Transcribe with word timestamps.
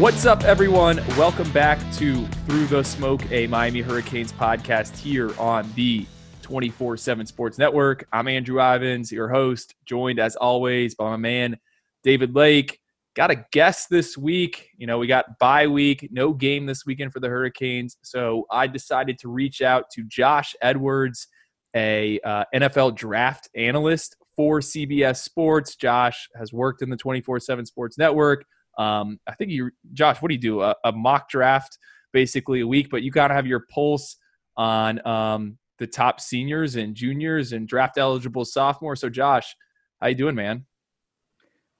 What's 0.00 0.24
up, 0.24 0.44
everyone? 0.44 0.96
Welcome 1.08 1.50
back 1.50 1.78
to 1.96 2.24
Through 2.24 2.68
the 2.68 2.82
Smoke, 2.82 3.30
a 3.30 3.46
Miami 3.48 3.82
Hurricanes 3.82 4.32
podcast 4.32 4.96
here 4.96 5.38
on 5.38 5.70
the 5.74 6.06
24 6.40 6.96
7 6.96 7.26
Sports 7.26 7.58
Network. 7.58 8.08
I'm 8.10 8.26
Andrew 8.26 8.62
Ivins, 8.62 9.12
your 9.12 9.28
host, 9.28 9.74
joined 9.84 10.18
as 10.18 10.36
always 10.36 10.94
by 10.94 11.10
my 11.10 11.16
man, 11.18 11.58
David 12.02 12.34
Lake. 12.34 12.80
Got 13.14 13.30
a 13.30 13.44
guest 13.52 13.90
this 13.90 14.16
week. 14.16 14.70
You 14.78 14.86
know, 14.86 14.96
we 14.96 15.06
got 15.06 15.38
bye 15.38 15.66
week, 15.66 16.08
no 16.10 16.32
game 16.32 16.64
this 16.64 16.86
weekend 16.86 17.12
for 17.12 17.20
the 17.20 17.28
Hurricanes. 17.28 17.98
So 18.00 18.46
I 18.50 18.68
decided 18.68 19.18
to 19.18 19.28
reach 19.28 19.60
out 19.60 19.90
to 19.96 20.04
Josh 20.04 20.56
Edwards, 20.62 21.28
a 21.76 22.18
uh, 22.20 22.44
NFL 22.54 22.96
draft 22.96 23.50
analyst 23.54 24.16
for 24.34 24.60
CBS 24.60 25.18
Sports. 25.18 25.76
Josh 25.76 26.26
has 26.36 26.54
worked 26.54 26.80
in 26.80 26.88
the 26.88 26.96
24 26.96 27.38
7 27.40 27.66
Sports 27.66 27.98
Network 27.98 28.46
um, 28.80 29.20
I 29.26 29.34
think 29.34 29.50
you, 29.50 29.70
Josh, 29.92 30.22
what 30.22 30.28
do 30.28 30.34
you 30.34 30.40
do? 30.40 30.62
A, 30.62 30.74
a, 30.84 30.90
mock 30.90 31.28
draft 31.28 31.76
basically 32.14 32.60
a 32.60 32.66
week, 32.66 32.88
but 32.90 33.02
you 33.02 33.10
got 33.10 33.28
to 33.28 33.34
have 33.34 33.46
your 33.46 33.66
pulse 33.70 34.16
on 34.56 35.06
um, 35.06 35.58
the 35.78 35.86
top 35.86 36.18
seniors 36.18 36.76
and 36.76 36.94
juniors 36.94 37.52
and 37.52 37.68
draft 37.68 37.98
eligible 37.98 38.46
sophomores. 38.46 39.00
So, 39.00 39.10
Josh, 39.10 39.54
how 40.00 40.06
you 40.06 40.14
doing, 40.14 40.34
man? 40.34 40.64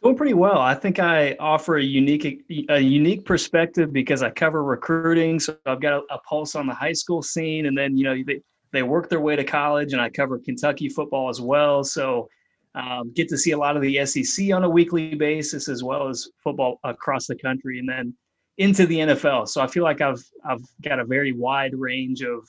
Doing 0.02 0.14
pretty 0.14 0.34
well. 0.34 0.58
I 0.58 0.74
think 0.74 0.98
I 0.98 1.36
offer 1.40 1.78
a 1.78 1.82
unique 1.82 2.44
a 2.68 2.78
unique 2.78 3.24
perspective 3.24 3.94
because 3.94 4.22
I 4.22 4.28
cover 4.30 4.62
recruiting. 4.62 5.40
So 5.40 5.56
I've 5.64 5.80
got 5.80 5.94
a, 5.94 6.14
a 6.14 6.18
pulse 6.20 6.54
on 6.54 6.66
the 6.66 6.74
high 6.74 6.92
school 6.92 7.22
scene, 7.22 7.64
and 7.66 7.76
then 7.76 7.96
you 7.96 8.04
know 8.04 8.14
they 8.26 8.40
they 8.72 8.82
work 8.82 9.08
their 9.08 9.20
way 9.20 9.36
to 9.36 9.44
college, 9.44 9.94
and 9.94 10.00
I 10.00 10.10
cover 10.10 10.38
Kentucky 10.38 10.90
football 10.90 11.30
as 11.30 11.40
well. 11.40 11.82
So 11.82 12.28
um, 12.74 13.12
get 13.14 13.28
to 13.28 13.38
see 13.38 13.50
a 13.50 13.58
lot 13.58 13.76
of 13.76 13.82
the 13.82 14.04
SEC 14.06 14.52
on 14.52 14.64
a 14.64 14.68
weekly 14.68 15.14
basis 15.14 15.68
as 15.68 15.82
well 15.82 16.08
as 16.08 16.28
football 16.42 16.78
across 16.84 17.26
the 17.26 17.36
country, 17.36 17.78
and 17.78 17.88
then 17.88 18.14
into 18.58 18.86
the 18.86 18.98
NFL. 18.98 19.48
So 19.48 19.60
I 19.60 19.66
feel 19.66 19.82
like 19.82 20.00
I've 20.00 20.22
I've 20.44 20.62
got 20.82 21.00
a 21.00 21.04
very 21.04 21.32
wide 21.32 21.74
range 21.74 22.22
of 22.22 22.48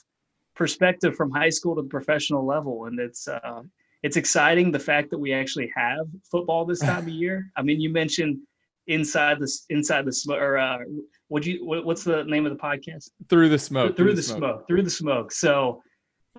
perspective 0.55 1.15
from 1.15 1.31
high 1.31 1.49
school 1.49 1.75
to 1.75 1.81
the 1.81 1.87
professional 1.87 2.45
level, 2.45 2.85
and 2.85 2.99
it's 2.99 3.27
uh, 3.27 3.61
it's 4.03 4.17
exciting 4.17 4.71
the 4.71 4.79
fact 4.79 5.09
that 5.11 5.17
we 5.17 5.33
actually 5.33 5.71
have 5.75 6.07
football 6.29 6.65
this 6.65 6.79
time 6.79 7.03
of 7.03 7.09
year. 7.23 7.51
I 7.55 7.61
mean, 7.61 7.79
you 7.79 7.89
mentioned 7.89 8.39
inside 8.87 9.39
the 9.39 9.51
inside 9.69 10.05
the 10.05 10.35
or 10.35 10.57
uh, 10.57 10.79
what 11.27 11.45
you 11.45 11.65
what, 11.65 11.85
what's 11.85 12.03
the 12.03 12.23
name 12.23 12.45
of 12.45 12.51
the 12.51 12.59
podcast? 12.59 13.09
Through 13.29 13.49
the 13.49 13.59
smoke. 13.59 13.95
Through, 13.95 14.05
through 14.05 14.11
the, 14.11 14.15
the 14.17 14.23
smoke. 14.23 14.37
smoke. 14.39 14.67
Through 14.67 14.83
the 14.83 14.89
smoke. 14.89 15.31
So 15.31 15.81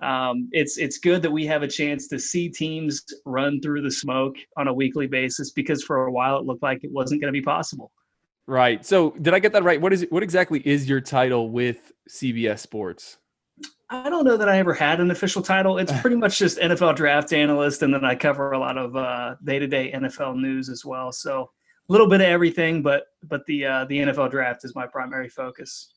um, 0.01 0.49
it's 0.51 0.77
it's 0.77 0.97
good 0.97 1.21
that 1.21 1.31
we 1.31 1.45
have 1.45 1.61
a 1.61 1.67
chance 1.67 2.07
to 2.07 2.19
see 2.19 2.49
teams 2.49 3.03
run 3.25 3.61
through 3.61 3.81
the 3.81 3.91
smoke 3.91 4.35
on 4.57 4.67
a 4.67 4.73
weekly 4.73 5.07
basis 5.07 5.51
because 5.51 5.83
for 5.83 6.07
a 6.07 6.11
while 6.11 6.37
it 6.37 6.45
looked 6.45 6.63
like 6.63 6.83
it 6.83 6.91
wasn't 6.91 7.21
going 7.21 7.31
to 7.31 7.37
be 7.37 7.43
possible. 7.43 7.91
Right. 8.45 8.85
So 8.85 9.11
did 9.11 9.33
I 9.33 9.39
get 9.39 9.53
that 9.53 9.63
right? 9.63 9.79
What 9.79 9.93
is 9.93 10.01
it, 10.01 10.11
what 10.11 10.23
exactly 10.23 10.61
is 10.65 10.89
your 10.89 10.99
title 10.99 11.49
with 11.49 11.93
CBS 12.09 12.59
Sports? 12.59 13.17
I 13.89 14.09
don't 14.09 14.25
know 14.25 14.37
that 14.37 14.49
I 14.49 14.57
ever 14.57 14.73
had 14.73 14.99
an 14.99 15.11
official 15.11 15.41
title. 15.41 15.77
It's 15.77 15.91
pretty 16.01 16.15
much 16.15 16.39
just 16.39 16.57
NFL 16.57 16.95
draft 16.95 17.31
analyst, 17.31 17.83
and 17.83 17.93
then 17.93 18.03
I 18.03 18.15
cover 18.15 18.51
a 18.51 18.57
lot 18.57 18.77
of 18.77 18.95
uh, 18.95 19.35
day-to-day 19.43 19.91
NFL 19.93 20.41
news 20.41 20.67
as 20.67 20.83
well. 20.83 21.11
So 21.11 21.51
a 21.87 21.91
little 21.91 22.07
bit 22.07 22.19
of 22.21 22.27
everything, 22.27 22.81
but 22.81 23.03
but 23.23 23.45
the 23.45 23.65
uh, 23.65 23.85
the 23.85 23.99
NFL 23.99 24.31
draft 24.31 24.65
is 24.65 24.73
my 24.73 24.87
primary 24.87 25.29
focus. 25.29 25.92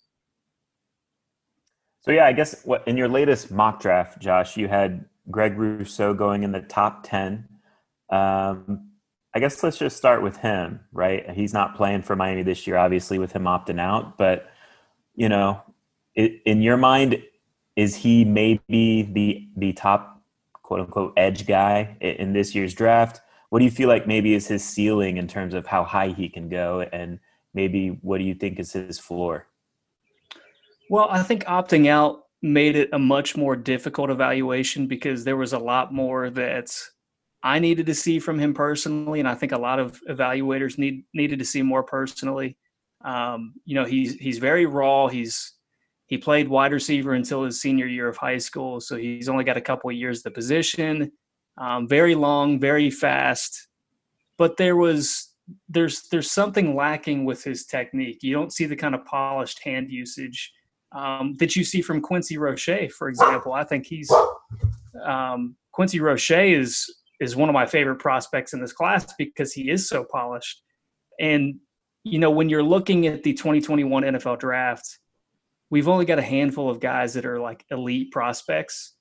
So 2.07 2.13
yeah, 2.13 2.27
I 2.27 2.33
guess 2.33 2.63
what 2.65 2.87
in 2.87 2.97
your 2.97 3.09
latest 3.09 3.51
mock 3.51 3.81
draft, 3.81 4.21
Josh, 4.21 4.57
you 4.57 4.69
had 4.69 5.05
Greg 5.29 5.59
Rousseau 5.59 6.15
going 6.15 6.45
in 6.45 6.53
the 6.53 6.61
top 6.61 7.03
ten. 7.03 7.49
Um, 8.11 8.91
I 9.35 9.41
guess 9.41 9.63
let's 9.63 9.77
just 9.77 9.97
start 9.97 10.23
with 10.23 10.37
him, 10.37 10.81
right? 10.93 11.29
He's 11.31 11.53
not 11.53 11.77
playing 11.77 12.03
for 12.03 12.15
Miami 12.15 12.45
this 12.45 12.65
year, 12.67 12.77
obviously, 12.77 13.19
with 13.19 13.33
him 13.33 13.43
opting 13.43 13.81
out. 13.81 14.17
But 14.17 14.49
you 15.17 15.29
know, 15.29 15.61
it, 16.15 16.43
in 16.47 16.63
your 16.63 16.77
mind, 16.77 17.21
is 17.75 17.97
he 17.97 18.25
maybe 18.25 19.03
the 19.03 19.49
the 19.57 19.73
top 19.73 20.23
quote 20.53 20.81
unquote 20.81 21.13
edge 21.17 21.45
guy 21.45 21.97
in 22.01 22.33
this 22.33 22.55
year's 22.55 22.73
draft? 22.73 23.21
What 23.51 23.59
do 23.59 23.65
you 23.65 23.71
feel 23.71 23.89
like 23.89 24.07
maybe 24.07 24.35
is 24.35 24.47
his 24.47 24.63
ceiling 24.65 25.17
in 25.17 25.27
terms 25.27 25.55
of 25.55 25.67
how 25.67 25.83
high 25.83 26.09
he 26.09 26.29
can 26.29 26.49
go, 26.49 26.83
and 26.93 27.19
maybe 27.53 27.99
what 28.03 28.19
do 28.19 28.25
you 28.25 28.35
think 28.35 28.61
is 28.61 28.73
his 28.73 29.01
floor? 29.01 29.46
Well, 30.89 31.09
I 31.11 31.23
think 31.23 31.45
opting 31.45 31.89
out 31.89 32.23
made 32.43 32.77
it 32.77 32.91
a 32.93 32.99
much 32.99 33.37
more 33.37 33.57
difficult 33.57 34.11
evaluation 34.11 34.87
because 34.87 35.25
there 35.25 35.37
was 35.37 35.53
a 35.53 35.59
lot 35.59 35.93
more 35.93 36.31
that 36.31 36.71
I 37.43 37.59
needed 37.59 37.87
to 37.87 37.95
see 37.95 38.19
from 38.19 38.39
him 38.39 38.55
personally, 38.55 39.21
and 39.21 39.29
I 39.29 39.35
think 39.35 39.53
a 39.53 39.59
lot 39.59 39.79
of 39.79 40.01
evaluators 40.09 40.79
need 40.79 41.05
needed 41.15 41.39
to 41.39 41.45
see 41.45 41.63
more 41.63 41.83
personally. 41.83 42.57
Um, 43.05 43.55
you 43.65 43.75
know, 43.75 43.85
he's 43.85 44.15
he's 44.15 44.39
very 44.39 44.67
raw. 44.67 45.09
He's 45.09 45.53
he 46.07 46.19
played 46.19 46.49
wide 46.49 46.73
receiver 46.73 47.15
until 47.15 47.45
his 47.45 47.61
senior 47.61 47.87
year 47.87 48.09
of 48.09 48.17
high 48.17 48.39
school, 48.39 48.81
so 48.81 48.97
he's 48.97 49.29
only 49.29 49.45
got 49.45 49.57
a 49.57 49.61
couple 49.61 49.91
of 49.91 49.97
years 49.97 50.23
the 50.23 50.31
position. 50.31 51.13
Um, 51.59 51.89
very 51.89 52.15
long, 52.15 52.61
very 52.61 52.91
fast, 52.91 53.69
but 54.39 54.57
there 54.57 54.77
was 54.77 55.33
there's 55.69 56.09
there's 56.11 56.31
something 56.31 56.75
lacking 56.75 57.25
with 57.25 57.43
his 57.43 57.65
technique. 57.65 58.23
You 58.23 58.35
don't 58.35 58.53
see 58.53 58.67
the 58.67 58.77
kind 58.77 58.95
of 58.95 59.05
polished 59.05 59.63
hand 59.63 59.91
usage 59.91 60.53
um, 60.93 61.35
that 61.39 61.57
you 61.57 61.65
see 61.65 61.83
from 61.83 62.01
Quincy 62.01 62.39
Roche, 62.39 62.91
for 62.97 63.09
example. 63.09 63.53
I 63.53 63.65
think 63.65 63.87
he's 63.87 64.11
um, 65.05 65.57
Quincy 65.73 66.01
Roche 66.01 66.31
is 66.31 66.93
is 67.21 67.37
one 67.37 67.49
of 67.49 67.55
my 67.55 67.67
favorite 67.67 67.97
prospects 67.97 68.53
in 68.53 68.61
this 68.61 68.73
class 68.73 69.15
because 69.19 69.53
he 69.53 69.71
is 69.71 69.89
so 69.89 70.05
polished. 70.05 70.63
And 71.19 71.57
you 72.05 72.19
know, 72.19 72.31
when 72.31 72.49
you're 72.49 72.63
looking 72.63 73.07
at 73.07 73.23
the 73.23 73.33
2021 73.33 74.05
NFL 74.05 74.39
draft, 74.39 74.99
we've 75.71 75.89
only 75.89 76.05
got 76.05 76.19
a 76.19 76.23
handful 76.23 76.71
of 76.71 76.79
guys 76.79 77.15
that 77.15 77.27
are 77.27 77.41
like 77.41 77.65
elite 77.71 78.13
prospects, 78.13 78.95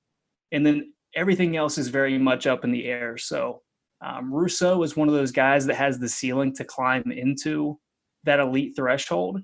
and 0.52 0.66
then 0.66 0.94
everything 1.16 1.56
else 1.56 1.78
is 1.78 1.88
very 1.88 2.18
much 2.18 2.48
up 2.48 2.64
in 2.64 2.72
the 2.72 2.86
air. 2.86 3.18
So 3.18 3.62
um, 4.04 4.34
Rousseau 4.34 4.84
is 4.84 4.98
one 4.98 5.08
of 5.08 5.14
those 5.14 5.32
guys 5.32 5.66
that 5.68 5.76
has 5.76 5.98
the 5.98 6.10
ceiling 6.10 6.54
to 6.56 6.64
climb 6.64 7.12
into 7.12 7.80
that 8.24 8.40
elite 8.40 8.76
threshold 8.76 9.40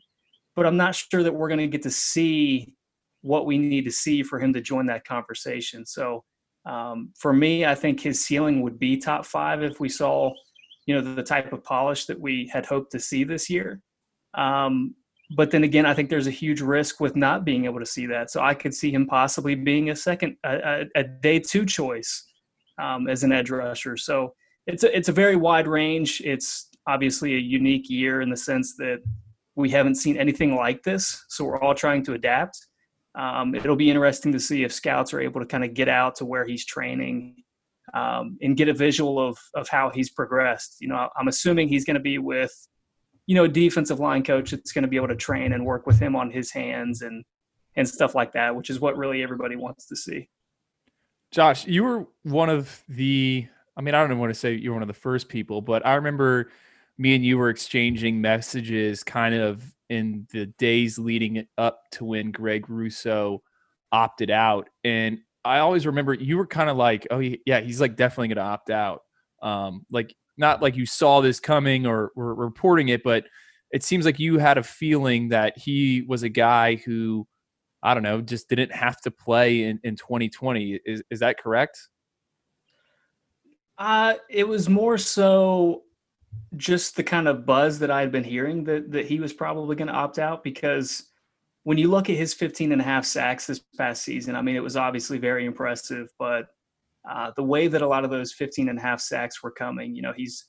but 0.55 0.65
I'm 0.65 0.77
not 0.77 0.95
sure 0.95 1.23
that 1.23 1.33
we're 1.33 1.47
going 1.47 1.59
to 1.59 1.67
get 1.67 1.83
to 1.83 1.91
see 1.91 2.75
what 3.21 3.45
we 3.45 3.57
need 3.57 3.85
to 3.85 3.91
see 3.91 4.23
for 4.23 4.39
him 4.39 4.53
to 4.53 4.61
join 4.61 4.85
that 4.87 5.05
conversation. 5.05 5.85
So 5.85 6.23
um, 6.65 7.11
for 7.17 7.33
me, 7.33 7.65
I 7.65 7.75
think 7.75 7.99
his 7.99 8.23
ceiling 8.23 8.61
would 8.61 8.79
be 8.79 8.97
top 8.97 9.25
five 9.25 9.63
if 9.63 9.79
we 9.79 9.89
saw, 9.89 10.31
you 10.85 10.95
know, 10.95 11.15
the, 11.15 11.23
type 11.23 11.53
of 11.53 11.63
polish 11.63 12.05
that 12.05 12.19
we 12.19 12.49
had 12.51 12.65
hoped 12.65 12.91
to 12.91 12.99
see 12.99 13.23
this 13.23 13.49
year. 13.49 13.81
Um, 14.35 14.95
but 15.35 15.49
then 15.51 15.63
again, 15.63 15.85
I 15.85 15.93
think 15.93 16.09
there's 16.09 16.27
a 16.27 16.31
huge 16.31 16.61
risk 16.61 16.99
with 16.99 17.15
not 17.15 17.45
being 17.45 17.65
able 17.65 17.79
to 17.79 17.85
see 17.85 18.05
that. 18.07 18.31
So 18.31 18.41
I 18.41 18.53
could 18.53 18.73
see 18.73 18.91
him 18.91 19.07
possibly 19.07 19.55
being 19.55 19.89
a 19.89 19.95
second, 19.95 20.35
a, 20.43 20.85
a 20.95 21.03
day 21.03 21.39
two 21.39 21.65
choice 21.65 22.25
um, 22.81 23.07
as 23.07 23.23
an 23.23 23.31
edge 23.31 23.49
rusher. 23.49 23.95
So 23.97 24.33
it's 24.67 24.83
a, 24.83 24.95
it's 24.95 25.09
a 25.09 25.13
very 25.13 25.35
wide 25.35 25.67
range. 25.67 26.21
It's 26.25 26.69
obviously 26.87 27.35
a 27.35 27.39
unique 27.39 27.89
year 27.89 28.21
in 28.21 28.29
the 28.29 28.37
sense 28.37 28.75
that 28.77 29.01
we 29.55 29.69
haven't 29.69 29.95
seen 29.95 30.17
anything 30.17 30.55
like 30.55 30.83
this, 30.83 31.23
so 31.29 31.45
we're 31.45 31.59
all 31.59 31.75
trying 31.75 32.03
to 32.03 32.13
adapt. 32.13 32.67
Um, 33.15 33.53
it'll 33.55 33.75
be 33.75 33.89
interesting 33.89 34.31
to 34.31 34.39
see 34.39 34.63
if 34.63 34.71
scouts 34.71 35.13
are 35.13 35.19
able 35.19 35.41
to 35.41 35.45
kind 35.45 35.65
of 35.65 35.73
get 35.73 35.89
out 35.89 36.15
to 36.15 36.25
where 36.25 36.45
he's 36.45 36.65
training 36.65 37.43
um, 37.93 38.37
and 38.41 38.55
get 38.55 38.69
a 38.69 38.73
visual 38.73 39.19
of 39.19 39.37
of 39.53 39.67
how 39.67 39.89
he's 39.89 40.09
progressed. 40.09 40.77
You 40.79 40.87
know, 40.87 41.09
I'm 41.17 41.27
assuming 41.27 41.67
he's 41.67 41.85
going 41.85 41.95
to 41.95 42.01
be 42.01 42.17
with, 42.17 42.53
you 43.27 43.35
know, 43.35 43.43
a 43.43 43.49
defensive 43.49 43.99
line 43.99 44.23
coach 44.23 44.51
that's 44.51 44.71
going 44.71 44.83
to 44.83 44.87
be 44.87 44.95
able 44.95 45.09
to 45.09 45.15
train 45.15 45.53
and 45.53 45.65
work 45.65 45.85
with 45.85 45.99
him 45.99 46.15
on 46.15 46.31
his 46.31 46.51
hands 46.51 47.01
and 47.01 47.23
and 47.75 47.87
stuff 47.87 48.15
like 48.15 48.33
that, 48.33 48.55
which 48.55 48.69
is 48.69 48.79
what 48.79 48.97
really 48.97 49.23
everybody 49.23 49.55
wants 49.55 49.87
to 49.87 49.95
see. 49.95 50.29
Josh, 51.31 51.65
you 51.65 51.83
were 51.83 52.07
one 52.23 52.49
of 52.49 52.83
the 52.87 53.47
I 53.75 53.81
mean, 53.81 53.95
I 53.95 54.05
don't 54.05 54.19
want 54.19 54.33
to 54.33 54.39
say 54.39 54.53
you're 54.53 54.73
one 54.73 54.83
of 54.83 54.87
the 54.87 54.93
first 54.93 55.29
people, 55.29 55.61
but 55.61 55.85
I 55.85 55.95
remember 55.95 56.51
me 57.01 57.15
and 57.15 57.25
you 57.25 57.35
were 57.35 57.49
exchanging 57.49 58.21
messages 58.21 59.03
kind 59.03 59.33
of 59.33 59.63
in 59.89 60.27
the 60.31 60.45
days 60.59 60.99
leading 60.99 61.47
up 61.57 61.81
to 61.91 62.05
when 62.05 62.29
Greg 62.29 62.69
Rousseau 62.69 63.41
opted 63.91 64.29
out. 64.29 64.69
And 64.83 65.17
I 65.43 65.57
always 65.59 65.87
remember 65.87 66.13
you 66.13 66.37
were 66.37 66.45
kind 66.45 66.69
of 66.69 66.77
like, 66.77 67.07
oh, 67.09 67.17
yeah, 67.19 67.59
he's 67.59 67.81
like 67.81 67.95
definitely 67.95 68.27
going 68.27 68.35
to 68.35 68.43
opt 68.43 68.69
out. 68.69 69.01
Um, 69.41 69.83
like, 69.89 70.15
not 70.37 70.61
like 70.61 70.75
you 70.75 70.85
saw 70.85 71.21
this 71.21 71.39
coming 71.39 71.87
or 71.87 72.11
were 72.15 72.35
reporting 72.35 72.89
it, 72.89 73.01
but 73.01 73.25
it 73.71 73.83
seems 73.83 74.05
like 74.05 74.19
you 74.19 74.37
had 74.37 74.59
a 74.59 74.63
feeling 74.63 75.29
that 75.29 75.57
he 75.57 76.03
was 76.07 76.21
a 76.21 76.29
guy 76.29 76.75
who, 76.75 77.27
I 77.81 77.95
don't 77.95 78.03
know, 78.03 78.21
just 78.21 78.47
didn't 78.47 78.73
have 78.73 79.01
to 79.01 79.11
play 79.11 79.63
in, 79.63 79.79
in 79.83 79.95
2020. 79.95 80.79
Is, 80.85 81.01
is 81.09 81.19
that 81.21 81.39
correct? 81.39 81.79
Uh, 83.79 84.13
it 84.29 84.47
was 84.47 84.69
more 84.69 84.99
so 84.99 85.81
just 86.57 86.95
the 86.95 87.03
kind 87.03 87.27
of 87.27 87.45
buzz 87.45 87.79
that 87.79 87.91
I 87.91 88.01
had 88.01 88.11
been 88.11 88.23
hearing 88.23 88.63
that, 88.65 88.91
that 88.91 89.05
he 89.05 89.19
was 89.19 89.33
probably 89.33 89.75
going 89.75 89.87
to 89.87 89.93
opt 89.93 90.19
out 90.19 90.43
because 90.43 91.11
when 91.63 91.77
you 91.77 91.89
look 91.89 92.09
at 92.09 92.17
his 92.17 92.33
15 92.33 92.71
and 92.71 92.81
a 92.81 92.83
half 92.83 93.05
sacks 93.05 93.47
this 93.47 93.61
past 93.77 94.03
season, 94.03 94.35
I 94.35 94.41
mean, 94.41 94.55
it 94.55 94.63
was 94.63 94.75
obviously 94.75 95.17
very 95.17 95.45
impressive, 95.45 96.09
but 96.17 96.47
uh, 97.09 97.31
the 97.35 97.43
way 97.43 97.67
that 97.67 97.81
a 97.81 97.87
lot 97.87 98.03
of 98.03 98.11
those 98.11 98.33
15 98.33 98.69
and 98.69 98.79
a 98.79 98.81
half 98.81 98.99
sacks 98.99 99.41
were 99.41 99.51
coming, 99.51 99.95
you 99.95 100.01
know, 100.01 100.13
he's 100.15 100.45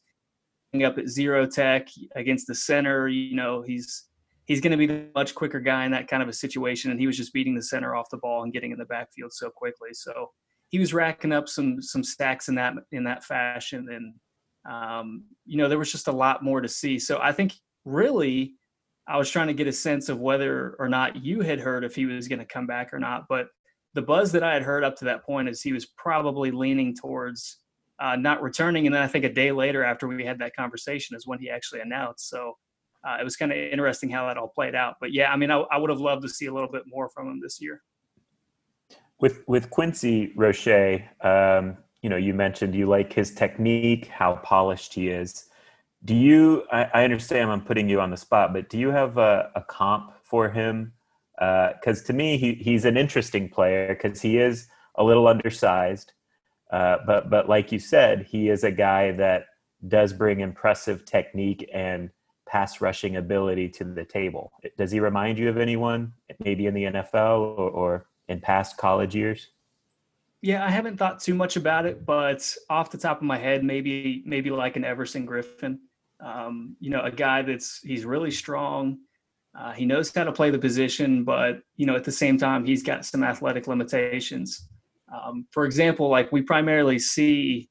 up 0.84 0.98
at 0.98 1.08
zero 1.08 1.46
tech 1.46 1.88
against 2.16 2.46
the 2.46 2.54
center, 2.54 3.06
you 3.08 3.36
know, 3.36 3.62
he's, 3.62 4.06
he's 4.46 4.60
going 4.60 4.70
to 4.70 4.76
be 4.76 4.86
the 4.86 5.04
much 5.14 5.34
quicker 5.34 5.60
guy 5.60 5.84
in 5.84 5.92
that 5.92 6.08
kind 6.08 6.22
of 6.22 6.28
a 6.28 6.32
situation. 6.32 6.90
And 6.90 6.98
he 6.98 7.06
was 7.06 7.16
just 7.16 7.32
beating 7.32 7.54
the 7.54 7.62
center 7.62 7.94
off 7.94 8.10
the 8.10 8.16
ball 8.16 8.42
and 8.42 8.52
getting 8.52 8.72
in 8.72 8.78
the 8.78 8.86
backfield 8.86 9.32
so 9.32 9.50
quickly. 9.50 9.90
So 9.92 10.30
he 10.68 10.78
was 10.78 10.94
racking 10.94 11.32
up 11.32 11.48
some, 11.48 11.80
some 11.82 12.02
sacks 12.02 12.48
in 12.48 12.54
that, 12.54 12.72
in 12.90 13.04
that 13.04 13.22
fashion. 13.22 13.88
And, 13.90 14.14
um, 14.70 15.24
you 15.44 15.56
know, 15.56 15.68
there 15.68 15.78
was 15.78 15.92
just 15.92 16.08
a 16.08 16.12
lot 16.12 16.42
more 16.42 16.60
to 16.60 16.68
see. 16.68 16.98
So 16.98 17.18
I 17.20 17.32
think 17.32 17.54
really 17.84 18.54
I 19.08 19.18
was 19.18 19.30
trying 19.30 19.48
to 19.48 19.54
get 19.54 19.66
a 19.66 19.72
sense 19.72 20.08
of 20.08 20.20
whether 20.20 20.76
or 20.78 20.88
not 20.88 21.16
you 21.24 21.40
had 21.40 21.60
heard 21.60 21.84
if 21.84 21.94
he 21.94 22.06
was 22.06 22.28
going 22.28 22.38
to 22.38 22.44
come 22.44 22.66
back 22.66 22.92
or 22.92 22.98
not. 22.98 23.24
But 23.28 23.48
the 23.94 24.02
buzz 24.02 24.32
that 24.32 24.42
I 24.42 24.54
had 24.54 24.62
heard 24.62 24.84
up 24.84 24.96
to 24.96 25.04
that 25.06 25.24
point 25.24 25.48
is 25.48 25.60
he 25.60 25.72
was 25.72 25.86
probably 25.96 26.50
leaning 26.50 26.94
towards 26.94 27.58
uh, 28.00 28.16
not 28.16 28.42
returning. 28.42 28.86
And 28.86 28.94
then 28.94 29.02
I 29.02 29.06
think 29.06 29.24
a 29.24 29.32
day 29.32 29.52
later, 29.52 29.84
after 29.84 30.08
we 30.08 30.24
had 30.24 30.38
that 30.38 30.56
conversation, 30.56 31.16
is 31.16 31.26
when 31.26 31.40
he 31.40 31.50
actually 31.50 31.80
announced. 31.80 32.28
So 32.28 32.56
uh, 33.06 33.16
it 33.20 33.24
was 33.24 33.36
kind 33.36 33.52
of 33.52 33.58
interesting 33.58 34.10
how 34.10 34.26
that 34.28 34.36
all 34.36 34.48
played 34.48 34.74
out. 34.74 34.94
But 35.00 35.12
yeah, 35.12 35.32
I 35.32 35.36
mean, 35.36 35.50
I, 35.50 35.58
I 35.58 35.78
would 35.78 35.90
have 35.90 36.00
loved 36.00 36.22
to 36.22 36.28
see 36.28 36.46
a 36.46 36.54
little 36.54 36.70
bit 36.70 36.82
more 36.86 37.08
from 37.10 37.28
him 37.28 37.40
this 37.42 37.60
year. 37.60 37.82
With 39.20 39.44
with 39.46 39.70
Quincy 39.70 40.32
Roche, 40.34 41.00
um, 41.20 41.76
you 42.02 42.10
know, 42.10 42.16
you 42.16 42.34
mentioned 42.34 42.74
you 42.74 42.86
like 42.86 43.12
his 43.12 43.32
technique, 43.32 44.08
how 44.08 44.36
polished 44.42 44.92
he 44.94 45.08
is. 45.08 45.46
Do 46.04 46.14
you? 46.14 46.64
I, 46.72 46.90
I 46.94 47.04
understand 47.04 47.50
I'm 47.50 47.62
putting 47.62 47.88
you 47.88 48.00
on 48.00 48.10
the 48.10 48.16
spot, 48.16 48.52
but 48.52 48.68
do 48.68 48.76
you 48.76 48.90
have 48.90 49.18
a, 49.18 49.50
a 49.54 49.62
comp 49.62 50.12
for 50.24 50.50
him? 50.50 50.92
Because 51.38 52.02
uh, 52.02 52.06
to 52.06 52.12
me, 52.12 52.36
he, 52.36 52.54
he's 52.54 52.84
an 52.84 52.96
interesting 52.96 53.48
player 53.48 53.94
because 53.94 54.20
he 54.20 54.38
is 54.38 54.68
a 54.96 55.04
little 55.04 55.28
undersized, 55.28 56.12
uh, 56.72 56.98
but 57.06 57.30
but 57.30 57.48
like 57.48 57.70
you 57.70 57.78
said, 57.78 58.26
he 58.28 58.48
is 58.48 58.64
a 58.64 58.72
guy 58.72 59.12
that 59.12 59.46
does 59.86 60.12
bring 60.12 60.40
impressive 60.40 61.04
technique 61.04 61.68
and 61.72 62.10
pass 62.48 62.80
rushing 62.80 63.16
ability 63.16 63.68
to 63.68 63.84
the 63.84 64.04
table. 64.04 64.52
Does 64.76 64.90
he 64.90 65.00
remind 65.00 65.38
you 65.38 65.48
of 65.48 65.56
anyone, 65.56 66.12
maybe 66.40 66.66
in 66.66 66.74
the 66.74 66.84
NFL 66.84 67.38
or, 67.38 67.70
or 67.70 68.06
in 68.28 68.40
past 68.40 68.76
college 68.76 69.14
years? 69.14 69.48
Yeah, 70.42 70.64
I 70.66 70.70
haven't 70.70 70.96
thought 70.96 71.20
too 71.20 71.34
much 71.34 71.56
about 71.56 71.86
it, 71.86 72.04
but 72.04 72.52
off 72.68 72.90
the 72.90 72.98
top 72.98 73.18
of 73.18 73.22
my 73.22 73.38
head, 73.38 73.62
maybe 73.62 74.22
maybe 74.26 74.50
like 74.50 74.74
an 74.76 74.84
Everson 74.84 75.26
Griffen, 75.26 75.78
Um, 76.20 76.76
you 76.80 76.90
know, 76.90 77.00
a 77.00 77.12
guy 77.12 77.42
that's 77.42 77.80
he's 77.82 78.04
really 78.04 78.32
strong. 78.32 78.98
Uh, 79.56 79.72
he 79.72 79.84
knows 79.86 80.12
how 80.12 80.24
to 80.24 80.32
play 80.32 80.50
the 80.50 80.58
position, 80.58 81.24
but 81.24 81.60
you 81.76 81.86
know, 81.86 81.94
at 81.94 82.04
the 82.04 82.12
same 82.12 82.38
time, 82.38 82.64
he's 82.64 82.82
got 82.82 83.04
some 83.04 83.22
athletic 83.22 83.68
limitations. 83.68 84.68
Um, 85.12 85.46
for 85.52 85.64
example, 85.64 86.08
like 86.08 86.32
we 86.32 86.42
primarily 86.42 86.98
see 86.98 87.70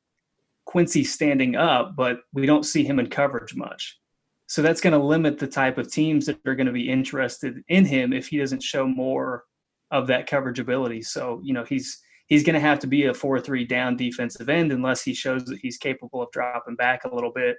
Quincy 0.65 1.03
standing 1.03 1.55
up, 1.57 1.95
but 1.95 2.19
we 2.33 2.45
don't 2.45 2.65
see 2.65 2.83
him 2.85 2.99
in 2.99 3.09
coverage 3.09 3.55
much. 3.55 3.99
So 4.47 4.61
that's 4.61 4.81
going 4.81 4.93
to 4.93 5.05
limit 5.05 5.39
the 5.39 5.47
type 5.47 5.77
of 5.77 5.91
teams 5.91 6.25
that 6.27 6.37
are 6.45 6.55
going 6.55 6.67
to 6.67 6.73
be 6.73 6.89
interested 6.89 7.63
in 7.67 7.83
him 7.85 8.13
if 8.13 8.27
he 8.27 8.37
doesn't 8.37 8.63
show 8.63 8.85
more 8.87 9.43
of 9.89 10.07
that 10.07 10.27
coverage 10.27 10.59
ability. 10.59 11.01
So 11.01 11.41
you 11.43 11.53
know, 11.53 11.65
he's 11.65 11.99
he's 12.31 12.45
going 12.45 12.53
to 12.53 12.61
have 12.61 12.79
to 12.79 12.87
be 12.87 13.07
a 13.07 13.11
4-3 13.11 13.67
down 13.67 13.97
defensive 13.97 14.47
end 14.47 14.71
unless 14.71 15.03
he 15.03 15.13
shows 15.13 15.43
that 15.43 15.59
he's 15.61 15.77
capable 15.77 16.21
of 16.21 16.31
dropping 16.31 16.77
back 16.77 17.03
a 17.03 17.13
little 17.13 17.33
bit 17.33 17.57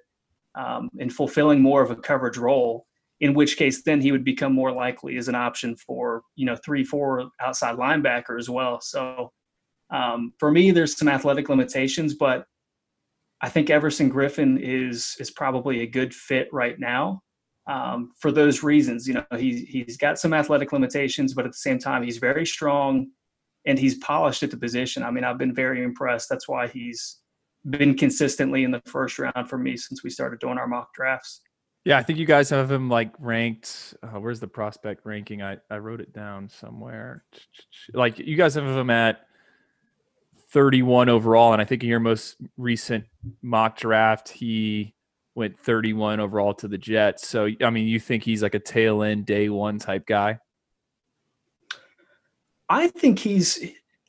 um, 0.54 0.88
and 0.98 1.12
fulfilling 1.12 1.60
more 1.60 1.82
of 1.82 1.90
a 1.90 1.96
coverage 1.96 2.38
role 2.38 2.86
in 3.20 3.34
which 3.34 3.58
case 3.58 3.82
then 3.82 4.00
he 4.00 4.10
would 4.10 4.24
become 4.24 4.54
more 4.54 4.72
likely 4.72 5.18
as 5.18 5.28
an 5.28 5.34
option 5.34 5.76
for 5.76 6.22
you 6.36 6.46
know 6.46 6.56
three 6.64 6.82
four 6.84 7.28
outside 7.40 7.76
linebacker 7.76 8.38
as 8.38 8.48
well. 8.48 8.80
So 8.80 9.30
um, 9.92 10.32
for 10.38 10.50
me 10.50 10.70
there's 10.70 10.96
some 10.96 11.08
athletic 11.08 11.50
limitations 11.50 12.14
but 12.14 12.46
i 13.42 13.48
think 13.50 13.68
everson 13.68 14.10
Griffen 14.10 14.58
is 14.58 15.16
is 15.20 15.30
probably 15.30 15.82
a 15.82 15.86
good 15.86 16.14
fit 16.14 16.48
right 16.50 16.80
now 16.80 17.20
um, 17.70 18.10
for 18.18 18.32
those 18.32 18.62
reasons. 18.62 19.06
You 19.06 19.14
know 19.14 19.26
he's 19.38 19.68
he's 19.68 19.98
got 19.98 20.18
some 20.18 20.32
athletic 20.32 20.72
limitations 20.72 21.34
but 21.34 21.44
at 21.44 21.52
the 21.52 21.58
same 21.58 21.78
time 21.78 22.02
he's 22.02 22.16
very 22.16 22.46
strong 22.46 23.08
and 23.64 23.78
he's 23.78 23.96
polished 23.98 24.42
at 24.42 24.50
the 24.50 24.56
position. 24.56 25.02
I 25.02 25.10
mean, 25.10 25.24
I've 25.24 25.38
been 25.38 25.54
very 25.54 25.82
impressed. 25.82 26.28
That's 26.28 26.48
why 26.48 26.66
he's 26.66 27.18
been 27.68 27.96
consistently 27.96 28.64
in 28.64 28.70
the 28.70 28.82
first 28.86 29.18
round 29.18 29.48
for 29.48 29.58
me 29.58 29.76
since 29.76 30.02
we 30.02 30.10
started 30.10 30.40
doing 30.40 30.58
our 30.58 30.66
mock 30.66 30.92
drafts. 30.94 31.40
Yeah, 31.84 31.98
I 31.98 32.02
think 32.02 32.18
you 32.18 32.26
guys 32.26 32.50
have 32.50 32.70
him 32.70 32.88
like 32.88 33.12
ranked. 33.18 33.94
Uh, 34.02 34.20
where's 34.20 34.40
the 34.40 34.48
prospect 34.48 35.04
ranking? 35.04 35.42
I, 35.42 35.58
I 35.68 35.78
wrote 35.78 36.00
it 36.00 36.12
down 36.12 36.48
somewhere. 36.48 37.24
Like 37.92 38.18
you 38.18 38.36
guys 38.36 38.54
have 38.54 38.64
him 38.64 38.90
at 38.90 39.26
31 40.50 41.08
overall, 41.08 41.52
and 41.52 41.60
I 41.60 41.64
think 41.64 41.82
in 41.82 41.88
your 41.88 41.98
most 41.98 42.36
recent 42.56 43.04
mock 43.42 43.78
draft, 43.78 44.28
he 44.28 44.94
went 45.34 45.58
31 45.58 46.20
overall 46.20 46.54
to 46.54 46.68
the 46.68 46.78
Jets. 46.78 47.26
So 47.26 47.48
I 47.60 47.70
mean, 47.70 47.88
you 47.88 47.98
think 47.98 48.22
he's 48.22 48.42
like 48.42 48.54
a 48.54 48.60
tail 48.60 49.02
end 49.02 49.26
day 49.26 49.48
one 49.48 49.78
type 49.78 50.06
guy? 50.06 50.38
I 52.72 52.88
think 52.88 53.18
he's 53.18 53.62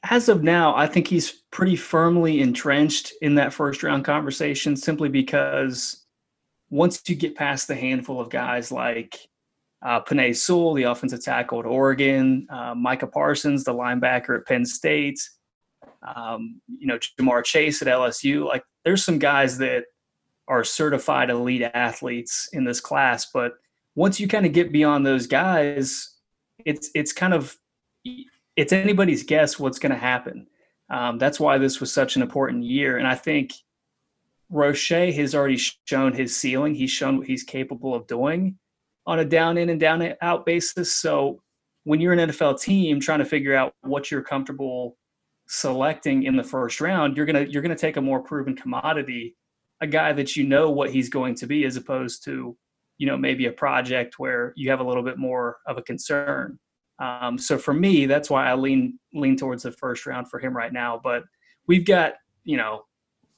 as 0.10 0.30
of 0.30 0.42
now, 0.42 0.74
I 0.74 0.88
think 0.88 1.08
he's 1.08 1.44
pretty 1.52 1.76
firmly 1.76 2.40
entrenched 2.40 3.12
in 3.22 3.36
that 3.36 3.52
first 3.52 3.84
round 3.84 4.06
conversation 4.06 4.78
simply 4.78 5.10
because 5.10 6.06
once 6.70 7.02
you 7.08 7.16
get 7.16 7.36
past 7.36 7.68
the 7.68 7.76
handful 7.76 8.22
of 8.22 8.30
guys 8.30 8.72
like 8.72 9.20
uh, 9.82 10.02
Penei 10.02 10.34
Sewell, 10.34 10.74
the 10.76 10.84
offensive 10.84 11.22
tackle 11.22 11.60
at 11.60 11.66
Oregon, 11.66 12.48
uh, 12.50 12.74
Micah 12.74 13.08
Parsons, 13.08 13.66
the 13.66 13.74
linebacker 13.74 14.40
at 14.40 14.48
Penn 14.48 14.66
State, 14.66 15.20
um, 16.16 16.62
you 16.78 16.88
know, 16.88 16.98
Ja'Marr 16.98 17.44
Chase 17.44 17.82
at 17.82 17.90
LSU, 17.90 18.46
like 18.46 18.64
there's 18.86 19.04
some 19.04 19.20
guys 19.20 19.58
that 19.58 19.84
are 20.48 20.64
certified 20.64 21.30
elite 21.30 21.64
athletes 21.74 22.48
in 22.54 22.64
this 22.64 22.80
class. 22.80 23.28
But 23.34 23.56
once 23.96 24.22
you 24.22 24.28
kind 24.30 24.46
of 24.46 24.54
get 24.54 24.72
beyond 24.72 25.06
those 25.06 25.28
guys, 25.28 26.16
it's 26.66 26.90
it's 26.96 27.12
kind 27.12 27.34
of 27.34 27.58
it's 28.56 28.74
anybody's 28.74 29.24
guess 29.24 29.60
what's 29.60 29.80
going 29.80 29.92
to 29.92 29.98
happen. 29.98 30.48
Um, 30.90 31.18
that's 31.18 31.40
why 31.40 31.58
this 31.58 31.80
was 31.80 31.92
such 31.92 32.16
an 32.16 32.22
important 32.22 32.64
year. 32.64 32.98
And 32.98 33.08
I 33.08 33.16
think 33.16 33.54
Roche 34.50 34.90
has 34.90 35.34
already 35.34 35.58
shown 35.58 36.14
his 36.14 36.36
ceiling. 36.36 36.76
He's 36.76 36.92
shown 36.92 37.18
what 37.18 37.28
he's 37.28 37.44
capable 37.44 37.96
of 37.96 38.06
doing 38.08 38.58
on 39.06 39.20
a 39.20 39.26
down 39.26 39.58
in 39.58 39.70
and 39.70 39.80
down 39.80 40.14
out 40.22 40.46
basis. 40.46 40.94
So 40.94 41.42
when 41.84 42.00
you're 42.00 42.14
an 42.14 42.30
NFL 42.30 42.62
team 42.62 43.00
trying 43.00 43.20
to 43.20 43.26
figure 43.26 43.56
out 43.56 43.74
what 43.82 44.12
you're 44.12 44.22
comfortable 44.22 44.98
selecting 45.48 46.24
in 46.24 46.36
the 46.36 46.44
first 46.44 46.80
round, 46.80 47.18
you're 47.18 47.26
gonna 47.26 47.46
you're 47.50 47.62
gonna 47.62 47.76
take 47.76 47.98
a 47.98 48.02
more 48.02 48.22
proven 48.22 48.56
commodity, 48.56 49.36
a 49.82 49.88
guy 49.88 50.14
that 50.14 50.36
you 50.36 50.46
know 50.46 50.70
what 50.70 50.92
he's 50.92 51.10
going 51.10 51.36
to 51.36 51.48
be, 51.48 51.66
as 51.66 51.76
opposed 51.76 52.24
to, 52.26 52.56
you 52.98 53.08
know, 53.08 53.18
maybe 53.18 53.48
a 53.48 53.52
project 53.52 54.20
where 54.20 54.54
you 54.56 54.70
have 54.70 54.80
a 54.80 54.84
little 54.84 55.04
bit 55.04 55.18
more 55.18 55.58
of 55.68 55.78
a 55.78 55.82
concern. 55.82 56.60
Um, 57.00 57.38
so 57.38 57.58
for 57.58 57.74
me, 57.74 58.06
that's 58.06 58.30
why 58.30 58.50
I 58.50 58.56
lean 58.56 59.00
lean 59.14 59.36
towards 59.36 59.64
the 59.64 59.72
first 59.72 60.06
round 60.06 60.30
for 60.30 60.40
him 60.40 60.56
right 60.56 60.72
now. 60.72 61.00
But 61.04 61.24
we've 61.68 61.86
got 61.86 62.14
you 62.44 62.58
know 62.58 62.86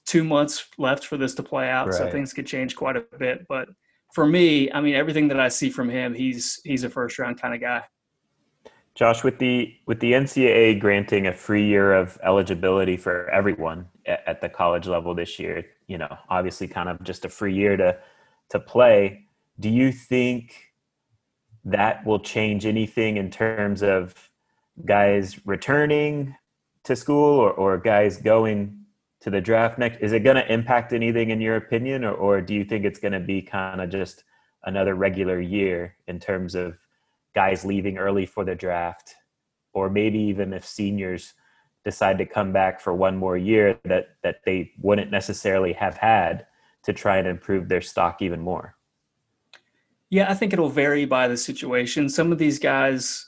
two 0.06 0.24
months 0.24 0.66
left 0.78 1.06
for 1.06 1.18
this 1.18 1.36
to 1.36 1.44
play 1.44 1.70
out, 1.70 1.88
right. 1.88 1.96
so 1.96 2.10
things 2.10 2.34
could 2.34 2.46
change 2.46 2.76
quite 2.76 2.96
a 2.96 3.04
bit. 3.18 3.46
But 3.48 3.70
for 4.14 4.26
me, 4.26 4.72
I 4.72 4.82
mean, 4.82 4.96
everything 4.96 5.28
that 5.30 5.40
I 5.40 5.50
see 5.50 5.70
from 5.70 5.90
him, 5.90 6.14
he's 6.14 6.60
he's 6.64 6.84
a 6.84 6.90
first 6.90 7.18
round 7.20 7.42
kind 7.42 7.54
of 7.54 7.62
guy. 7.62 7.84
Josh, 8.96 9.24
with 9.24 9.40
the 9.40 9.76
with 9.88 10.00
the 10.00 10.14
NCAA 10.14 10.80
granting 10.80 11.28
a 11.28 11.34
free 11.34 11.68
year 11.68 11.94
of 11.94 12.18
eligibility 12.24 12.96
for 12.96 13.30
everyone 13.30 13.88
at, 14.06 14.24
at 14.26 14.42
the 14.42 14.48
college 14.48 14.88
level 14.88 15.14
this 15.14 15.38
year, 15.38 15.66
you 15.88 15.98
know, 15.98 16.18
obviously 16.30 16.68
kind 16.68 16.88
of 16.88 17.04
just 17.04 17.26
a 17.26 17.30
free 17.30 17.54
year 17.54 17.76
to 17.76 17.98
to 18.50 18.60
play. 18.60 19.26
Do 19.60 19.70
you 19.70 19.92
think 19.92 20.75
that 21.66 22.06
will 22.06 22.20
change 22.20 22.66
anything 22.66 23.18
in 23.18 23.32
terms 23.32 23.82
of 23.82 24.30
guys 24.86 25.40
returning 25.46 26.36
to 26.84 26.96
school 26.96 27.40
or, 27.40 27.52
or 27.52 27.78
guys 27.78 28.18
going 28.18 28.86
to 29.22 29.30
the 29.32 29.42
draft 29.42 29.80
next? 29.80 30.00
Is 30.00 30.14
it 30.14 30.20
going 30.20 30.36
to 30.36 30.54
impact 30.54 30.94
anything 30.94 31.32
in 31.32 31.42
your 31.42 31.56
opinion, 31.56 32.04
or, 32.04 32.14
or 32.14 32.42
do 32.42 32.54
you 32.54 32.64
think 32.64 32.86
it's 32.86 33.00
going 33.00 33.14
to 33.14 33.20
be 33.20 33.42
kind 33.42 33.82
of 33.82 33.90
just 33.90 34.24
another 34.64 34.96
regular 34.96 35.40
year 35.40 35.96
in 36.08 36.20
terms 36.20 36.56
of 36.56 36.78
guys 37.34 37.66
leaving 37.66 37.98
early 37.98 38.26
for 38.26 38.46
the 38.46 38.56
draft, 38.56 39.16
or 39.74 39.90
maybe 39.90 40.20
even 40.20 40.54
if 40.54 40.66
seniors 40.66 41.34
decide 41.84 42.18
to 42.20 42.26
come 42.26 42.52
back 42.52 42.80
for 42.80 42.94
one 42.94 43.18
more 43.18 43.38
year 43.38 43.80
that 43.84 44.10
that 44.24 44.38
they 44.46 44.72
wouldn't 44.82 45.12
necessarily 45.12 45.74
have 45.74 45.98
had 45.98 46.46
to 46.84 46.94
try 46.94 47.18
and 47.18 47.28
improve 47.28 47.68
their 47.68 47.82
stock 47.82 48.22
even 48.22 48.40
more? 48.40 48.76
Yeah, 50.10 50.30
I 50.30 50.34
think 50.34 50.54
it'll 50.54 50.70
vary 50.70 51.06
by 51.06 51.28
the 51.28 51.38
situation. 51.38 52.10
Some 52.10 52.32
of 52.32 52.38
these 52.38 52.60
guys, 52.60 53.28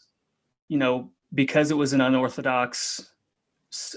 you 0.70 0.78
know, 0.78 1.12
because 1.34 1.72
it 1.72 1.78
was 1.78 1.94
an 1.94 2.02
unorthodox 2.02 3.12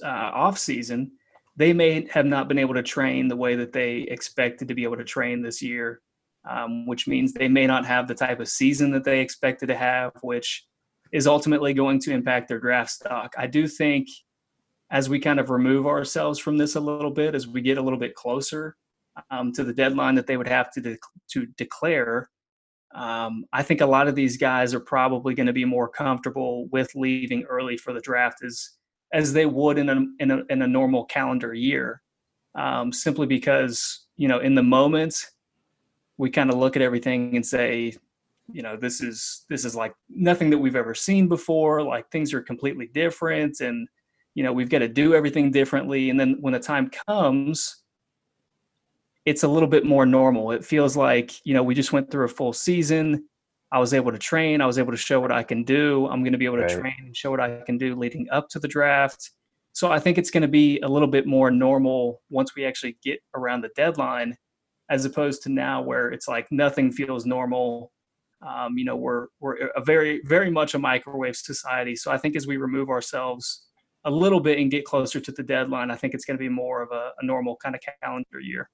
uh, 0.03 0.07
off 0.07 0.59
season, 0.59 1.13
they 1.57 1.73
may 1.73 2.07
have 2.11 2.27
not 2.27 2.49
been 2.49 2.59
able 2.59 2.75
to 2.75 2.83
train 2.83 3.29
the 3.29 3.37
way 3.37 3.55
that 3.57 3.73
they 3.73 3.99
expected 4.03 4.69
to 4.69 4.75
be 4.75 4.85
able 4.85 4.97
to 4.97 5.05
train 5.05 5.43
this 5.43 5.61
year, 5.61 6.01
um, 6.49 6.87
which 6.87 7.07
means 7.07 7.33
they 7.33 7.49
may 7.49 7.67
not 7.67 7.85
have 7.85 8.09
the 8.09 8.15
type 8.15 8.41
of 8.41 8.49
season 8.49 8.91
that 8.93 9.05
they 9.05 9.21
expected 9.21 9.67
to 9.67 9.77
have, 9.77 10.13
which 10.23 10.65
is 11.13 11.27
ultimately 11.27 11.75
going 11.75 12.01
to 12.01 12.13
impact 12.13 12.49
their 12.49 12.61
draft 12.61 12.91
stock. 12.91 13.35
I 13.37 13.47
do 13.47 13.69
think 13.69 14.09
as 14.91 15.09
we 15.09 15.21
kind 15.21 15.39
of 15.39 15.51
remove 15.51 15.87
ourselves 15.87 16.39
from 16.39 16.57
this 16.57 16.77
a 16.77 16.81
little 16.81 17.11
bit, 17.11 17.35
as 17.35 17.47
we 17.47 17.61
get 17.61 17.79
a 17.79 17.83
little 17.83 17.99
bit 17.99 18.15
closer 18.15 18.77
um, 19.31 19.53
to 19.53 19.65
the 19.65 19.73
deadline 19.73 20.15
that 20.15 20.27
they 20.27 20.37
would 20.37 20.49
have 20.49 20.73
to 20.73 20.81
de- 20.81 20.99
to 21.33 21.47
declare, 21.57 22.29
um, 22.94 23.44
I 23.52 23.62
think 23.62 23.80
a 23.80 23.87
lot 23.87 24.09
of 24.09 24.14
these 24.14 24.37
guys 24.37 24.75
are 24.75 24.80
probably 24.80 25.35
going 25.35 25.47
to 25.47 25.52
be 25.52 25.64
more 25.64 25.88
comfortable 25.88 26.66
with 26.68 26.94
leaving 26.94 27.44
early 27.44 27.76
for 27.76 27.92
the 27.92 28.00
draft 28.00 28.42
as 28.44 28.70
as 29.12 29.32
they 29.32 29.47
would 29.47 29.78
in 29.78 29.88
a 29.88 30.04
in 30.18 30.30
a, 30.30 30.42
in 30.50 30.62
a 30.62 30.66
normal 30.66 31.04
calendar 31.04 31.54
year, 31.54 32.02
um, 32.54 32.92
simply 32.92 33.26
because 33.26 34.06
you 34.16 34.28
know 34.28 34.38
in 34.40 34.54
the 34.54 34.62
moment 34.62 35.26
we 36.18 36.30
kind 36.30 36.50
of 36.50 36.59
look 36.59 36.76
at 36.76 36.82
everything 36.82 37.35
and 37.35 37.47
say, 37.47 37.97
you 38.52 38.62
know, 38.62 38.76
this 38.76 39.00
is 39.00 39.47
this 39.49 39.64
is 39.64 39.75
like 39.75 39.94
nothing 40.09 40.50
that 40.50 40.59
we've 40.59 40.76
ever 40.76 40.94
seen 40.94 41.28
before. 41.28 41.82
Like 41.82 42.11
things 42.11 42.35
are 42.35 42.42
completely 42.42 42.88
different, 42.92 43.61
and 43.61 43.88
you 44.35 44.42
know 44.42 44.52
we've 44.52 44.68
got 44.68 44.80
to 44.80 44.88
do 44.88 45.14
everything 45.14 45.52
differently. 45.52 46.11
And 46.11 46.18
then 46.18 46.37
when 46.40 46.52
the 46.52 46.61
time 46.61 46.90
comes 47.09 47.80
it's 49.31 49.45
a 49.45 49.49
little 49.49 49.69
bit 49.69 49.85
more 49.85 50.05
normal. 50.05 50.51
It 50.51 50.65
feels 50.65 50.97
like, 50.97 51.31
you 51.47 51.55
know, 51.55 51.63
we 51.63 51.73
just 51.73 51.93
went 51.93 52.11
through 52.11 52.25
a 52.25 52.29
full 52.29 52.53
season. 52.53 53.29
I 53.71 53.79
was 53.79 53.95
able 53.95 54.11
to 54.11 54.19
train. 54.19 54.61
I 54.61 54.67
was 54.67 54.77
able 54.77 54.91
to 54.91 54.99
show 54.99 55.21
what 55.21 55.31
I 55.31 55.45
can 55.45 55.63
do. 55.63 56.09
I'm 56.09 56.25
going 56.25 56.33
to 56.33 56.39
be 56.39 56.47
able 56.47 56.57
to 56.57 56.63
right. 56.63 56.81
train 56.81 56.97
and 56.99 57.17
show 57.17 57.31
what 57.31 57.39
I 57.39 57.61
can 57.65 57.79
do 57.79 57.95
leading 57.95 58.27
up 58.33 58.49
to 58.49 58.59
the 58.59 58.67
draft. 58.67 59.31
So 59.73 59.93
I 59.93 60.01
think 60.01 60.19
it's 60.19 60.33
going 60.33 60.43
to 60.43 60.49
be 60.49 60.81
a 60.81 60.89
little 60.89 61.07
bit 61.07 61.29
more 61.29 61.49
normal 61.53 62.21
once 62.29 62.57
we 62.57 62.65
actually 62.65 62.99
get 63.05 63.21
around 63.37 63.61
the 63.61 63.71
deadline, 63.77 64.37
as 64.91 65.05
opposed 65.05 65.45
to 65.45 65.49
now 65.49 65.81
where 65.81 66.11
it's 66.11 66.27
like 66.27 66.49
nothing 66.51 66.91
feels 66.91 67.25
normal. 67.25 67.93
Um, 68.45 68.77
you 68.77 68.85
know, 68.85 68.97
we're 68.97 69.29
we're 69.39 69.69
a 69.77 69.81
very 69.81 70.23
very 70.25 70.51
much 70.51 70.75
a 70.75 70.79
microwave 70.81 71.37
society. 71.37 71.95
So 71.95 72.11
I 72.11 72.19
think 72.19 72.35
as 72.35 72.49
we 72.49 72.57
remove 72.57 72.89
ourselves 72.89 73.69
a 74.05 74.11
little 74.11 74.41
bit 74.41 74.59
and 74.59 74.73
get 74.73 74.85
closer 74.85 75.21
to 75.21 75.31
the 75.31 75.45
deadline, 75.45 75.93
I 75.93 75.95
think 75.95 76.15
it's 76.15 76.25
going 76.25 76.37
to 76.37 76.43
be 76.43 76.49
more 76.49 76.83
of 76.83 76.91
a, 76.91 77.13
a 77.21 77.25
normal 77.25 77.57
kind 77.63 77.77
of 77.77 77.81
calendar 78.03 78.41
year 78.41 78.69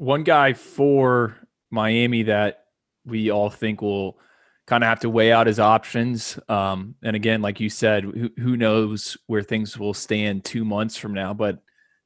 one 0.00 0.22
guy 0.22 0.54
for 0.54 1.36
Miami 1.70 2.22
that 2.22 2.64
we 3.04 3.30
all 3.30 3.50
think 3.50 3.82
will 3.82 4.18
kind 4.66 4.82
of 4.82 4.88
have 4.88 5.00
to 5.00 5.10
weigh 5.10 5.30
out 5.30 5.46
his 5.46 5.60
options. 5.60 6.38
Um, 6.48 6.94
and 7.04 7.14
again, 7.14 7.42
like 7.42 7.60
you 7.60 7.68
said, 7.68 8.04
who, 8.04 8.30
who, 8.38 8.56
knows 8.56 9.18
where 9.26 9.42
things 9.42 9.76
will 9.78 9.92
stand 9.92 10.42
two 10.42 10.64
months 10.64 10.96
from 10.96 11.12
now, 11.12 11.34
but 11.34 11.58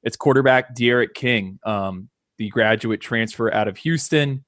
it's 0.02 0.16
quarterback 0.16 0.74
D'Eriq 0.74 1.14
King, 1.14 1.60
um, 1.64 2.08
the 2.36 2.48
graduate 2.48 3.00
transfer 3.00 3.54
out 3.54 3.68
of 3.68 3.76
Houston, 3.78 4.44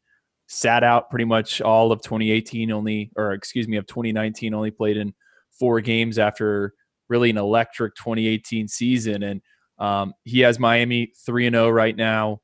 sat 0.48 0.82
out 0.82 1.08
pretty 1.08 1.24
much 1.24 1.60
all 1.60 1.92
of 1.92 2.02
2018 2.02 2.72
only, 2.72 3.12
or 3.16 3.32
excuse 3.32 3.68
me, 3.68 3.76
of 3.76 3.86
2019 3.86 4.54
only 4.54 4.72
played 4.72 4.96
in 4.96 5.14
four 5.56 5.80
games 5.80 6.18
after 6.18 6.74
really 7.08 7.30
an 7.30 7.38
electric 7.38 7.94
2018 7.94 8.66
season. 8.66 9.22
And 9.22 9.40
um, 9.78 10.14
he 10.24 10.40
has 10.40 10.58
Miami 10.58 11.12
3 11.24 11.46
and 11.46 11.54
0 11.54 11.70
right 11.70 11.94
now 11.94 12.40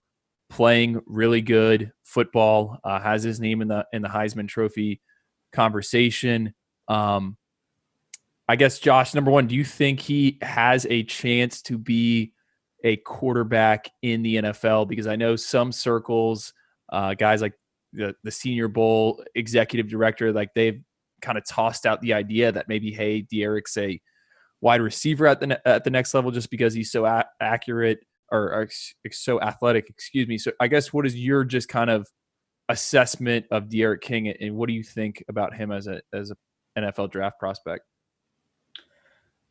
playing 0.53 1.01
really 1.07 1.41
good 1.41 1.93
football, 2.05 2.79
uh, 2.85 3.01
has 3.01 3.23
his 3.23 3.41
name 3.41 3.63
in 3.63 3.69
the 3.69 3.87
in 3.93 4.03
the 4.03 4.09
Heisman 4.09 4.47
Trophy 4.47 5.01
conversation. 5.53 6.55
Um, 6.89 7.39
I 8.49 8.57
guess 8.57 8.79
Josh, 8.79 9.15
number 9.15 9.31
one, 9.31 9.47
do 9.47 9.55
you 9.55 9.65
think 9.65 9.99
he 9.99 10.39
has 10.43 10.87
a 10.91 11.05
chance 11.05 11.63
to 11.63 11.79
be 11.79 12.35
a 12.85 12.97
quarterback 12.97 13.91
in 14.03 14.23
the 14.23 14.37
NFL? 14.37 14.89
Because 14.89 15.07
I 15.07 15.17
know 15.17 15.37
some 15.37 15.73
circles, 15.73 16.53
uh, 16.93 17.15
guys 17.15 17.41
like 17.41 17.55
the 17.95 18.15
the 18.23 18.31
Senior 18.31 18.69
Bowl 18.69 19.25
executive 19.35 19.89
director, 19.89 20.33
like 20.33 20.51
they've 20.55 20.83
kind 21.23 21.39
of 21.39 21.47
tossed 21.47 21.87
out 21.87 22.03
the 22.03 22.13
idea 22.13 22.53
that 22.53 22.69
maybe 22.69 22.93
hey, 22.93 23.23
D'Eriq's 23.23 23.79
a 23.79 23.99
wide 24.61 24.83
receiver 24.83 25.27
at 25.27 25.41
the 25.41 25.67
at 25.67 25.85
the 25.85 25.91
next 25.91 26.13
level 26.13 26.31
just 26.31 26.51
because 26.51 26.75
he's 26.75 26.93
so 26.93 27.07
a- 27.07 27.25
accurate 27.41 28.01
or, 28.33 28.69
so 29.11 29.41
athletic, 29.41 29.89
excuse 29.89 30.27
me. 30.27 30.39
So 30.39 30.53
I 30.61 30.67
guess 30.67 30.93
what 30.93 31.07
is 31.07 31.17
your 31.17 31.45
just 31.45 31.69
kind 31.69 31.91
of 31.91 32.07
assessment 32.69 33.47
of 33.51 33.69
D'Eriq 33.69 34.01
King 34.01 34.29
and 34.29 34.57
what 34.57 34.69
do 34.69 34.73
you 34.73 34.83
think 34.83 35.23
about 35.29 35.55
him 35.55 35.71
as 35.71 35.87
a 35.87 36.01
as 36.13 36.31
a 36.31 36.37
NFL 36.79 37.11
draft 37.11 37.39
prospect? 37.39 37.85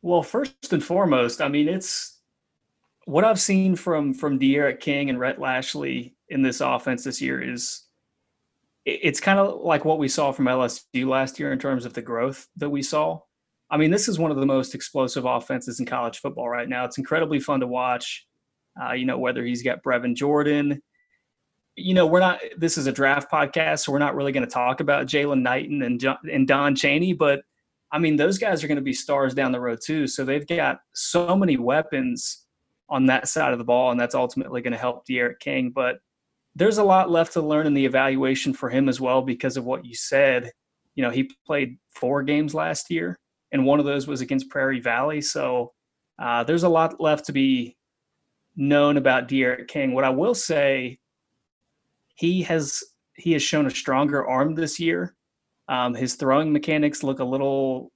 Well, 0.02 0.22
first 0.22 0.72
and 0.72 0.82
foremost, 0.82 1.40
I 1.40 1.48
mean 1.48 1.68
it's 1.68 2.20
what 3.04 3.24
I've 3.24 3.40
seen 3.40 3.76
from 3.76 4.12
from 4.14 4.38
D'Eriq 4.38 4.80
King 4.80 5.10
and 5.10 5.18
Rhett 5.18 5.40
Lashlee 5.40 6.14
in 6.28 6.42
this 6.42 6.60
offense 6.60 7.04
this 7.04 7.20
year 7.20 7.40
is 7.42 7.84
it's 8.84 9.20
kind 9.20 9.38
of 9.38 9.60
like 9.60 9.84
what 9.84 9.98
we 9.98 10.08
saw 10.08 10.32
from 10.32 10.46
LSU 10.46 11.06
last 11.06 11.38
year 11.38 11.52
in 11.52 11.58
terms 11.58 11.84
of 11.84 11.94
the 11.94 12.02
growth 12.02 12.48
that 12.56 12.70
we 12.70 12.82
saw. 12.82 13.20
I 13.70 13.76
mean, 13.76 13.92
this 13.92 14.08
is 14.08 14.18
one 14.18 14.32
of 14.32 14.36
the 14.36 14.46
most 14.46 14.74
explosive 14.74 15.24
offenses 15.24 15.78
in 15.78 15.86
college 15.86 16.18
football 16.18 16.48
right 16.48 16.68
now. 16.68 16.84
It's 16.84 16.98
incredibly 16.98 17.38
fun 17.38 17.60
to 17.60 17.66
watch. 17.66 18.26
Uh, 18.80 18.92
you 18.92 19.04
know, 19.04 19.18
whether 19.18 19.44
he's 19.44 19.62
got 19.62 19.82
Brevin 19.82 20.14
Jordan. 20.14 20.82
You 21.76 21.94
know, 21.94 22.06
we're 22.06 22.20
not. 22.20 22.40
This 22.56 22.76
is 22.76 22.86
a 22.86 22.92
draft 22.92 23.30
podcast, 23.30 23.80
so 23.80 23.92
we're 23.92 23.98
not 23.98 24.14
really 24.14 24.32
going 24.32 24.46
to 24.46 24.50
talk 24.50 24.80
about 24.80 25.06
Jaylan 25.06 25.42
Knighton 25.42 25.82
and 25.82 25.98
John, 25.98 26.18
and 26.30 26.46
Don 26.46 26.74
Chaney. 26.74 27.12
But 27.12 27.42
I 27.90 27.98
mean, 27.98 28.16
those 28.16 28.38
guys 28.38 28.62
are 28.62 28.68
going 28.68 28.76
to 28.76 28.82
be 28.82 28.92
stars 28.92 29.34
down 29.34 29.52
the 29.52 29.60
road 29.60 29.80
too. 29.84 30.06
So 30.06 30.24
they've 30.24 30.46
got 30.46 30.80
so 30.94 31.36
many 31.36 31.56
weapons 31.56 32.46
on 32.88 33.06
that 33.06 33.28
side 33.28 33.52
of 33.52 33.58
the 33.58 33.64
ball, 33.64 33.90
and 33.90 33.98
that's 33.98 34.14
ultimately 34.14 34.60
going 34.60 34.72
to 34.72 34.78
help 34.78 35.06
D'Eriq 35.06 35.38
King. 35.40 35.70
But 35.70 35.98
there's 36.54 36.78
a 36.78 36.84
lot 36.84 37.10
left 37.10 37.32
to 37.34 37.40
learn 37.40 37.66
in 37.66 37.74
the 37.74 37.86
evaluation 37.86 38.52
for 38.52 38.68
him 38.68 38.88
as 38.88 39.00
well 39.00 39.22
because 39.22 39.56
of 39.56 39.64
what 39.64 39.84
you 39.84 39.94
said. 39.94 40.50
You 40.94 41.02
know, 41.02 41.10
he 41.10 41.30
played 41.46 41.78
four 41.94 42.22
games 42.22 42.54
last 42.54 42.90
year, 42.90 43.18
and 43.50 43.64
one 43.64 43.78
of 43.78 43.86
those 43.86 44.06
was 44.06 44.20
against 44.20 44.50
Prairie 44.50 44.80
Valley. 44.80 45.22
So 45.22 45.72
uh, 46.18 46.44
there's 46.44 46.64
a 46.64 46.68
lot 46.68 47.00
left 47.00 47.26
to 47.26 47.32
be 47.32 47.76
known 48.56 48.96
about 48.96 49.28
D'Eriq 49.28 49.68
King. 49.68 49.92
What 49.92 50.04
I 50.04 50.10
will 50.10 50.34
say, 50.34 50.98
he 52.14 52.42
has 52.42 52.82
he 53.14 53.32
has 53.32 53.42
shown 53.42 53.66
a 53.66 53.70
stronger 53.70 54.26
arm 54.26 54.54
this 54.54 54.78
year. 54.80 55.14
Um, 55.68 55.94
his 55.94 56.14
throwing 56.14 56.52
mechanics 56.52 57.02
look 57.02 57.20
a 57.20 57.24
little 57.24 57.92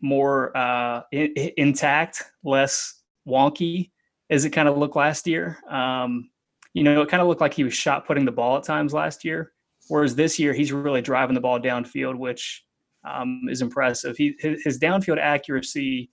more 0.00 0.56
uh, 0.56 1.02
in, 1.12 1.32
intact, 1.56 2.22
less 2.42 3.02
wonky 3.26 3.90
as 4.30 4.44
it 4.44 4.50
kind 4.50 4.68
of 4.68 4.78
looked 4.78 4.96
last 4.96 5.26
year. 5.26 5.58
Um, 5.68 6.30
you 6.72 6.82
know, 6.84 7.02
it 7.02 7.08
kind 7.08 7.20
of 7.20 7.28
looked 7.28 7.40
like 7.40 7.54
he 7.54 7.64
was 7.64 7.74
shot 7.74 8.06
putting 8.06 8.24
the 8.24 8.32
ball 8.32 8.56
at 8.56 8.64
times 8.64 8.92
last 8.92 9.24
year, 9.24 9.52
whereas 9.88 10.14
this 10.14 10.38
year 10.38 10.52
he's 10.52 10.72
really 10.72 11.02
driving 11.02 11.34
the 11.34 11.40
ball 11.40 11.60
downfield, 11.60 12.16
which 12.16 12.64
um, 13.04 13.42
is 13.48 13.62
impressive. 13.62 14.16
He 14.16 14.36
his 14.38 14.78
downfield 14.78 15.18
accuracy 15.18 16.10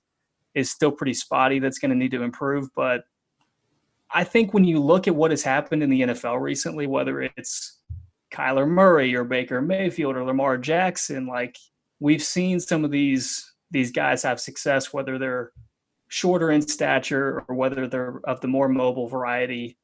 is 0.55 0.71
still 0.71 0.91
pretty 0.91 1.13
spotty. 1.13 1.59
That's 1.59 1.79
going 1.79 1.91
to 1.91 1.97
need 1.97 2.11
to 2.11 2.23
improve, 2.23 2.69
but 2.75 3.03
I 4.13 4.23
think 4.23 4.53
when 4.53 4.63
you 4.63 4.79
look 4.79 5.07
at 5.07 5.15
what 5.15 5.31
has 5.31 5.43
happened 5.43 5.83
in 5.83 5.89
the 5.89 6.01
NFL 6.01 6.39
recently, 6.39 6.87
whether 6.87 7.21
it's 7.21 7.81
Kyler 8.33 8.67
Murray 8.67 9.15
or 9.15 9.23
Baker 9.23 9.61
Mayfield 9.61 10.15
or 10.15 10.23
Lamar 10.23 10.57
Jackson, 10.57 11.27
like 11.27 11.57
we've 11.99 12.23
seen 12.23 12.59
some 12.59 12.85
of 12.85 12.91
these 12.91 13.53
these 13.71 13.91
guys 13.91 14.23
have 14.23 14.39
success, 14.39 14.93
whether 14.93 15.17
they're 15.17 15.51
shorter 16.07 16.51
in 16.51 16.61
stature 16.61 17.43
or 17.47 17.55
whether 17.55 17.87
they're 17.87 18.21
of 18.23 18.39
the 18.39 18.47
more 18.47 18.69
mobile 18.69 19.07
variety. 19.07 19.77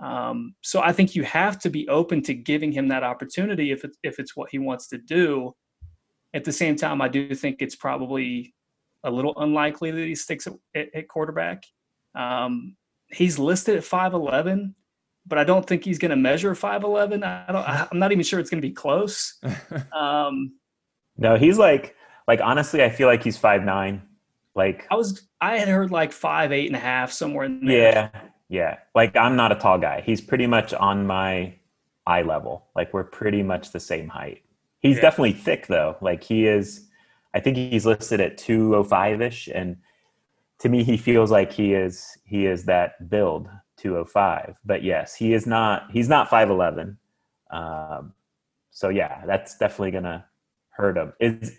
Um, 0.00 0.54
so 0.62 0.80
I 0.80 0.92
think 0.92 1.14
you 1.14 1.22
have 1.24 1.58
to 1.60 1.70
be 1.70 1.88
open 1.88 2.22
to 2.22 2.34
giving 2.34 2.72
him 2.72 2.88
that 2.88 3.04
opportunity 3.04 3.70
if 3.70 3.84
it's 3.84 3.98
if 4.02 4.18
it's 4.18 4.36
what 4.36 4.50
he 4.50 4.58
wants 4.58 4.88
to 4.88 4.98
do. 4.98 5.54
At 6.32 6.44
the 6.44 6.52
same 6.52 6.76
time, 6.76 7.02
I 7.02 7.08
do 7.08 7.34
think 7.34 7.56
it's 7.60 7.76
probably 7.76 8.54
a 9.04 9.10
little 9.10 9.34
unlikely 9.36 9.90
that 9.90 10.06
he 10.06 10.14
sticks 10.14 10.46
at, 10.46 10.88
at 10.94 11.08
quarterback. 11.08 11.64
Um, 12.14 12.76
he's 13.12 13.38
listed 13.38 13.76
at 13.76 13.82
5'11, 13.82 14.74
but 15.26 15.38
I 15.38 15.44
don't 15.44 15.66
think 15.66 15.84
he's 15.84 15.98
going 15.98 16.10
to 16.10 16.16
measure 16.16 16.54
5'11. 16.54 17.22
I 17.24 17.52
don't, 17.52 17.68
I'm 17.92 17.98
not 17.98 18.12
even 18.12 18.24
sure 18.24 18.38
it's 18.40 18.50
going 18.50 18.60
to 18.62 18.66
be 18.68 18.72
close. 18.74 19.38
Um, 19.92 20.52
no, 21.18 21.36
he's 21.36 21.58
like, 21.58 21.96
like, 22.26 22.40
honestly, 22.40 22.82
I 22.82 22.88
feel 22.90 23.06
like 23.08 23.22
he's 23.22 23.36
five 23.36 23.62
nine. 23.64 24.02
Like 24.54 24.86
I 24.90 24.94
was, 24.94 25.28
I 25.40 25.58
had 25.58 25.68
heard 25.68 25.90
like 25.90 26.12
five, 26.12 26.50
eight 26.52 26.66
and 26.66 26.76
a 26.76 26.80
half 26.80 27.12
somewhere 27.12 27.44
in 27.44 27.64
there. 27.64 28.10
Yeah, 28.14 28.20
yeah. 28.48 28.76
Like 28.94 29.16
I'm 29.16 29.36
not 29.36 29.52
a 29.52 29.54
tall 29.56 29.78
guy. 29.78 30.00
He's 30.00 30.20
pretty 30.20 30.46
much 30.46 30.72
on 30.74 31.06
my 31.06 31.54
eye 32.06 32.22
level. 32.22 32.66
Like 32.74 32.92
we're 32.94 33.04
pretty 33.04 33.42
much 33.42 33.70
the 33.72 33.80
same 33.80 34.08
height. 34.08 34.42
He's 34.80 34.96
Yeah. 34.96 35.02
definitely 35.02 35.32
thick 35.34 35.66
though. 35.66 35.96
Like 36.00 36.22
he 36.24 36.46
is. 36.46 36.88
I 37.34 37.40
think 37.40 37.56
he's 37.56 37.86
listed 37.86 38.20
at 38.20 38.38
205 38.38 39.20
ish, 39.22 39.48
and 39.48 39.76
to 40.60 40.68
me, 40.68 40.84
he 40.84 40.96
feels 40.96 41.30
like 41.30 41.52
he 41.52 41.74
is 41.74 42.18
he 42.24 42.46
is 42.46 42.64
that 42.64 43.08
build 43.08 43.48
205. 43.78 44.56
But 44.64 44.82
yes, 44.82 45.14
he 45.14 45.32
is 45.32 45.46
not. 45.46 45.90
He's 45.90 46.08
not 46.08 46.28
5'11. 46.28 46.96
Um, 47.50 48.12
so 48.70 48.88
yeah, 48.88 49.22
that's 49.26 49.56
definitely 49.58 49.90
gonna 49.92 50.26
hurt 50.70 50.96
him. 50.96 51.12
Is 51.18 51.58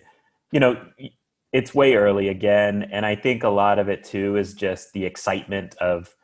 you 0.52 0.60
know, 0.60 0.78
it's 1.52 1.74
way 1.74 1.96
early 1.96 2.28
again, 2.30 2.88
and 2.92 3.06
I 3.06 3.16
think 3.16 3.44
a 3.44 3.50
lot 3.50 3.80
of 3.80 3.90
it 3.90 4.04
too 4.04 4.38
is 4.38 4.54
just 4.54 4.94
the 4.94 5.06
excitement 5.06 5.76
of 5.76 6.16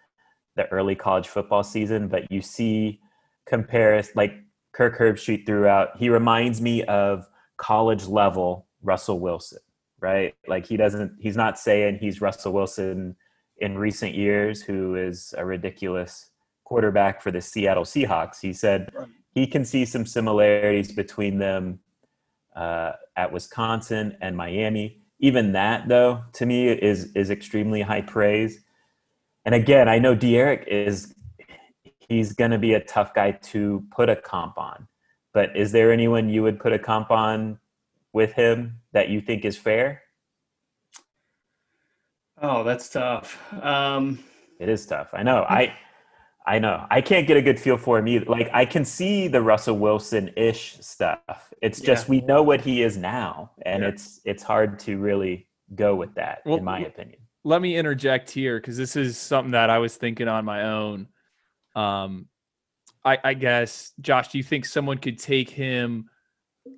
the 0.56 0.68
early 0.70 0.96
college 0.96 1.28
football 1.28 1.64
season. 1.64 2.08
But 2.08 2.32
you 2.32 2.42
see, 2.42 3.02
compares 3.48 4.16
like 4.16 4.34
Kirk 4.74 4.98
Herbstreit 5.00 5.46
throughout. 5.46 5.98
He 5.98 6.10
reminds 6.10 6.62
me 6.62 6.84
of 6.84 7.28
college 7.58 8.06
level 8.06 8.68
Russell 8.84 9.20
Wilson, 9.20 9.60
right? 10.00 10.36
Like 10.48 10.66
he 10.66 10.78
doesn't. 10.78 11.14
He's 11.20 11.38
not 11.38 11.60
saying 11.60 12.00
he's 12.00 12.22
Russell 12.22 12.54
Wilson 12.54 13.16
in 13.58 13.78
recent 13.78 14.14
years, 14.16 14.62
who 14.62 14.96
is 14.96 15.34
a 15.38 15.46
ridiculous 15.46 16.30
quarterback 16.64 17.22
for 17.22 17.32
the 17.32 17.42
Seattle 17.42 17.84
Seahawks. 17.84 18.42
He 18.42 18.54
said 18.54 18.92
he 19.32 19.48
can 19.48 19.66
see 19.66 19.86
some 19.86 20.06
similarities 20.06 20.92
between 20.92 21.38
them 21.38 21.80
uh, 22.56 22.94
at 23.16 23.32
Wisconsin 23.32 24.18
and 24.22 24.36
Miami. 24.36 25.02
Even 25.20 25.54
that, 25.54 25.88
though, 25.88 26.24
to 26.34 26.46
me 26.46 26.68
is 26.70 27.12
is 27.14 27.30
extremely 27.30 27.82
high 27.82 28.02
praise. 28.02 28.60
And 29.46 29.56
again, 29.56 29.88
I 29.88 29.98
know 29.98 30.14
D'Eriq 30.14 30.68
is 30.68 31.16
he's 32.00 32.34
going 32.34 32.52
to 32.52 32.58
be 32.58 32.74
a 32.74 32.80
tough 32.80 33.14
guy 33.14 33.32
to 33.32 33.84
put 33.92 34.10
a 34.10 34.16
comp 34.16 34.58
on. 34.58 34.88
But 35.34 35.56
is 35.56 35.72
there 35.72 35.92
anyone 35.92 36.30
you 36.30 36.44
would 36.44 36.60
put 36.60 36.74
a 36.74 36.80
comp 36.80 37.12
on 37.12 37.60
with 38.18 38.34
him 38.34 38.80
that 38.94 39.08
you 39.10 39.22
think 39.22 39.46
is 39.46 39.56
fair? 39.58 40.02
Oh, 42.42 42.64
that's 42.64 42.90
tough. 42.90 43.40
Um, 43.64 44.20
It 44.60 44.70
is 44.70 44.86
tough. 44.88 45.10
I 45.14 45.24
know. 45.24 45.46
I 45.48 45.74
I 46.48 46.60
know. 46.60 46.86
I 46.90 47.02
can't 47.02 47.28
get 47.28 47.36
a 47.38 47.42
good 47.42 47.60
feel 47.60 47.78
for 47.78 48.00
him 48.00 48.08
either. 48.08 48.26
Like 48.26 48.50
I 48.54 48.66
can 48.66 48.84
see 48.86 49.28
the 49.28 49.42
Russell 49.42 49.78
Wilson 49.78 50.32
ish 50.36 50.78
stuff. 50.80 51.54
It's 51.62 51.80
just 51.80 52.06
Yeah. 52.08 52.10
we 52.12 52.22
know 52.22 52.42
what 52.42 52.62
he 52.62 52.82
is 52.84 52.98
now, 52.98 53.52
and 53.66 53.84
Yeah. 53.84 53.90
it's 53.90 54.20
it's 54.26 54.44
hard 54.44 54.80
to 54.80 54.98
really 54.98 55.48
go 55.76 55.96
with 55.96 56.16
that, 56.16 56.42
Well, 56.46 56.58
in 56.58 56.64
my 56.64 56.80
opinion. 56.80 57.20
let 57.44 57.62
me 57.62 57.76
interject 57.78 58.32
here 58.32 58.60
because 58.60 58.78
this 58.78 58.96
is 58.96 59.18
something 59.18 59.52
that 59.52 59.70
I 59.70 59.78
was 59.80 59.96
thinking 59.98 60.28
on 60.28 60.44
my 60.46 60.64
own. 60.64 61.08
Um, 61.76 62.28
I, 63.06 63.20
I 63.24 63.34
guess, 63.36 63.92
Josh, 64.02 64.30
do 64.30 64.38
you 64.38 64.44
think 64.44 64.66
someone 64.66 64.98
could 64.98 65.20
take 65.20 65.50
him 65.50 66.10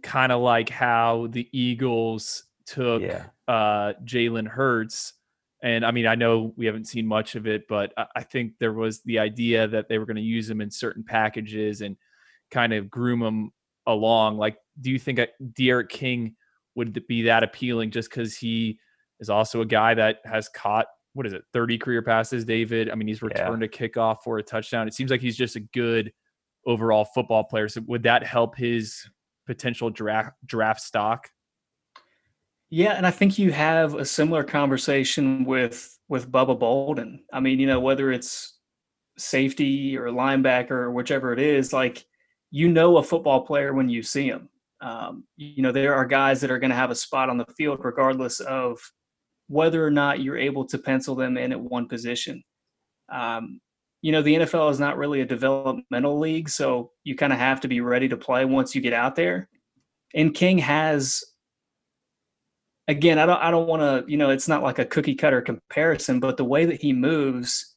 kind 0.04 0.32
of 0.32 0.42
like 0.42 0.70
how 0.70 1.28
the 1.32 1.48
Eagles 1.52 2.44
took 2.66 3.02
Yeah. 3.02 3.26
uh, 3.48 3.94
Jalen 4.06 4.48
Hurts? 4.48 5.14
And 5.62 5.86
I 5.86 5.92
mean, 5.92 6.08
I 6.08 6.16
know 6.16 6.54
we 6.56 6.66
haven't 6.66 6.86
seen 6.88 7.06
much 7.06 7.36
of 7.36 7.46
it, 7.48 7.68
but 7.68 7.92
I, 7.98 8.06
I 8.18 8.24
think 8.24 8.54
there 8.60 8.74
was 8.74 9.02
the 9.02 9.20
idea 9.20 9.68
that 9.68 9.90
they 9.90 9.98
were 9.98 10.06
going 10.06 10.16
to 10.16 10.22
use 10.22 10.50
him 10.50 10.62
in 10.62 10.72
certain 10.72 11.04
packages 11.04 11.82
and 11.82 11.98
kind 12.52 12.74
of 12.74 12.90
groom 12.90 13.22
him 13.22 13.52
along. 13.86 14.38
Like, 14.38 14.58
do 14.80 14.90
you 14.90 15.00
think 15.00 15.18
that 15.18 15.32
D'Eriq 15.54 15.90
King 15.90 16.36
would 16.76 17.06
be 17.08 17.24
that 17.24 17.44
appealing 17.44 17.92
just 17.92 18.10
because 18.10 18.38
he 18.38 18.80
is 19.20 19.30
also 19.30 19.60
a 19.62 19.66
guy 19.66 19.94
that 19.94 20.20
has 20.24 20.48
caught 20.50 20.86
what 21.14 21.26
is 21.26 21.34
it 21.34 21.42
30 21.52 21.78
career 21.80 22.02
passes 22.04 22.46
david 22.46 22.90
i 22.90 22.96
mean 22.96 23.08
he's 23.08 23.22
Yeah. 23.22 23.28
returned 23.28 23.64
a 23.64 23.68
kickoff 23.68 24.18
for 24.24 24.38
a 24.38 24.44
touchdown 24.44 24.88
it 24.88 24.94
seems 24.94 25.10
like 25.12 25.20
he's 25.20 25.36
just 25.36 25.56
a 25.58 25.60
good 25.60 26.14
overall 26.66 27.04
football 27.04 27.44
player 27.44 27.68
so 27.68 27.82
would 27.88 28.04
that 28.04 28.24
help 28.24 28.56
his 28.56 29.10
potential 29.50 29.90
draft 29.90 30.34
draft 30.46 30.80
stock 30.80 31.28
Yeah, 32.70 32.94
and 32.94 33.08
I 33.08 33.10
think 33.10 33.40
you 33.40 33.52
have 33.52 33.96
a 33.96 34.06
similar 34.06 34.44
conversation 34.44 35.44
with 35.44 35.98
with 36.08 36.32
Bubba 36.32 36.58
Bolden. 36.60 37.24
I 37.34 37.40
mean, 37.40 37.60
you 37.60 37.66
know, 37.66 37.80
whether 37.80 38.12
it's 38.12 38.60
safety 39.18 39.98
or 39.98 40.10
linebacker 40.10 40.78
or 40.86 40.92
whichever 40.92 41.34
it 41.34 41.40
is, 41.40 41.74
like 41.74 42.06
you 42.52 42.68
know 42.70 42.98
a 42.98 43.04
football 43.04 43.42
player 43.42 43.74
when 43.74 43.90
you 43.90 44.04
see 44.04 44.28
him. 44.28 44.50
Um, 44.82 45.24
you 45.36 45.64
know, 45.64 45.72
there 45.72 45.96
are 45.96 46.06
guys 46.06 46.40
that 46.42 46.52
are 46.52 46.60
going 46.60 46.70
to 46.70 46.76
have 46.84 46.92
a 46.92 46.96
spot 47.06 47.30
on 47.30 47.38
the 47.38 47.54
field 47.58 47.80
regardless 47.84 48.40
of 48.40 48.80
whether 49.48 49.84
or 49.84 49.92
not 49.92 50.22
you're 50.22 50.38
able 50.38 50.66
to 50.66 50.78
pencil 50.78 51.16
them 51.16 51.38
in 51.38 51.52
at 51.52 51.60
one 51.60 51.88
position. 51.88 52.44
Um, 53.12 53.62
you 54.02 54.12
know, 54.12 54.22
the 54.22 54.36
NFL 54.36 54.72
is 54.72 54.80
not 54.80 54.98
really 54.98 55.22
a 55.22 55.26
developmental 55.26 56.18
league, 56.20 56.50
so 56.50 56.92
you 57.04 57.16
kind 57.16 57.34
of 57.34 57.40
have 57.40 57.62
to 57.62 57.68
be 57.68 57.82
ready 57.82 58.08
to 58.10 58.18
play 58.18 58.46
once 58.46 58.74
you 58.74 58.82
get 58.82 58.94
out 58.94 59.16
there. 59.16 59.50
And 60.14 60.34
King 60.34 60.58
has 60.60 61.24
again, 62.88 63.20
I 63.20 63.26
don't 63.26 63.42
I 63.42 63.52
don't 63.52 63.68
want 63.68 63.82
to, 63.82 64.12
you 64.12 64.18
know, 64.18 64.32
it's 64.32 64.48
not 64.48 64.64
like 64.64 64.80
a 64.80 64.86
cookie 64.86 65.16
cutter 65.16 65.42
comparison, 65.42 66.20
but 66.20 66.38
the 66.38 66.46
way 66.46 66.66
that 66.66 66.82
he 66.82 66.92
moves 66.92 67.76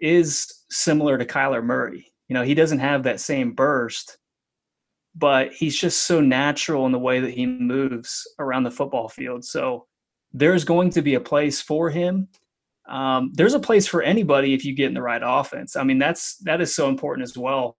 is 0.00 0.64
similar 0.70 1.18
to 1.18 1.26
Kyler 1.26 1.62
Murray. 1.62 2.12
You 2.28 2.34
know, 2.34 2.42
he 2.42 2.54
doesn't 2.54 2.80
have 2.80 3.04
that 3.04 3.20
same 3.20 3.52
burst, 3.52 4.18
but 5.14 5.52
he's 5.52 5.78
just 5.78 6.04
so 6.04 6.20
natural 6.20 6.86
in 6.86 6.92
the 6.92 6.98
way 6.98 7.20
that 7.20 7.34
he 7.34 7.46
moves 7.46 8.26
around 8.38 8.64
the 8.64 8.70
football 8.70 9.08
field. 9.08 9.44
So 9.44 9.86
there's 10.32 10.64
going 10.64 10.90
to 10.90 11.02
be 11.02 11.14
a 11.14 11.20
place 11.20 11.60
for 11.60 11.90
him. 11.90 12.28
Um, 12.88 13.32
there's 13.34 13.54
a 13.54 13.60
place 13.60 13.86
for 13.86 14.02
anybody 14.02 14.54
if 14.54 14.64
you 14.64 14.74
get 14.74 14.86
in 14.88 14.94
the 14.94 15.02
right 15.02 15.22
offense. 15.24 15.76
I 15.76 15.82
mean, 15.82 15.98
that's 15.98 16.36
that 16.38 16.60
is 16.60 16.74
so 16.74 16.88
important 16.88 17.24
as 17.24 17.36
well. 17.36 17.76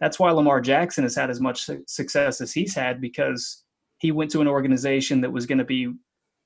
That's 0.00 0.18
why 0.18 0.30
Lamar 0.30 0.60
Jackson 0.60 1.04
has 1.04 1.14
had 1.14 1.30
as 1.30 1.40
much 1.40 1.64
su- 1.64 1.84
success 1.86 2.40
as 2.40 2.52
he's 2.52 2.74
had 2.74 3.00
because 3.00 3.64
he 3.98 4.12
went 4.12 4.30
to 4.32 4.40
an 4.40 4.48
organization 4.48 5.20
that 5.20 5.32
was 5.32 5.46
going 5.46 5.58
to 5.58 5.64
be 5.64 5.92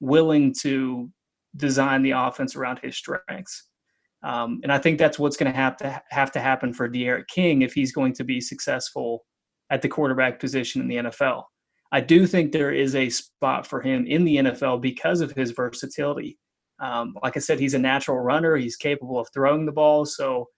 willing 0.00 0.54
to 0.62 1.10
design 1.56 2.02
the 2.02 2.12
offense 2.12 2.56
around 2.56 2.80
his 2.80 2.96
strengths. 2.96 3.68
Um, 4.24 4.60
and 4.62 4.72
I 4.72 4.78
think 4.78 4.98
that's 4.98 5.18
what's 5.18 5.36
going 5.36 5.52
to 5.52 5.56
have 5.56 5.76
to 5.78 6.02
have 6.10 6.32
to 6.32 6.40
happen 6.40 6.72
for 6.72 6.88
D'Eriq 6.88 7.28
King 7.28 7.62
if 7.62 7.74
he's 7.74 7.92
going 7.92 8.14
to 8.14 8.24
be 8.24 8.40
successful 8.40 9.24
at 9.70 9.82
the 9.82 9.88
quarterback 9.88 10.40
position 10.40 10.80
in 10.80 10.88
the 10.88 10.96
NFL. 10.96 11.44
I 11.92 12.00
do 12.00 12.26
think 12.26 12.50
there 12.50 12.72
is 12.72 12.94
a 12.94 13.08
spot 13.08 13.66
for 13.66 13.80
him 13.80 14.06
in 14.06 14.24
the 14.24 14.36
NFL 14.36 14.80
because 14.80 15.20
of 15.20 15.32
his 15.32 15.52
versatility. 15.52 16.38
Um, 16.84 17.16
like 17.22 17.36
I 17.36 17.40
said, 17.40 17.58
he's 17.58 17.74
a 17.74 17.78
natural 17.78 18.18
runner. 18.18 18.56
He's 18.56 18.76
capable 18.76 19.18
of 19.18 19.28
throwing 19.32 19.64
the 19.64 19.72
ball. 19.72 20.04
So, 20.04 20.48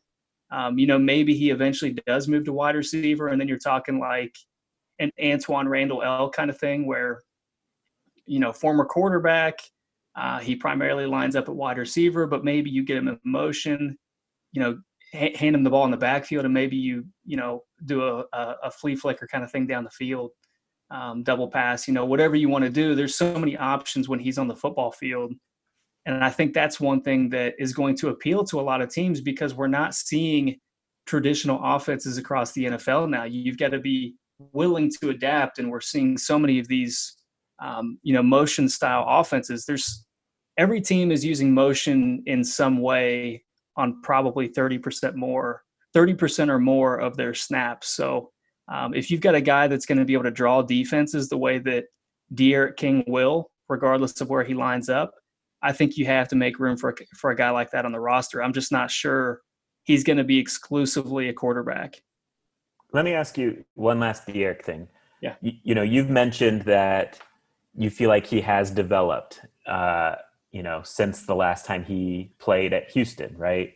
um, 0.50 0.78
you 0.78 0.86
know, 0.86 0.98
maybe 0.98 1.34
he 1.34 1.50
eventually 1.50 1.96
does 2.06 2.26
move 2.28 2.44
to 2.44 2.52
wide 2.52 2.76
receiver, 2.76 3.28
and 3.28 3.40
then 3.40 3.48
you're 3.48 3.58
talking 3.58 3.98
like 3.98 4.34
an 4.98 5.10
Antwaan 5.20 5.68
Randle 5.68 6.02
El 6.02 6.30
kind 6.30 6.50
of 6.50 6.58
thing, 6.58 6.86
where 6.86 7.20
you 8.26 8.40
know, 8.40 8.52
former 8.52 8.84
quarterback. 8.84 9.60
Uh, 10.16 10.38
he 10.38 10.56
primarily 10.56 11.06
lines 11.06 11.36
up 11.36 11.48
at 11.48 11.54
wide 11.54 11.78
receiver, 11.78 12.26
but 12.26 12.42
maybe 12.42 12.70
you 12.70 12.82
get 12.82 12.96
him 12.96 13.08
in 13.08 13.20
motion, 13.24 13.96
you 14.52 14.62
know, 14.62 14.78
ha- 15.12 15.36
hand 15.36 15.54
him 15.54 15.62
the 15.62 15.70
ball 15.70 15.84
in 15.84 15.90
the 15.90 15.96
backfield, 15.96 16.46
and 16.46 16.54
maybe 16.54 16.76
you, 16.76 17.04
you 17.24 17.36
know, 17.36 17.62
do 17.84 18.02
a, 18.02 18.24
a, 18.32 18.56
a 18.64 18.70
flea 18.70 18.96
flicker 18.96 19.26
kind 19.26 19.44
of 19.44 19.50
thing 19.50 19.66
down 19.66 19.84
the 19.84 19.90
field, 19.90 20.30
um, 20.90 21.22
double 21.22 21.48
pass, 21.48 21.86
you 21.86 21.92
know, 21.92 22.06
whatever 22.06 22.34
you 22.34 22.48
want 22.48 22.64
to 22.64 22.70
do. 22.70 22.94
There's 22.94 23.14
so 23.14 23.38
many 23.38 23.56
options 23.58 24.08
when 24.08 24.18
he's 24.18 24.38
on 24.38 24.48
the 24.48 24.56
football 24.56 24.90
field. 24.90 25.34
And 26.06 26.22
I 26.24 26.30
think 26.30 26.54
that's 26.54 26.80
one 26.80 27.02
thing 27.02 27.28
that 27.30 27.54
is 27.58 27.72
going 27.72 27.96
to 27.96 28.08
appeal 28.08 28.44
to 28.44 28.60
a 28.60 28.62
lot 28.62 28.80
of 28.80 28.88
teams 28.88 29.20
because 29.20 29.54
we're 29.54 29.66
not 29.66 29.94
seeing 29.94 30.56
traditional 31.04 31.60
offenses 31.62 32.16
across 32.16 32.52
the 32.52 32.64
NFL 32.64 33.10
now. 33.10 33.24
You've 33.24 33.58
got 33.58 33.70
to 33.70 33.80
be 33.80 34.14
willing 34.52 34.90
to 35.00 35.10
adapt, 35.10 35.58
and 35.58 35.70
we're 35.70 35.80
seeing 35.80 36.16
so 36.16 36.38
many 36.38 36.58
of 36.58 36.68
these 36.68 37.16
um, 37.58 37.98
you 38.02 38.12
know, 38.12 38.22
motion 38.22 38.68
style 38.68 39.04
offenses. 39.06 39.64
There's 39.64 40.04
every 40.58 40.80
team 40.80 41.10
is 41.10 41.24
using 41.24 41.52
motion 41.52 42.22
in 42.26 42.44
some 42.44 42.80
way 42.80 43.44
on 43.76 44.00
probably 44.02 44.48
30% 44.48 45.14
more, 45.14 45.62
30% 45.94 46.48
or 46.48 46.58
more 46.58 46.98
of 46.98 47.16
their 47.16 47.34
snaps. 47.34 47.88
So 47.88 48.30
um, 48.68 48.94
if 48.94 49.10
you've 49.10 49.20
got 49.20 49.34
a 49.34 49.40
guy 49.40 49.68
that's 49.68 49.86
going 49.86 49.98
to 49.98 50.04
be 50.04 50.14
able 50.14 50.24
to 50.24 50.30
draw 50.30 50.62
defenses 50.62 51.28
the 51.28 51.36
way 51.36 51.58
that 51.60 51.84
D'Eriq 52.34 52.76
King 52.76 53.04
will, 53.06 53.50
regardless 53.68 54.20
of 54.20 54.28
where 54.28 54.44
he 54.44 54.54
lines 54.54 54.88
up, 54.88 55.14
I 55.62 55.72
think 55.72 55.96
you 55.96 56.06
have 56.06 56.28
to 56.28 56.36
make 56.36 56.58
room 56.58 56.76
for 56.76 56.90
a, 56.90 56.94
for 57.16 57.30
a 57.30 57.36
guy 57.36 57.50
like 57.50 57.70
that 57.70 57.84
on 57.84 57.92
the 57.92 58.00
roster. 58.00 58.42
I'm 58.42 58.52
just 58.52 58.72
not 58.72 58.90
sure 58.90 59.40
he's 59.84 60.04
going 60.04 60.18
to 60.18 60.24
be 60.24 60.38
exclusively 60.38 61.28
a 61.28 61.32
quarterback. 61.32 62.02
Let 62.92 63.04
me 63.04 63.12
ask 63.12 63.38
you 63.38 63.64
one 63.74 64.00
last 64.00 64.26
D'Eriq 64.26 64.62
thing. 64.62 64.88
Yeah. 65.20 65.34
You, 65.40 65.52
you 65.62 65.74
know, 65.74 65.82
you've 65.82 66.10
mentioned 66.10 66.62
that 66.62 67.18
you 67.74 67.90
feel 67.90 68.08
like 68.08 68.26
he 68.26 68.40
has 68.40 68.70
developed, 68.70 69.40
uh, 69.66 70.16
you 70.52 70.62
know, 70.62 70.82
since 70.84 71.26
the 71.26 71.34
last 71.34 71.66
time 71.66 71.84
he 71.84 72.32
played 72.38 72.72
at 72.72 72.90
Houston, 72.90 73.36
right? 73.36 73.74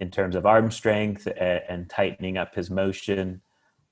In 0.00 0.10
terms 0.10 0.34
of 0.34 0.46
arm 0.46 0.70
strength 0.70 1.26
and, 1.26 1.62
and 1.68 1.90
tightening 1.90 2.36
up 2.36 2.54
his 2.54 2.70
motion, 2.70 3.42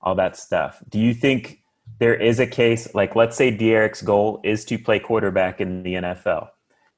all 0.01 0.15
that 0.15 0.37
stuff. 0.37 0.83
Do 0.89 0.99
you 0.99 1.15
think 1.15 1.62
there 1.99 2.15
is 2.15 2.39
a 2.39 2.47
case, 2.47 2.95
like, 2.95 3.17
let's 3.17 3.37
say 3.37 3.51
D'Eriq's 3.51 4.03
goal 4.03 4.41
is 4.45 4.65
to 4.67 4.79
play 4.79 4.99
quarterback 4.99 5.61
in 5.61 5.83
the 5.83 5.95
NFL? 5.95 6.49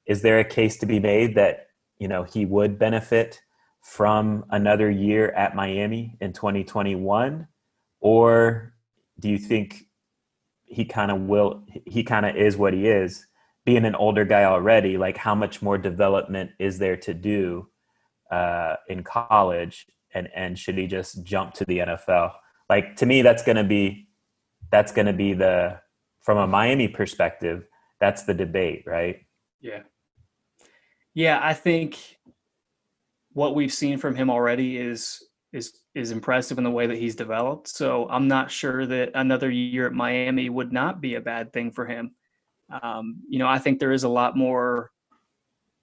Is 0.09 0.23
there 0.23 0.41
a 0.41 0.45
case 0.45 0.77
to 0.79 0.87
be 0.87 0.99
made 0.99 1.37
that 1.37 1.69
you 1.99 2.09
know 2.09 2.25
he 2.25 2.45
would 2.45 2.79
benefit 2.79 3.41
from 3.83 4.45
another 4.51 4.91
year 4.91 5.31
at 5.31 5.55
Miami 5.55 6.17
in 6.21 6.33
2021, 6.33 7.47
or 8.01 8.75
do 9.21 9.29
you 9.29 9.39
think 9.39 9.85
he 10.65 10.85
kind 10.85 11.11
of 11.11 11.21
will? 11.21 11.63
He 11.87 12.03
kind 12.03 12.27
of 12.27 12.35
is 12.37 12.57
what 12.57 12.75
he 12.75 12.89
is, 12.89 13.27
being 13.65 13.85
an 13.85 13.95
older 13.95 14.25
guy 14.25 14.45
already. 14.45 14.97
Like, 14.97 15.17
how 15.17 15.35
much 15.35 15.63
more 15.63 15.79
development 15.79 16.51
is 16.59 16.79
there 16.79 16.97
to 16.97 17.15
do 17.15 17.69
uh, 18.31 18.77
in 18.89 19.05
college, 19.05 19.87
and 20.15 20.29
and 20.35 20.59
should 20.59 20.79
he 20.79 20.87
just 20.87 21.23
jump 21.23 21.55
to 21.55 21.65
the 21.67 21.79
NFL? 21.79 22.33
Like 22.69 22.97
to 22.97 23.07
me, 23.07 23.23
that's 23.23 23.43
going 23.43 23.57
to 23.57 23.65
be 23.65 24.09
that's 24.71 24.93
going 24.93 25.07
to 25.07 25.13
be 25.13 25.35
the 25.35 25.81
from 26.23 26.39
a 26.39 26.47
Miami 26.47 26.89
perspective. 26.89 27.67
That's 28.01 28.23
the 28.25 28.35
debate, 28.35 28.85
right? 28.87 29.17
Yeah. 29.61 29.81
Yeah, 31.15 31.41
I 31.43 31.55
think 31.55 31.99
what 33.33 33.55
we've 33.55 33.73
seen 33.73 33.99
from 33.99 34.15
him 34.15 34.31
already 34.31 34.79
is 34.79 35.23
is 35.53 35.81
is 35.95 36.11
impressive 36.11 36.59
in 36.59 36.65
the 36.65 36.71
way 36.71 36.87
that 36.87 36.99
he's 36.99 37.17
developed. 37.17 37.69
So 37.69 38.09
I'm 38.11 38.29
not 38.29 38.51
sure 38.51 38.87
that 38.87 39.11
another 39.15 39.51
year 39.51 39.87
at 39.87 39.93
Miami 39.93 40.51
would 40.51 40.73
not 40.73 41.01
be 41.01 41.15
a 41.15 41.21
bad 41.21 41.53
thing 41.53 41.71
for 41.71 41.87
him. 41.87 42.13
Um, 42.83 43.21
you 43.29 43.39
know, 43.39 43.49
I 43.49 43.59
think 43.59 43.79
there 43.79 43.93
is 43.93 44.05
a 44.05 44.09
lot 44.09 44.37
more 44.37 44.91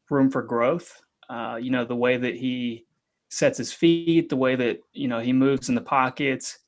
room 0.09 0.29
for 0.29 0.43
growth. 0.43 1.01
Uh, 1.29 1.57
you 1.59 1.71
know, 1.71 1.83
the 1.85 1.95
way 1.95 2.17
that 2.17 2.35
he 2.35 2.85
sets 3.29 3.57
his 3.57 3.73
feet, 3.73 4.29
the 4.29 4.35
way 4.35 4.55
that 4.55 4.79
you 4.93 5.07
know 5.07 5.19
he 5.19 5.33
moves 5.33 5.69
in 5.69 5.75
the 5.75 5.81
pockets, 5.81 6.59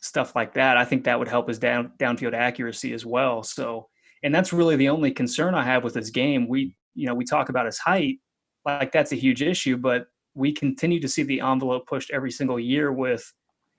stuff 0.00 0.36
like 0.36 0.54
that. 0.54 0.76
I 0.76 0.84
think 0.84 1.04
that 1.04 1.18
would 1.18 1.28
help 1.28 1.48
his 1.48 1.58
down 1.58 1.92
downfield 1.98 2.34
accuracy 2.34 2.92
as 2.92 3.04
well. 3.04 3.42
So, 3.42 3.88
and 4.22 4.34
that's 4.34 4.52
really 4.52 4.76
the 4.76 4.88
only 4.90 5.10
concern 5.10 5.54
I 5.54 5.64
have 5.64 5.82
with 5.82 5.94
his 5.94 6.10
game. 6.10 6.46
We 6.46 6.76
you 6.94 7.06
know 7.06 7.14
we 7.14 7.24
talk 7.24 7.48
about 7.48 7.66
his 7.66 7.78
height 7.78 8.18
like 8.64 8.92
that's 8.92 9.12
a 9.12 9.16
huge 9.16 9.42
issue 9.42 9.76
but 9.76 10.06
we 10.34 10.52
continue 10.52 11.00
to 11.00 11.08
see 11.08 11.22
the 11.22 11.40
envelope 11.40 11.86
pushed 11.86 12.10
every 12.10 12.30
single 12.30 12.58
year 12.58 12.92
with 12.92 13.32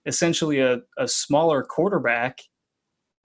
essentially 0.05 0.59
a, 0.59 0.79
a 0.97 1.07
smaller 1.07 1.63
quarterback 1.63 2.39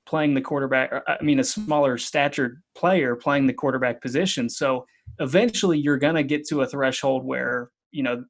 playing 0.06 0.34
the 0.34 0.40
quarterback 0.40 0.92
uh, 0.92 1.00
i 1.08 1.22
mean 1.22 1.40
a 1.40 1.44
smaller 1.44 1.98
statured 1.98 2.62
player 2.76 3.16
playing 3.16 3.46
the 3.46 3.52
quarterback 3.52 4.00
position. 4.00 4.48
So 4.48 4.86
eventually 5.18 5.78
you're 5.78 5.98
going 5.98 6.14
to 6.14 6.22
get 6.22 6.46
to 6.48 6.62
a 6.62 6.66
threshold 6.66 7.24
where 7.24 7.70
you 7.90 8.02
know 8.02 8.24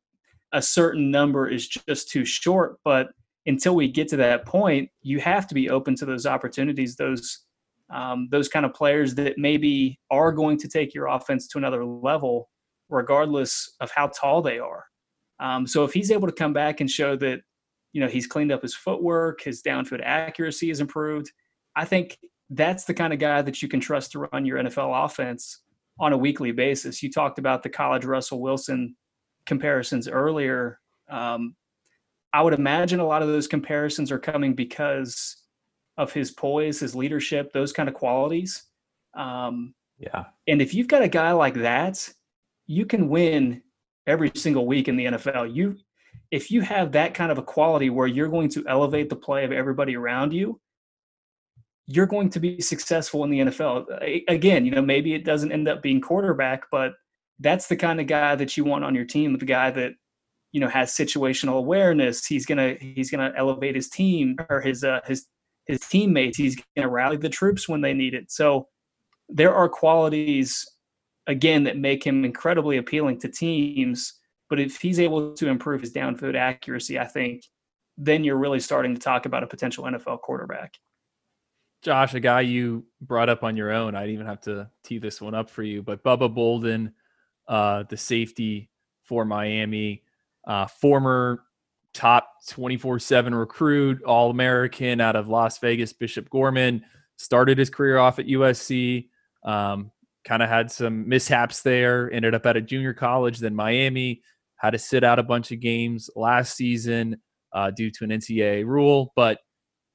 a 0.53 0.63
certain 0.63 1.11
number 1.11 1.49
is 1.49 1.69
just 1.69 2.09
too 2.09 2.25
short 2.25 2.77
but 2.85 3.09
until 3.47 3.75
we 3.75 3.89
get 3.89 4.09
to 4.09 4.17
that 4.17 4.45
point 4.47 4.89
you 5.03 5.19
have 5.19 5.47
to 5.49 5.55
be 5.55 5.71
open 5.71 5.95
to 5.97 6.07
those 6.07 6.27
opportunities 6.27 6.97
those 6.97 7.45
um, 7.91 8.29
those 8.31 8.49
kind 8.49 8.67
of 8.67 8.75
players 8.75 9.15
that 9.15 9.39
maybe 9.39 9.99
are 10.11 10.33
going 10.33 10.59
to 10.59 10.69
take 10.69 10.95
your 10.95 11.07
offense 11.07 11.47
to 11.49 11.59
another 11.59 11.85
level, 11.85 12.49
regardless 12.89 13.75
of 13.81 13.91
how 13.91 14.09
tall 14.09 14.43
they 14.43 14.59
are. 14.59 14.85
Um, 15.39 15.67
so 15.67 15.85
if 15.85 15.93
he's 15.93 16.11
able 16.11 16.27
to 16.27 16.33
come 16.33 16.53
back 16.53 16.81
and 16.81 16.91
show 16.91 17.17
that, 17.17 17.41
you 17.93 18.01
know, 18.01 18.09
he's 18.09 18.27
cleaned 18.27 18.53
up 18.53 18.63
his 18.63 18.75
footwork, 18.75 19.43
his 19.43 19.63
downfield 19.63 20.03
accuracy 20.03 20.71
is 20.71 20.81
improved, 20.81 21.31
I 21.77 21.85
think 21.85 22.19
that's 22.51 22.85
the 22.85 22.95
kind 22.95 23.13
of 23.13 23.19
guy 23.19 23.43
that 23.43 23.63
you 23.63 23.69
can 23.69 23.81
trust 23.81 24.13
to 24.13 24.21
run 24.21 24.45
your 24.45 24.59
NFL 24.59 25.05
offense 25.05 25.61
on 25.99 26.13
a 26.13 26.17
weekly 26.17 26.53
basis. 26.53 27.03
You 27.03 27.11
talked 27.11 27.39
about 27.39 27.63
the 27.63 27.69
college 27.69 28.05
Russell 28.05 28.41
Wilson 28.41 28.97
comparisons 29.47 30.09
earlier. 30.09 30.81
Um, 31.09 31.55
I 32.33 32.43
would 32.43 32.55
imagine 32.55 33.01
a 33.01 33.07
lot 33.07 33.23
of 33.23 33.29
those 33.29 33.47
comparisons 33.47 34.13
are 34.13 34.19
coming 34.19 34.55
because 34.55 35.37
of 35.97 36.13
his 36.13 36.31
poise, 36.31 36.81
his 36.81 36.95
leadership, 36.95 37.53
those 37.53 37.73
kind 37.73 37.89
of 37.89 37.95
qualities. 37.95 38.65
Um, 39.15 39.75
yeah. 39.99 40.25
And 40.47 40.61
if 40.61 40.75
you've 40.75 40.89
got 40.89 41.03
a 41.03 41.09
guy 41.09 41.33
like 41.33 41.55
that, 41.55 42.09
you 42.67 42.85
can 42.85 43.09
win 43.09 43.63
every 44.07 44.31
single 44.35 44.67
week 44.67 44.89
in 44.89 44.97
the 44.97 45.07
NFL. 45.07 45.55
You, 45.55 45.77
if 46.31 46.51
you 46.51 46.61
have 46.63 46.93
that 46.93 47.15
kind 47.15 47.33
of 47.33 47.39
a 47.39 47.43
quality 47.43 47.91
where 47.91 48.07
you're 48.07 48.29
going 48.29 48.51
to 48.51 48.65
elevate 48.69 49.09
the 49.09 49.17
play 49.17 49.45
of 49.45 49.53
everybody 49.53 49.97
around 49.97 50.33
you, 50.33 50.61
you're 51.87 52.07
going 52.07 52.29
to 52.31 52.41
be 52.41 52.61
successful 52.61 53.25
in 53.25 53.31
the 53.31 53.39
NFL. 53.41 54.25
Again, 54.29 54.65
you 54.65 54.73
know, 54.73 54.83
maybe 54.83 55.15
it 55.15 55.25
doesn't 55.25 55.53
end 55.53 55.69
up 55.69 55.83
being 55.83 56.01
quarterback, 56.01 56.65
but 56.71 56.95
that's 57.39 57.69
the 57.69 57.77
kind 57.77 58.01
of 58.01 58.07
guy 58.07 58.35
that 58.35 58.57
you 58.57 58.65
want 58.65 58.85
on 58.85 58.95
your 58.95 59.05
team. 59.05 59.39
The 59.39 59.45
guy 59.45 59.71
that 59.71 59.93
you 60.53 60.61
know 60.61 60.69
has 60.69 60.93
situational 60.93 61.59
awareness. 61.59 62.27
He's 62.27 62.47
gonna 62.47 62.77
he's 62.81 63.11
gonna 63.11 63.33
elevate 63.37 63.75
his 63.75 63.89
team 63.89 64.37
or 64.49 64.61
his 64.61 64.83
uh, 64.85 65.01
his 65.07 65.27
his 65.67 65.81
teammates. 65.81 66.39
He's 66.39 66.57
going 66.57 66.87
to 66.87 66.89
rally 66.89 67.17
the 67.17 67.29
troops 67.29 67.69
when 67.69 67.81
they 67.81 67.93
need 67.93 68.15
it. 68.15 68.31
So 68.31 68.69
there 69.29 69.55
are 69.55 69.69
qualities, 69.69 70.67
again, 71.27 71.65
that 71.65 71.79
make 71.79 72.05
him 72.05 72.25
incredibly 72.25 72.77
appealing 72.77 73.21
to 73.21 73.29
teams. 73.29 74.15
But 74.49 74.61
if 74.61 74.81
he's 74.81 75.01
able 75.01 75.35
to 75.35 75.49
improve 75.49 75.81
his 75.81 75.93
downfield 75.93 76.37
accuracy, 76.37 76.99
I 76.99 77.07
think 77.07 77.45
then 77.99 78.25
you're 78.25 78.37
really 78.37 78.61
starting 78.61 78.95
to 78.95 79.01
talk 79.01 79.27
about 79.27 79.43
a 79.43 79.47
potential 79.47 79.85
NFL 79.85 80.21
quarterback. 80.21 80.75
Josh, 81.83 82.15
a 82.15 82.21
guy 82.21 82.43
you 82.43 82.85
brought 83.01 83.29
up 83.29 83.43
on 83.43 83.57
your 83.57 83.73
own, 83.73 83.95
I 83.95 84.01
didn't 84.01 84.15
even 84.15 84.27
have 84.27 84.41
to 84.43 84.71
tee 84.83 84.99
this 84.99 85.21
one 85.21 85.35
up 85.35 85.49
for 85.49 85.63
you, 85.63 85.83
but 85.83 86.03
Bubba 86.03 86.33
Bolden, 86.33 86.93
uh, 87.49 87.85
the 87.89 87.97
safety 87.97 88.71
for 89.05 89.25
Miami, 89.25 90.03
uh, 90.47 90.67
former 90.67 91.45
top 91.97 92.31
24 92.49 92.99
7 92.99 93.35
recruit, 93.35 94.03
All 94.05 94.31
American 94.31 95.01
out 95.01 95.17
of 95.17 95.29
Las 95.29 95.59
Vegas, 95.59 95.93
Bishop 95.93 96.29
Gorman. 96.31 96.85
Started 97.17 97.57
his 97.57 97.71
career 97.71 97.97
off 97.97 98.19
at 98.19 98.27
USC, 98.27 99.09
um, 99.45 99.91
kind 100.25 100.43
of 100.43 100.51
had 100.51 100.71
some 100.71 101.09
mishaps 101.09 101.63
there, 101.63 102.13
ended 102.13 102.35
up 102.35 102.45
at 102.45 102.59
a 102.59 102.61
junior 102.61 102.93
college, 102.93 103.39
then 103.39 103.55
Miami, 103.55 104.21
had 104.57 104.71
to 104.71 104.79
sit 104.79 105.03
out 105.03 105.19
a 105.19 105.23
bunch 105.23 105.51
of 105.51 105.61
games 105.61 106.11
last 106.15 106.55
season 106.57 107.17
uh, 107.55 107.71
due 107.71 107.91
to 107.91 108.05
an 108.05 108.11
NCAA 108.11 108.67
rule, 108.67 109.13
but 109.17 109.39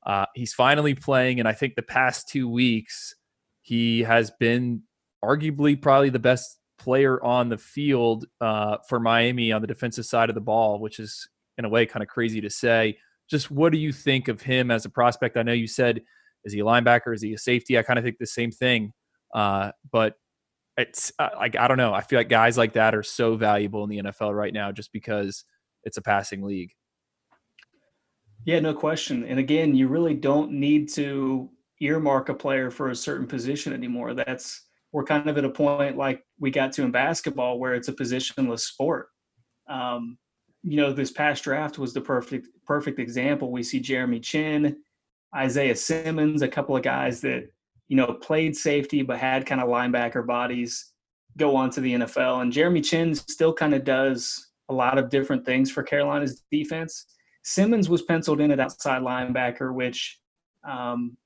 uh, 0.04 0.26
he's 0.34 0.54
finally 0.54 0.96
playing. 0.96 1.40
And 1.40 1.48
I 1.48 1.54
think 1.54 1.76
the 1.76 1.84
past 1.84 2.28
two 2.28 2.50
weeks, 2.50 3.14
he 3.62 4.02
has 4.02 4.32
been 4.40 4.82
arguably 5.24 5.80
probably 5.80 6.10
the 6.10 6.18
best 6.18 6.58
player 6.80 7.24
on 7.24 7.50
the 7.50 7.58
field 7.60 8.26
uh, 8.40 8.78
for 8.90 9.00
Miami 9.00 9.52
on 9.52 9.62
the 9.62 9.68
defensive 9.68 10.08
side 10.08 10.30
of 10.30 10.36
the 10.36 10.42
ball, 10.42 10.80
which 10.80 11.00
is 11.00 11.30
in 11.58 11.66
a 11.66 11.70
way 11.70 11.86
kind 11.86 12.04
of 12.04 12.10
crazy 12.10 12.42
to 12.42 12.50
say. 12.50 12.98
Just 13.30 13.52
what 13.52 13.72
do 13.72 13.78
you 13.78 13.92
think 13.92 14.28
of 14.28 14.42
him 14.42 14.72
as 14.72 14.86
a 14.86 14.90
prospect? 14.90 15.38
I 15.38 15.44
know 15.44 15.54
you 15.54 15.68
said, 15.68 16.02
is 16.44 16.54
he 16.54 16.60
a 16.60 16.64
linebacker? 16.64 17.14
Is 17.14 17.22
he 17.22 17.34
a 17.34 17.38
safety? 17.38 17.78
I 17.78 17.84
kind 17.84 18.00
of 18.00 18.06
think 18.06 18.18
the 18.20 18.26
same 18.26 18.52
thing. 18.52 18.94
Uh, 19.34 19.72
but 19.92 20.16
it's 20.78 21.12
uh, 21.20 21.30
like, 21.38 21.56
I 21.56 21.68
don't 21.68 21.78
know. 21.78 21.94
I 21.94 22.02
feel 22.02 22.20
like 22.20 22.30
guys 22.30 22.58
like 22.58 22.74
that 22.74 22.96
are 22.96 23.04
so 23.04 23.36
valuable 23.36 23.84
in 23.84 23.90
the 23.90 24.12
NFL 24.12 24.36
right 24.36 24.54
now 24.54 24.72
just 24.72 24.92
because 24.92 25.46
it's 25.84 25.98
a 25.98 26.02
passing 26.02 26.44
league. 26.44 26.72
Yeah, 28.46 28.60
no 28.60 28.74
question. 28.74 29.24
And 29.26 29.40
again, 29.40 29.76
you 29.76 29.88
really 29.88 30.16
don't 30.16 30.52
need 30.52 30.90
to 30.94 31.50
earmark 31.80 32.30
a 32.30 32.34
player 32.34 32.72
for 32.72 32.90
a 32.90 32.96
certain 32.96 33.28
position 33.28 33.74
anymore. 33.74 34.14
That's 34.14 34.64
we're 34.92 35.04
kind 35.04 35.30
of 35.30 35.38
at 35.38 35.46
a 35.46 35.50
point 35.50 35.98
like 35.98 36.24
we 36.40 36.52
got 36.52 36.74
to 36.74 36.84
in 36.84 36.92
basketball 36.92 37.60
where 37.60 37.76
it's 37.76 37.88
a 37.88 37.94
positionless 37.94 38.62
sport. 38.62 39.08
Um, 39.70 40.18
you 40.64 40.78
know, 40.78 40.94
this 40.94 41.12
past 41.12 41.44
draft 41.44 41.78
was 41.78 41.94
the 41.94 42.02
perfect 42.02 42.48
perfect 42.66 43.00
example. 43.00 43.52
We 43.52 43.64
see 43.64 43.80
Jeremy 43.80 44.20
Chinn, 44.20 44.78
Isaiah 45.36 45.76
Simmons, 45.76 46.42
a 46.42 46.48
couple 46.48 46.76
of 46.76 46.84
guys 46.84 47.22
that 47.22 47.50
you 47.88 47.98
know 47.98 48.14
played 48.14 48.56
safety 48.56 49.02
but 49.02 49.18
had 49.18 49.46
kind 49.46 49.62
of 49.62 49.68
linebacker 49.70 50.26
bodies 50.26 50.92
go 51.38 51.56
on 51.56 51.70
to 51.72 51.82
the 51.82 51.94
NFL. 51.94 52.42
And 52.42 52.52
Jeremy 52.52 52.82
Chinn 52.82 53.16
still 53.16 53.54
kind 53.54 53.74
of 53.74 53.84
does 53.84 54.52
a 54.70 54.74
lot 54.74 54.98
of 54.98 55.10
different 55.10 55.46
things 55.46 55.72
for 55.72 55.84
Carolina's 55.84 56.44
defense. 56.52 57.06
Simmons 57.44 57.90
was 57.90 58.04
penciled 58.04 58.42
in 58.42 58.52
at 58.52 58.60
outside 58.60 59.02
linebacker, 59.02 59.74
which 59.74 60.20
um, 60.70 61.18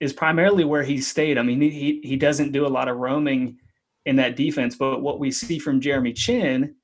is 0.00 0.12
primarily 0.12 0.64
where 0.64 0.82
he 0.82 1.00
stayed. 1.00 1.38
I 1.38 1.42
mean, 1.42 1.60
he 1.60 2.00
he 2.04 2.16
doesn't 2.16 2.52
do 2.52 2.66
a 2.66 2.68
lot 2.68 2.88
of 2.88 2.98
roaming 2.98 3.58
in 4.04 4.16
that 4.16 4.36
defense, 4.36 4.76
but 4.76 5.00
what 5.00 5.18
we 5.18 5.30
see 5.30 5.58
from 5.58 5.80
Jeremy 5.80 6.12
Chinn 6.12 6.74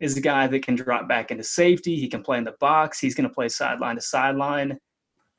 is 0.00 0.16
a 0.16 0.20
guy 0.20 0.46
that 0.46 0.64
can 0.64 0.74
drop 0.74 1.08
back 1.08 1.30
into 1.30 1.44
safety. 1.44 1.96
He 1.96 2.08
can 2.08 2.22
play 2.22 2.38
in 2.38 2.44
the 2.44 2.54
box. 2.60 2.98
He's 2.98 3.14
going 3.14 3.28
to 3.28 3.34
play 3.34 3.48
sideline 3.48 3.96
to 3.96 4.02
sideline. 4.02 4.78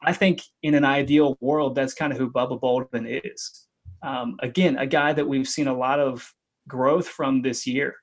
I 0.04 0.14
think 0.14 0.42
in 0.64 0.76
an 0.76 0.86
ideal 0.86 1.38
world, 1.42 1.76
that's 1.76 1.94
kind 1.94 2.12
of 2.12 2.20
who 2.20 2.32
Bubba 2.32 2.60
Bolden 2.60 3.08
is. 3.08 3.68
Um, 4.04 4.38
again, 4.42 4.78
a 4.78 4.86
guy 4.86 5.14
that 5.14 5.28
we've 5.28 5.48
seen 5.48 5.68
a 5.68 5.78
lot 5.78 6.00
of 6.00 6.32
growth 6.68 7.08
from 7.08 7.42
this 7.42 7.66
year. 7.66 7.96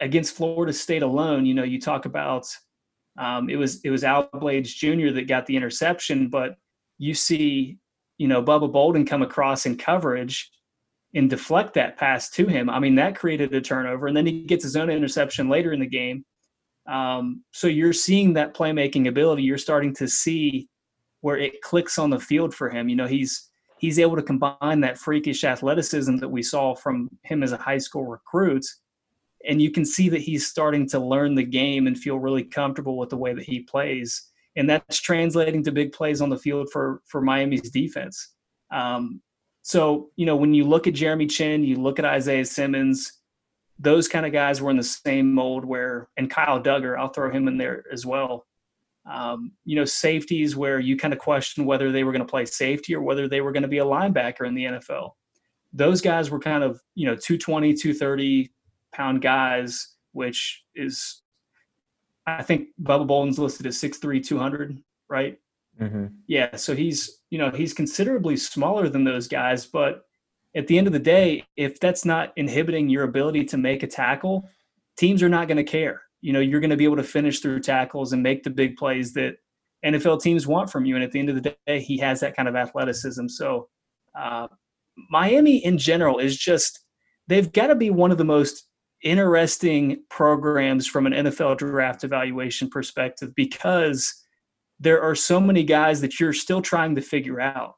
Against 0.00 0.34
Florida 0.34 0.72
State 0.72 1.02
alone, 1.02 1.46
you 1.46 1.54
know, 1.54 1.62
you 1.62 1.80
talk 1.80 2.04
about 2.04 2.46
um, 3.16 3.48
it 3.48 3.56
was 3.56 3.80
it 3.84 3.90
was 3.90 4.02
Al 4.02 4.28
Blades 4.32 4.74
Jr. 4.74 5.10
that 5.10 5.28
got 5.28 5.46
the 5.46 5.56
interception, 5.56 6.28
but 6.28 6.56
you 6.98 7.14
see, 7.14 7.78
you 8.18 8.26
know, 8.26 8.42
Bubba 8.42 8.70
Bolden 8.70 9.06
come 9.06 9.22
across 9.22 9.66
in 9.66 9.76
coverage 9.76 10.50
and 11.14 11.30
deflect 11.30 11.74
that 11.74 11.96
pass 11.96 12.28
to 12.30 12.46
him. 12.46 12.68
I 12.68 12.78
mean, 12.78 12.96
that 12.96 13.16
created 13.16 13.54
a 13.54 13.60
turnover, 13.60 14.06
and 14.08 14.16
then 14.16 14.26
he 14.26 14.42
gets 14.42 14.64
his 14.64 14.76
own 14.76 14.90
interception 14.90 15.48
later 15.48 15.72
in 15.72 15.80
the 15.80 15.86
game. 15.86 16.24
Um, 16.86 17.42
so 17.52 17.66
you're 17.66 17.92
seeing 17.92 18.34
that 18.34 18.54
playmaking 18.54 19.08
ability. 19.08 19.42
You're 19.42 19.58
starting 19.58 19.94
to 19.96 20.08
see 20.08 20.68
where 21.20 21.38
it 21.38 21.62
clicks 21.62 21.98
on 21.98 22.10
the 22.10 22.20
field 22.20 22.54
for 22.54 22.68
him. 22.68 22.88
You 22.88 22.96
know, 22.96 23.06
he's 23.06 23.50
he's 23.78 23.98
able 23.98 24.16
to 24.16 24.22
combine 24.22 24.80
that 24.80 24.98
freakish 24.98 25.44
athleticism 25.44 26.16
that 26.16 26.28
we 26.28 26.42
saw 26.42 26.74
from 26.74 27.08
him 27.22 27.42
as 27.42 27.52
a 27.52 27.56
high 27.56 27.78
school 27.78 28.04
recruit. 28.04 28.64
And 29.46 29.60
you 29.60 29.70
can 29.70 29.84
see 29.84 30.08
that 30.08 30.22
he's 30.22 30.46
starting 30.46 30.88
to 30.88 30.98
learn 30.98 31.34
the 31.34 31.44
game 31.44 31.86
and 31.86 31.98
feel 31.98 32.18
really 32.18 32.44
comfortable 32.44 32.96
with 32.96 33.10
the 33.10 33.16
way 33.16 33.34
that 33.34 33.44
he 33.44 33.60
plays. 33.60 34.30
And 34.56 34.70
that's 34.70 35.00
translating 35.00 35.62
to 35.64 35.72
big 35.72 35.92
plays 35.92 36.22
on 36.22 36.30
the 36.30 36.38
field 36.38 36.70
for, 36.72 37.02
for 37.08 37.20
Miami's 37.20 37.70
defense. 37.70 38.34
Um, 38.72 39.20
so, 39.66 40.10
you 40.16 40.26
know, 40.26 40.36
when 40.36 40.52
you 40.52 40.64
look 40.64 40.86
at 40.86 40.92
Jeremy 40.92 41.26
Chinn, 41.26 41.64
you 41.64 41.76
look 41.76 41.98
at 41.98 42.04
Isaiah 42.04 42.44
Simmons, 42.44 43.14
those 43.78 44.08
kind 44.08 44.26
of 44.26 44.32
guys 44.32 44.60
were 44.60 44.70
in 44.70 44.76
the 44.76 44.84
same 44.84 45.32
mold 45.32 45.64
where, 45.64 46.10
and 46.18 46.30
Kyle 46.30 46.62
Dugger, 46.62 46.98
I'll 46.98 47.08
throw 47.08 47.32
him 47.32 47.48
in 47.48 47.56
there 47.56 47.82
as 47.90 48.04
well. 48.04 48.44
Um, 49.10 49.52
you 49.64 49.74
know, 49.74 49.86
safeties 49.86 50.54
where 50.54 50.80
you 50.80 50.98
kind 50.98 51.14
of 51.14 51.18
question 51.18 51.64
whether 51.64 51.90
they 51.90 52.04
were 52.04 52.12
going 52.12 52.24
to 52.24 52.30
play 52.30 52.44
safety 52.44 52.94
or 52.94 53.00
whether 53.00 53.26
they 53.26 53.40
were 53.40 53.52
going 53.52 53.62
to 53.62 53.68
be 53.68 53.78
a 53.78 53.84
linebacker 53.84 54.46
in 54.46 54.54
the 54.54 54.64
NFL. 54.64 55.12
Those 55.72 56.02
guys 56.02 56.30
were 56.30 56.40
kind 56.40 56.62
of, 56.62 56.78
you 56.94 57.06
know, 57.06 57.16
220, 57.16 57.72
230 57.72 58.52
pound 58.92 59.22
guys, 59.22 59.96
which 60.12 60.62
is, 60.74 61.22
I 62.26 62.42
think 62.42 62.68
Bubba 62.82 63.06
Bolden's 63.06 63.38
listed 63.38 63.66
as 63.66 63.78
6'3, 63.78 64.24
200, 64.24 64.78
right? 65.08 65.38
Mm-hmm. 65.80 66.06
Yeah. 66.26 66.54
So 66.56 66.76
he's, 66.76 67.22
you 67.34 67.38
know, 67.38 67.50
he's 67.50 67.74
considerably 67.74 68.36
smaller 68.36 68.88
than 68.88 69.02
those 69.02 69.26
guys, 69.26 69.66
but 69.66 70.04
at 70.54 70.68
the 70.68 70.78
end 70.78 70.86
of 70.86 70.92
the 70.92 71.00
day, 71.00 71.44
if 71.56 71.80
that's 71.80 72.04
not 72.04 72.32
inhibiting 72.36 72.88
your 72.88 73.02
ability 73.02 73.44
to 73.46 73.58
make 73.58 73.82
a 73.82 73.88
tackle, 73.88 74.48
teams 74.96 75.20
are 75.20 75.28
not 75.28 75.48
going 75.48 75.56
to 75.56 75.64
care. 75.64 76.02
You 76.20 76.32
know, 76.32 76.38
you're 76.38 76.60
going 76.60 76.70
to 76.70 76.76
be 76.76 76.84
able 76.84 76.94
to 76.94 77.02
finish 77.02 77.40
through 77.40 77.58
tackles 77.58 78.12
and 78.12 78.22
make 78.22 78.44
the 78.44 78.50
big 78.50 78.76
plays 78.76 79.14
that 79.14 79.34
NFL 79.84 80.22
teams 80.22 80.46
want 80.46 80.70
from 80.70 80.84
you. 80.84 80.94
And 80.94 81.02
at 81.02 81.10
the 81.10 81.18
end 81.18 81.28
of 81.28 81.34
the 81.34 81.56
day, 81.66 81.80
he 81.80 81.98
has 81.98 82.20
that 82.20 82.36
kind 82.36 82.46
of 82.46 82.54
athleticism. 82.54 83.26
So, 83.26 83.68
uh, 84.16 84.46
Miami 85.10 85.56
in 85.56 85.76
general 85.76 86.20
is 86.20 86.38
just, 86.38 86.84
they've 87.26 87.52
got 87.52 87.66
to 87.66 87.74
be 87.74 87.90
one 87.90 88.12
of 88.12 88.18
the 88.18 88.24
most 88.24 88.68
interesting 89.02 90.04
programs 90.08 90.86
from 90.86 91.06
an 91.06 91.12
NFL 91.14 91.58
draft 91.58 92.04
evaluation 92.04 92.70
perspective 92.70 93.34
because 93.34 94.23
there 94.84 95.02
are 95.02 95.14
so 95.14 95.40
many 95.40 95.64
guys 95.64 96.02
that 96.02 96.20
you're 96.20 96.34
still 96.34 96.60
trying 96.60 96.94
to 96.94 97.00
figure 97.00 97.40
out. 97.40 97.74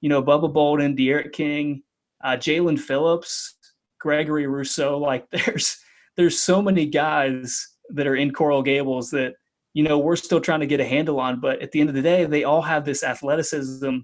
You 0.00 0.08
know, 0.08 0.22
Bubba 0.22 0.52
Bolden, 0.52 0.94
D'Eriq 0.96 1.32
King, 1.32 1.82
uh, 2.22 2.36
Jaelan 2.36 2.78
Phillips, 2.78 3.54
Gregory 4.00 4.46
Rousseau. 4.46 4.98
Like 4.98 5.24
there's 5.30 5.78
there's 6.16 6.40
so 6.40 6.60
many 6.60 6.84
guys 6.84 7.66
that 7.90 8.06
are 8.06 8.16
in 8.16 8.32
Coral 8.32 8.62
Gables 8.62 9.10
that 9.10 9.34
you 9.72 9.84
know 9.84 9.98
we're 9.98 10.16
still 10.16 10.40
trying 10.40 10.60
to 10.60 10.66
get 10.66 10.80
a 10.80 10.84
handle 10.84 11.20
on. 11.20 11.40
But 11.40 11.62
at 11.62 11.70
the 11.70 11.80
end 11.80 11.88
of 11.88 11.94
the 11.94 12.02
day, 12.02 12.24
they 12.24 12.44
all 12.44 12.62
have 12.62 12.84
this 12.84 13.04
athleticism 13.04 13.98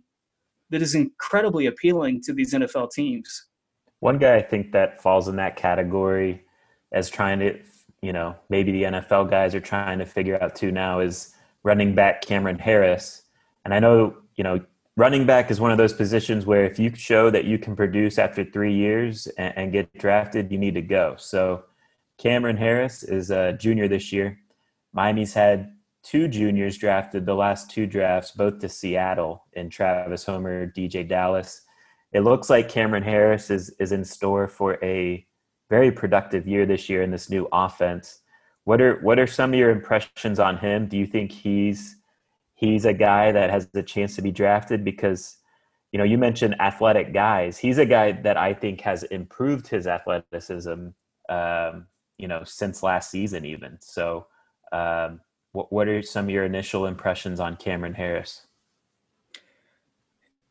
that 0.71 0.81
is 0.83 0.95
incredibly 0.95 1.67
appealing 1.67 2.23
to 2.23 2.33
these 2.33 2.55
NFL 2.55 2.93
teams. 2.93 3.47
One 4.01 4.19
guy 4.19 4.37
I 4.37 4.43
think 4.43 4.73
that 4.73 5.03
falls 5.03 5.29
in 5.29 5.37
that 5.37 5.57
category 5.57 6.45
as 6.93 7.11
trying 7.11 7.41
to, 7.41 7.59
you 8.01 8.13
know, 8.13 8.37
maybe 8.49 8.71
the 8.73 8.85
NFL 8.85 9.31
guys 9.31 9.55
are 9.55 9.61
trying 9.61 9.99
to 9.99 10.07
figure 10.07 10.41
out 10.43 10.55
too 10.55 10.71
now 10.71 11.01
is 11.01 11.34
running 11.65 11.95
back 11.95 12.25
Cam'Ron 12.25 12.61
Harris. 12.61 13.23
And 13.65 13.75
I 13.75 13.81
know, 13.81 14.17
you 14.37 14.45
know, 14.45 14.65
running 14.97 15.27
back 15.27 15.51
is 15.51 15.61
one 15.61 15.73
of 15.73 15.79
those 15.79 15.93
positions 15.93 16.47
where 16.47 16.65
if 16.65 16.79
you 16.79 16.95
show 16.95 17.31
that 17.31 17.45
you 17.47 17.59
can 17.59 17.75
produce 17.75 18.19
after 18.19 18.45
three 18.45 18.75
years 18.75 19.27
and, 19.39 19.53
and 19.57 19.73
get 19.73 19.93
drafted, 19.99 20.53
you 20.53 20.59
need 20.59 20.75
to 20.75 20.83
go. 20.83 21.17
So 21.19 21.65
Cam'Ron 22.19 22.57
Harris 22.59 23.03
is 23.03 23.31
a 23.31 23.55
junior 23.55 23.89
this 23.89 24.13
year. 24.13 24.39
Miami's 24.93 25.35
had 25.35 25.75
two 26.05 26.29
juniors 26.29 26.77
drafted 26.77 27.27
the 27.27 27.35
last 27.35 27.71
two 27.71 27.87
drafts, 27.87 28.31
both 28.31 28.61
to 28.61 28.69
Seattle 28.69 29.45
and 29.55 29.73
Travis 29.73 30.25
Homer, 30.25 30.69
DJ 30.69 31.09
Dallas. 31.09 31.63
It 32.13 32.21
looks 32.21 32.49
like 32.49 32.69
Cameron 32.69 33.03
Harris 33.03 33.51
is 33.51 33.71
is 33.81 33.91
in 33.91 34.05
store 34.05 34.47
for 34.47 34.79
a 34.85 35.27
very 35.69 35.91
productive 35.91 36.47
year 36.47 36.65
this 36.67 36.89
year 36.89 37.03
in 37.03 37.11
this 37.11 37.29
new 37.29 37.49
offense. 37.53 38.21
What 38.65 38.81
are 38.81 38.97
what 39.01 39.19
are 39.19 39.27
some 39.27 39.53
of 39.53 39.59
your 39.59 39.71
impressions 39.71 40.39
on 40.39 40.59
him? 40.59 40.87
Do 40.89 40.97
you 40.97 41.07
think 41.07 41.31
he's 41.31 41.97
he's 42.55 42.85
a 42.85 42.95
guy 42.95 43.31
that 43.31 43.51
has 43.51 43.69
the 43.69 43.83
chance 43.83 44.17
to 44.17 44.23
be 44.23 44.33
drafted? 44.33 44.85
Because 44.85 45.37
you 45.93 45.99
know 45.99 46.05
you 46.05 46.19
mentioned 46.19 46.61
athletic 46.61 47.13
guys. 47.13 47.59
He's 47.59 47.79
a 47.79 47.87
guy 47.87 48.13
that 48.13 48.37
i 48.37 48.53
think 48.53 48.81
has 48.81 49.03
improved 49.05 49.69
his 49.69 49.87
athleticism 49.87 50.89
um, 51.29 51.87
you 52.19 52.27
know 52.27 52.43
since 52.45 52.83
last 52.83 53.11
season 53.11 53.45
even. 53.45 53.79
So 53.81 54.27
um, 54.73 55.21
what, 55.53 55.73
what 55.73 55.87
are 55.87 56.03
some 56.03 56.25
of 56.25 56.31
your 56.31 56.45
initial 56.45 56.87
impressions 56.87 57.41
on 57.41 57.57
cam'ron 57.57 57.95
harris? 57.95 58.47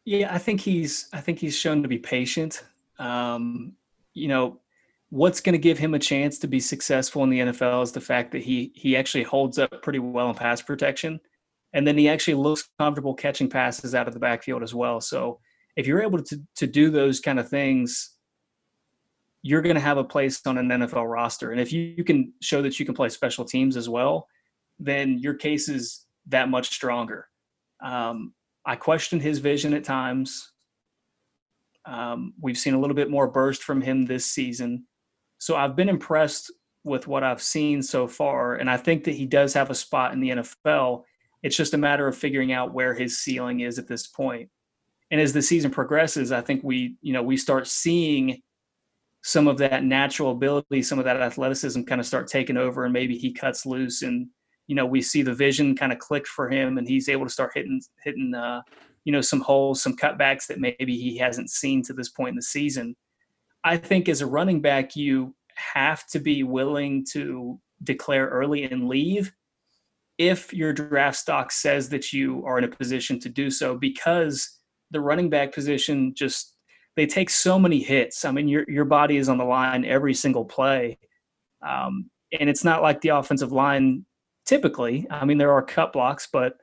Yeah 0.06 0.34
i 0.34 0.38
think 0.38 0.62
he's 0.62 1.10
i 1.14 1.20
think 1.20 1.40
he's 1.40 1.58
shown 1.58 1.82
to 1.82 1.90
be 1.90 1.98
patient. 1.98 2.64
Um, 3.00 3.74
you 4.14 4.28
know 4.28 4.60
what's 5.14 5.42
going 5.42 5.54
to 5.54 5.60
give 5.60 5.78
him 5.78 5.94
a 5.94 6.00
chance 6.00 6.40
to 6.40 6.48
be 6.48 6.60
successful 6.60 7.24
in 7.24 7.30
the 7.30 7.40
nfl 7.40 7.84
is 7.84 7.92
the 7.92 8.02
fact 8.02 8.32
that 8.32 8.42
he 8.42 8.72
he 8.74 8.98
actually 8.98 9.24
holds 9.24 9.60
up 9.60 9.82
pretty 9.84 10.00
well 10.00 10.30
in 10.30 10.36
pass 10.36 10.62
protection 10.62 11.20
and 11.74 11.86
then 11.86 11.98
he 11.98 12.08
actually 12.08 12.36
looks 12.36 12.70
comfortable 12.80 13.14
catching 13.14 13.50
passes 13.50 13.96
out 13.96 14.08
of 14.08 14.14
the 14.14 14.20
backfield 14.20 14.64
as 14.64 14.74
well. 14.74 15.02
So 15.02 15.40
if 15.76 15.88
you're 15.88 16.04
able 16.04 16.22
to 16.22 16.42
to 16.56 16.68
do 16.68 16.90
those 16.90 17.20
kind 17.20 17.40
of 17.40 17.50
things, 17.50 18.16
you're 19.42 19.64
going 19.64 19.76
to 19.76 19.82
have 19.82 19.98
a 19.98 20.04
place 20.04 20.40
on 20.46 20.58
an 20.58 20.70
NFL 20.70 21.12
roster. 21.12 21.52
And 21.52 21.60
if 21.60 21.74
you, 21.74 21.94
you 21.98 22.04
can 22.04 22.32
show 22.42 22.62
that 22.62 22.80
you 22.80 22.86
can 22.86 22.96
play 22.96 23.10
special 23.10 23.44
teams 23.44 23.76
as 23.76 23.90
well, 23.90 24.28
then 24.80 25.18
your 25.18 25.34
case 25.34 25.68
is 25.68 26.06
that 26.28 26.48
much 26.48 26.70
stronger. 26.70 27.28
Um, 27.84 28.34
I 28.66 28.76
questioned 28.76 29.22
his 29.22 29.40
vision 29.40 29.74
at 29.74 29.84
times. 29.84 30.54
Um, 31.86 32.34
we've 32.40 32.58
seen 32.58 32.76
a 32.76 32.80
little 32.80 32.96
bit 32.96 33.10
more 33.10 33.28
burst 33.28 33.64
from 33.64 33.82
him 33.82 34.06
this 34.06 34.26
season. 34.26 34.86
So 35.44 35.56
I've 35.56 35.76
been 35.76 35.90
impressed 35.90 36.52
with 36.84 37.08
what 37.08 37.24
I've 37.24 37.42
seen 37.42 37.82
so 37.82 38.08
far. 38.08 38.56
And 38.56 38.70
I 38.70 38.78
think 38.78 39.04
that 39.04 39.16
he 39.16 39.26
does 39.26 39.54
have 39.54 39.70
a 39.70 39.76
spot 39.76 40.14
in 40.14 40.20
the 40.20 40.30
NFL 40.30 41.04
it's 41.44 41.58
just 41.58 41.74
a 41.74 41.78
matter 41.78 42.08
of 42.08 42.18
figuring 42.18 42.54
out 42.54 42.74
where 42.74 42.94
his 42.94 43.18
ceiling 43.18 43.60
is 43.60 43.78
at 43.78 43.88
this 43.88 44.08
point. 44.08 44.50
And 45.12 45.20
as 45.20 45.34
the 45.34 45.42
season 45.42 45.70
progresses, 45.70 46.32
I 46.32 46.42
think 46.42 46.64
we, 46.64 46.96
you 47.02 47.14
know, 47.14 47.22
we 47.22 47.38
start 47.38 47.68
seeing 47.68 48.42
some 49.22 49.48
of 49.48 49.58
that 49.58 49.84
natural 49.84 50.32
ability, 50.32 50.82
some 50.82 51.00
of 51.00 51.06
that 51.06 51.22
athleticism 51.22 51.84
kind 51.84 52.02
of 52.02 52.08
start 52.08 52.28
taking 52.28 52.58
over, 52.58 52.86
and 52.86 52.94
maybe 52.94 53.18
he 53.18 53.32
cuts 53.32 53.66
loose, 53.66 54.02
and 54.02 54.28
you 54.68 54.76
know, 54.76 54.86
we 54.86 55.02
see 55.02 55.22
the 55.22 55.34
vision 55.34 55.76
kind 55.76 55.92
of 55.92 56.00
click 56.00 56.26
for 56.26 56.50
him, 56.50 56.78
and 56.78 56.88
he's 56.88 57.10
able 57.10 57.26
to 57.26 57.32
start 57.32 57.52
hitting, 57.54 57.82
hitting, 58.04 58.34
uh, 58.34 58.62
you 59.04 59.12
know, 59.12 59.22
some 59.22 59.42
holes, 59.42 59.82
some 59.82 59.96
cutbacks 59.96 60.48
that 60.48 60.60
maybe 60.60 60.98
he 60.98 61.18
hasn't 61.18 61.50
seen 61.50 61.84
to 61.84 61.94
this 61.94 62.10
point 62.10 62.30
in 62.30 62.36
the 62.36 62.42
season. 62.42 62.96
I 63.64 63.78
think 63.78 64.10
as 64.10 64.22
a 64.22 64.28
running 64.28 64.62
back, 64.62 64.96
you 64.96 65.36
have 65.56 66.06
to 66.08 66.20
be 66.20 66.44
willing 66.44 67.06
to 67.12 67.60
declare 67.84 68.28
early 68.28 68.64
and 68.64 68.88
leave 68.88 69.34
if 70.18 70.54
your 70.54 70.74
draft 70.74 71.18
stock 71.18 71.52
says 71.52 71.90
that 71.90 72.14
you 72.14 72.44
are 72.46 72.58
in 72.58 72.64
a 72.64 72.68
position 72.68 73.20
to 73.20 73.30
do 73.30 73.50
so 73.50 73.76
because 73.76 74.60
the 74.92 75.02
running 75.02 75.30
back 75.30 75.54
position 75.54 76.14
just 76.16 76.56
they 76.96 77.08
take 77.08 77.30
so 77.30 77.58
many 77.58 77.82
hits. 77.82 78.24
I 78.24 78.32
mean, 78.32 78.48
your 78.48 78.66
your 78.68 78.86
body 78.86 79.18
is 79.18 79.28
on 79.28 79.38
the 79.38 79.44
line 79.44 79.84
every 79.86 80.14
single 80.14 80.46
play, 80.46 81.00
um, 81.68 82.10
and 82.40 82.50
it's 82.50 82.64
not 82.64 82.84
like 82.84 83.02
the 83.02 83.10
offensive 83.10 83.52
line 83.52 84.06
typically. 84.46 85.08
I 85.10 85.26
mean, 85.26 85.38
there 85.40 85.52
are 85.52 85.64
cut 85.64 85.94
blocks, 85.94 86.28
but 86.32 86.58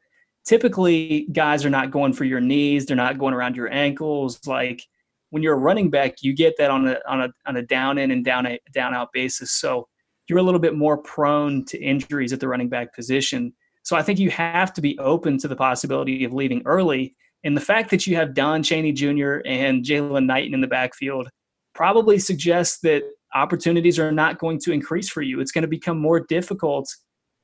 typically 0.45 1.27
guys 1.33 1.65
are 1.65 1.71
not 1.71 1.91
going 1.91 2.13
for 2.13 2.25
your 2.25 2.41
knees. 2.41 2.87
They're 2.87 2.97
not 2.97 3.19
going 3.19 3.35
around 3.35 3.57
your 3.57 3.73
ankles. 3.73 4.47
Like 4.47 4.85
when 5.31 5.43
you're 5.43 5.55
a 5.55 5.59
running 5.59 5.90
back, 5.90 6.16
you 6.23 6.35
get 6.35 6.55
that 6.59 6.71
on 6.71 6.87
a 6.88 6.99
on 7.09 7.23
a 7.23 7.29
on 7.47 7.57
a 7.57 7.62
down 7.62 7.99
in 7.99 8.11
and 8.11 8.25
down 8.25 8.47
a, 8.47 8.59
down 8.73 8.95
out 8.95 9.09
basis. 9.12 9.53
So 9.53 9.88
you're 10.29 10.38
a 10.38 10.43
little 10.43 10.61
bit 10.61 10.77
more 10.77 10.99
prone 10.99 11.64
to 11.66 11.81
injuries 11.83 12.33
at 12.33 12.40
the 12.40 12.49
running 12.49 12.69
back 12.69 12.95
position. 12.95 13.53
So 13.83 13.97
I 13.97 14.03
think 14.03 14.19
you 14.19 14.31
have 14.31 14.73
to 14.75 14.81
be 14.81 14.99
open 14.99 15.38
to 15.38 15.49
the 15.49 15.57
possibility 15.57 16.25
of 16.25 16.33
leaving 16.33 16.62
early. 16.66 17.16
And 17.43 17.57
the 17.57 17.62
fact 17.62 17.90
that 17.90 18.07
you 18.07 18.16
have 18.16 18.35
Don 18.35 18.62
Chaney 18.62 18.93
Jr. 18.93 19.38
and 19.47 19.85
Jaylan 19.85 20.27
Knighton 20.27 20.55
in 20.55 20.61
the 20.61 20.66
backfield 20.66 21.29
probably 21.75 22.19
suggests 22.19 22.79
that 22.83 23.03
opportunities 23.35 23.99
are 23.99 24.12
not 24.12 24.38
going 24.38 24.59
to 24.61 24.73
increase 24.73 25.09
for 25.09 25.23
you. 25.23 25.40
It's 25.40 25.53
going 25.53 25.62
to 25.62 25.69
become 25.69 25.99
more 25.99 26.21
difficult 26.21 26.88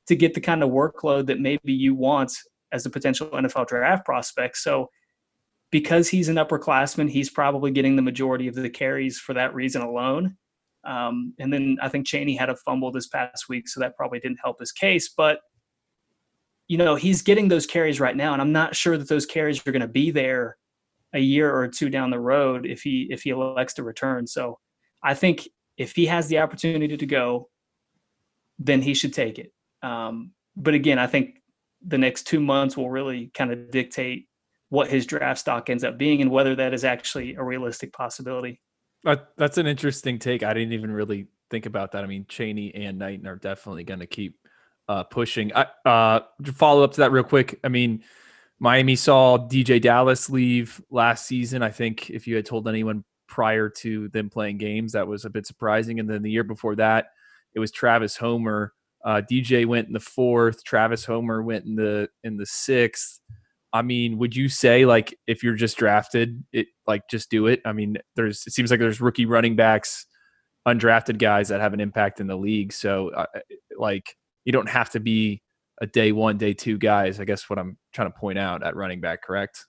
to 0.09 0.15
get 0.15 0.35
the 0.35 0.41
kind 0.41 0.63
of 0.63 0.71
workload 0.71 1.27
that 1.27 1.41
maybe 1.41 1.73
you 1.73 1.95
want 1.95 2.33
as 2.73 2.87
a 2.87 2.91
potential 2.91 3.29
NFL 3.29 3.69
draft 3.69 4.05
prospect. 4.05 4.57
So 4.59 4.91
because 5.71 6.09
he's 6.09 6.29
an 6.29 6.37
upperclassman, 6.37 7.11
he's 7.11 7.31
probably 7.31 7.71
getting 7.71 7.97
the 7.97 8.03
majority 8.03 8.49
of 8.49 8.55
the 8.55 8.71
carries 8.71 9.19
for 9.19 9.35
that 9.35 9.55
reason 9.55 9.83
alone. 9.83 10.37
Um, 10.85 11.35
and 11.39 11.53
then 11.53 11.79
I 11.83 11.89
think 11.89 12.07
Chaney 12.07 12.37
had 12.37 12.49
a 12.49 12.57
fumble 12.57 12.93
this 12.93 13.09
past 13.09 13.49
week, 13.49 13.69
so 13.69 13.81
that 13.81 13.97
probably 13.97 14.21
didn't 14.21 14.39
help 14.43 14.61
his 14.61 14.73
case. 14.73 15.13
But 15.17 15.41
you 16.69 16.79
know, 16.79 16.97
he's 16.97 17.23
getting 17.23 17.49
those 17.49 17.67
carries 17.67 18.01
right 18.01 18.17
now, 18.17 18.33
and 18.33 18.43
I'm 18.43 18.53
not 18.53 18.75
sure 18.75 18.97
that 18.99 19.09
those 19.09 19.27
carries 19.27 19.65
are 19.67 19.73
going 19.73 19.83
to 19.83 19.89
be 19.89 20.11
there 20.11 20.57
a 21.13 21.21
year 21.21 21.55
or 21.55 21.69
two 21.69 21.89
down 21.89 22.11
the 22.11 22.21
road 22.21 22.67
if 22.67 22.83
he 22.83 23.07
if 23.11 23.23
he 23.23 23.31
elects 23.31 23.75
to 23.75 23.83
return. 23.83 24.27
So 24.27 24.59
I 25.03 25.15
think 25.15 25.49
if 25.77 25.95
he 25.95 26.07
has 26.07 26.29
the 26.29 26.39
opportunity 26.39 26.97
to 26.97 27.07
go, 27.07 27.49
then 28.59 28.83
he 28.83 28.95
should 28.95 29.13
take 29.13 29.39
it. 29.39 29.53
Um, 29.83 30.33
but 30.57 30.75
again, 30.75 30.99
I 30.99 31.07
think 31.07 31.43
the 31.87 31.99
next 31.99 32.25
two 32.25 32.41
months 32.41 32.77
will 32.77 32.91
really 32.91 33.31
kind 33.35 33.53
of 33.53 33.71
dictate 33.71 34.27
what 34.69 34.89
his 34.89 35.07
draft 35.07 35.41
stock 35.41 35.71
ends 35.71 35.85
up 35.85 35.97
being 35.99 36.21
and 36.21 36.31
whether 36.31 36.55
that 36.57 36.75
is 36.75 36.85
actually 36.85 37.35
a 37.35 37.43
realistic 37.43 37.93
possibility. 37.93 38.61
that's 39.37 39.59
an 39.59 39.67
interesting 39.67 40.19
take. 40.19 40.43
I 40.43 40.53
didn't 40.53 40.73
even 40.73 40.91
really 40.91 41.29
think 41.51 41.67
about 41.67 41.93
that. 41.93 42.03
I 42.03 42.07
mean, 42.07 42.27
Chaney 42.29 42.75
and 42.75 42.99
Knighton 42.99 43.27
are 43.27 43.37
definitely 43.37 43.85
going 43.85 44.01
to 44.01 44.07
keep 44.07 44.39
uh, 44.89 45.05
pushing. 45.05 45.53
I, 45.55 45.67
uh, 45.85 46.21
follow 46.55 46.83
up 46.83 46.93
to 46.93 47.01
that 47.03 47.13
real 47.13 47.25
quick, 47.25 47.59
I 47.63 47.69
mean, 47.69 48.03
Miami 48.59 48.97
saw 48.97 49.37
DJ 49.37 49.81
Dallas 49.81 50.31
leave 50.31 50.81
last 50.91 51.27
season. 51.27 51.63
I 51.63 51.71
think 51.71 52.11
if 52.11 52.27
you 52.27 52.37
had 52.37 52.47
told 52.47 52.67
anyone 52.67 53.05
prior 53.29 53.69
to 53.69 54.09
them 54.09 54.31
playing 54.31 54.59
games, 54.59 54.93
that 54.93 55.07
was 55.07 55.25
a 55.25 55.31
bit 55.31 55.47
surprising. 55.47 56.01
And 56.01 56.09
then 56.09 56.23
the 56.23 56.31
year 56.31 56.45
before 56.45 56.75
that, 56.77 57.07
it 57.55 57.61
was 57.61 57.71
Travis 57.71 58.17
Homer. 58.17 58.73
Uh, 59.05 59.21
DJ 59.31 59.67
went 59.67 59.89
in 59.89 59.93
the 59.93 60.01
fourth. 60.01 60.65
Travis 60.65 61.05
Homer 61.05 61.43
went 61.43 61.65
in 61.67 61.77
the 61.77 62.09
in 62.25 62.37
the 62.37 62.47
sixth. 62.47 63.21
I 63.77 63.83
mean, 63.83 64.19
would 64.19 64.35
you 64.35 64.49
say 64.49 64.87
like 64.87 65.17
if 65.27 65.43
you're 65.43 65.55
just 65.55 65.77
drafted, 65.77 66.43
it 66.53 66.67
like 66.87 67.03
just 67.11 67.31
do 67.31 67.47
it? 67.47 67.61
I 67.65 67.73
mean, 67.73 67.99
there's 68.15 68.45
it 68.47 68.53
seems 68.53 68.71
like 68.71 68.81
there's 68.81 69.01
rookie 69.01 69.27
running 69.27 69.57
backs, 69.57 70.07
undrafted 70.67 71.19
guys 71.19 71.49
that 71.49 71.61
have 71.61 71.75
an 71.75 71.81
impact 71.81 72.21
in 72.21 72.27
the 72.27 72.37
league. 72.37 72.73
So 72.73 73.11
uh, 73.11 73.27
like 73.79 74.17
you 74.45 74.53
don't 74.53 74.69
have 74.69 74.91
to 74.91 75.01
be 75.01 75.43
a 75.81 75.87
day 75.87 76.13
one, 76.13 76.39
day 76.39 76.55
two 76.55 76.79
guys. 76.79 77.21
I 77.21 77.25
guess 77.25 77.51
what 77.51 77.59
I'm 77.59 77.77
trying 77.93 78.11
to 78.11 78.19
point 78.19 78.39
out 78.39 78.67
at 78.67 78.77
running 78.77 79.01
back, 79.01 79.23
correct? 79.23 79.65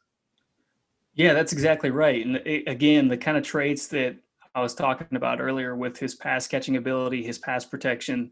Yeah, 1.15 1.33
that's 1.33 1.51
exactly 1.51 1.89
right. 1.89 2.25
And 2.25 2.37
it, 2.37 2.63
again, 2.67 3.07
the 3.07 3.17
kind 3.17 3.37
of 3.37 3.43
traits 3.43 3.87
that 3.87 4.15
I 4.55 4.61
was 4.61 4.73
talking 4.73 5.17
about 5.17 5.41
earlier 5.41 5.75
with 5.75 5.97
his 5.97 6.15
pass 6.15 6.47
catching 6.47 6.77
ability, 6.77 7.23
his 7.23 7.39
pass 7.39 7.65
protection, 7.65 8.31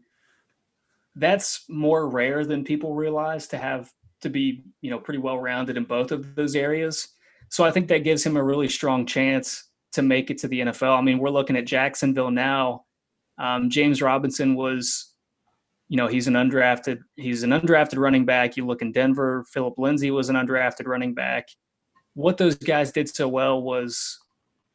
that's 1.16 1.64
more 1.68 2.08
rare 2.08 2.44
than 2.44 2.64
people 2.64 2.94
realize 2.94 3.46
to 3.48 3.58
have 3.58 3.90
to 4.22 4.30
be, 4.30 4.64
you 4.80 4.90
know, 4.90 4.98
pretty 4.98 5.18
well 5.18 5.38
rounded 5.38 5.76
in 5.76 5.84
both 5.84 6.12
of 6.12 6.34
those 6.34 6.56
areas. 6.56 7.08
So 7.50 7.64
I 7.64 7.70
think 7.70 7.88
that 7.88 8.04
gives 8.04 8.24
him 8.24 8.36
a 8.36 8.42
really 8.42 8.68
strong 8.68 9.06
chance 9.06 9.64
to 9.92 10.02
make 10.02 10.30
it 10.30 10.38
to 10.38 10.48
the 10.48 10.60
NFL. 10.60 10.98
I 10.98 11.00
mean, 11.00 11.18
we're 11.18 11.30
looking 11.30 11.56
at 11.56 11.66
Jacksonville 11.66 12.30
now. 12.30 12.84
Um, 13.38 13.70
James 13.70 14.02
Robinson 14.02 14.54
was 14.54 15.14
you 15.88 15.96
know, 15.96 16.08
he's 16.08 16.26
an 16.26 16.34
undrafted, 16.34 16.98
he's 17.16 17.42
an 17.42 17.50
undrafted 17.50 17.98
running 17.98 18.24
back. 18.24 18.56
You 18.56 18.66
look 18.66 18.82
in 18.82 18.92
Denver, 18.92 19.44
Phillip 19.52 19.78
Lindsay 19.78 20.10
was 20.10 20.28
an 20.28 20.36
undrafted 20.36 20.86
running 20.86 21.14
back. 21.14 21.48
What 22.14 22.38
those 22.38 22.56
guys 22.56 22.92
did 22.92 23.08
so 23.08 23.28
well 23.28 23.62
was 23.62 24.18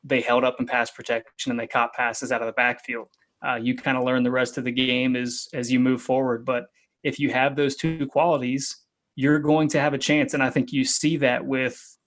they 0.04 0.22
held 0.22 0.44
up 0.44 0.58
in 0.60 0.66
pass 0.66 0.90
protection 0.90 1.52
and 1.52 1.60
they 1.60 1.68
caught 1.68 1.94
passes 1.94 2.32
out 2.32 2.42
of 2.42 2.48
the 2.48 2.54
backfield. 2.54 3.08
Uh, 3.46 3.56
you 3.56 3.76
kind 3.76 3.98
of 3.98 4.04
learn 4.04 4.24
the 4.24 4.32
rest 4.32 4.58
of 4.58 4.64
the 4.64 4.72
game 4.72 5.16
as 5.16 5.48
as 5.54 5.72
you 5.72 5.80
move 5.80 6.02
forward. 6.02 6.46
But 6.46 6.66
if 7.04 7.20
you 7.20 7.32
have 7.32 7.56
those 7.56 7.76
two 7.76 8.06
qualities, 8.08 8.78
you're 9.16 9.40
going 9.40 9.68
to 9.70 9.80
have 9.80 9.94
a 9.94 9.98
chance. 9.98 10.34
And 10.34 10.42
I 10.42 10.50
think 10.50 10.72
you 10.72 10.86
see 10.86 11.18
that 11.18 11.46
with 11.46 11.98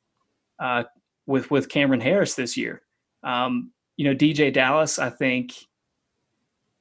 uh, 0.59 0.85
with 1.27 1.51
with 1.51 1.69
Cam'Ron 1.69 2.03
Harris 2.03 2.35
this 2.35 2.57
year. 2.57 2.83
Um, 3.23 3.73
you 3.97 4.05
know, 4.05 4.15
DeeJay 4.15 4.53
Dallas, 4.53 4.99
I 4.99 5.11
think, 5.11 5.53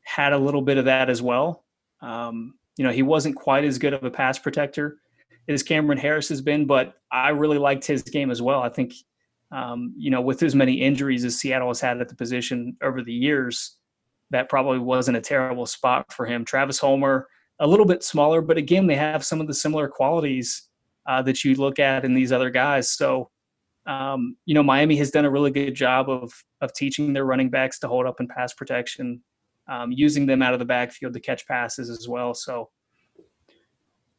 had 0.03 0.33
a 0.33 0.37
little 0.37 0.61
bit 0.61 0.77
of 0.77 0.85
that 0.85 1.09
as 1.09 1.21
well. 1.21 1.63
Um, 2.01 2.55
you 2.77 2.83
know, 2.83 2.91
he 2.91 3.03
wasn't 3.03 3.35
quite 3.35 3.63
as 3.63 3.77
good 3.77 3.93
of 3.93 4.03
a 4.03 4.11
pass 4.11 4.39
protector 4.39 4.97
as 5.47 5.63
Cam'Ron 5.63 5.99
Harris 5.99 6.29
has 6.29 6.41
been, 6.41 6.65
but 6.65 6.95
I 7.11 7.29
really 7.29 7.57
liked 7.57 7.85
his 7.85 8.01
game 8.01 8.31
as 8.31 8.41
well. 8.41 8.61
I 8.61 8.69
think, 8.69 8.93
um, 9.51 9.93
you 9.97 10.09
know, 10.09 10.21
with 10.21 10.41
as 10.43 10.55
many 10.55 10.81
injuries 10.81 11.23
as 11.25 11.37
Seattle 11.39 11.67
has 11.67 11.81
had 11.81 12.01
at 12.01 12.09
the 12.09 12.15
position 12.15 12.75
over 12.81 13.03
the 13.03 13.13
years, 13.13 13.77
that 14.31 14.49
probably 14.49 14.79
wasn't 14.79 15.17
a 15.17 15.21
terrible 15.21 15.65
spot 15.65 16.11
for 16.11 16.25
him. 16.25 16.43
Travis 16.43 16.79
Homer, 16.79 17.27
a 17.59 17.67
little 17.67 17.85
bit 17.85 18.03
smaller, 18.03 18.41
but 18.41 18.57
again, 18.57 18.87
they 18.87 18.95
have 18.95 19.23
some 19.23 19.39
of 19.39 19.47
the 19.47 19.53
similar 19.53 19.87
qualities 19.87 20.69
uh, 21.07 21.21
that 21.21 21.43
you 21.43 21.55
look 21.55 21.79
at 21.79 22.05
in 22.05 22.13
these 22.13 22.31
other 22.31 22.49
guys. 22.49 22.91
So, 22.91 23.29
um, 23.85 24.37
you 24.45 24.53
know, 24.53 24.63
Miami 24.63 24.95
has 24.97 25.11
done 25.11 25.25
a 25.25 25.29
really 25.29 25.51
good 25.51 25.75
job 25.75 26.09
of 26.09 26.31
of 26.61 26.73
teaching 26.73 27.13
their 27.13 27.25
running 27.25 27.49
backs 27.49 27.79
to 27.79 27.87
hold 27.87 28.05
up 28.05 28.19
in 28.19 28.27
pass 28.27 28.53
protection 28.53 29.21
um, 29.69 29.91
using 29.91 30.25
them 30.25 30.41
out 30.41 30.53
of 30.53 30.59
the 30.59 30.65
backfield 30.65 31.13
to 31.13 31.19
catch 31.19 31.45
passes 31.47 31.89
as 31.89 32.07
well. 32.07 32.33
So 32.33 32.69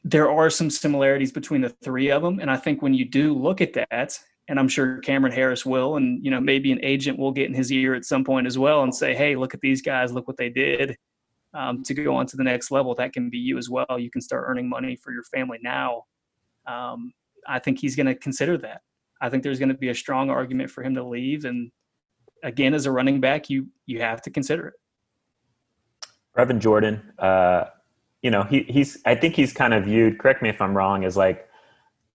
there 0.02 0.30
are 0.30 0.50
some 0.50 0.68
similarities 0.68 1.32
between 1.32 1.62
the 1.62 1.70
three 1.82 2.10
of 2.10 2.22
them. 2.22 2.38
And 2.38 2.50
I 2.50 2.56
think 2.56 2.82
when 2.82 2.92
you 2.92 3.06
do 3.06 3.34
look 3.34 3.60
at 3.60 3.72
that, 3.72 4.18
and 4.48 4.58
I'm 4.58 4.68
sure 4.68 5.00
Cam'Ron 5.00 5.32
Harris 5.32 5.64
will, 5.64 5.96
and 5.96 6.22
you 6.22 6.30
know 6.30 6.40
maybe 6.40 6.70
an 6.70 6.84
agent 6.84 7.18
will 7.18 7.32
get 7.32 7.46
in 7.46 7.54
his 7.54 7.72
ear 7.72 7.94
at 7.94 8.04
some 8.04 8.24
point 8.24 8.46
as 8.46 8.58
well 8.58 8.82
and 8.82 8.94
say, 8.94 9.14
"Hey, 9.14 9.36
look 9.36 9.54
at 9.54 9.62
these 9.62 9.80
guys! 9.80 10.12
Look 10.12 10.28
what 10.28 10.36
they 10.36 10.50
did 10.50 10.98
um, 11.54 11.82
to 11.84 11.94
go 11.94 12.14
on 12.16 12.26
to 12.26 12.36
the 12.36 12.44
next 12.44 12.70
level." 12.70 12.94
That 12.94 13.12
can 13.12 13.30
be 13.30 13.38
you 13.38 13.58
as 13.58 13.70
well. 13.70 13.98
You 13.98 14.10
can 14.10 14.20
start 14.20 14.44
earning 14.46 14.68
money 14.68 14.96
for 14.96 15.12
your 15.12 15.24
family 15.24 15.58
now. 15.62 16.04
Um, 16.66 17.12
I 17.46 17.58
think 17.58 17.78
he's 17.78 17.96
going 17.96 18.06
to 18.06 18.14
consider 18.14 18.58
that. 18.58 18.82
I 19.20 19.30
think 19.30 19.42
there's 19.42 19.58
going 19.58 19.70
to 19.70 19.74
be 19.74 19.88
a 19.88 19.94
strong 19.94 20.30
argument 20.30 20.70
for 20.70 20.82
him 20.82 20.94
to 20.94 21.04
leave, 21.04 21.44
and 21.44 21.70
again, 22.42 22.74
as 22.74 22.86
a 22.86 22.92
running 22.92 23.20
back, 23.20 23.48
you 23.48 23.68
you 23.86 24.00
have 24.00 24.22
to 24.22 24.30
consider 24.30 24.68
it. 24.68 24.74
Brevin 26.36 26.58
Jordan, 26.58 27.12
uh, 27.18 27.64
you 28.22 28.30
know, 28.30 28.42
he, 28.42 28.62
he's, 28.64 28.98
I 29.04 29.14
think 29.14 29.36
he's 29.36 29.52
kind 29.52 29.72
of 29.72 29.84
viewed, 29.84 30.18
correct 30.18 30.42
me 30.42 30.48
if 30.48 30.60
I'm 30.60 30.76
wrong, 30.76 31.04
as 31.04 31.16
like 31.16 31.48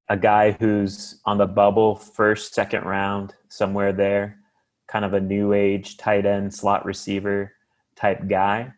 a 0.09 0.17
guy 0.17 0.51
who's 0.51 1.21
on 1.25 1.37
the 1.37 1.45
bubble 1.45 1.95
first, 1.95 2.53
second 2.53 2.83
round, 2.83 3.35
somewhere 3.47 3.93
there, 3.93 4.39
kind 4.87 5.05
of 5.05 5.13
a 5.13 5.21
new 5.21 5.53
age 5.53 5.97
tight 5.97 6.25
end, 6.25 6.53
slot 6.53 6.83
receiver 6.83 7.53
type 7.95 8.27
guy. 8.27 8.73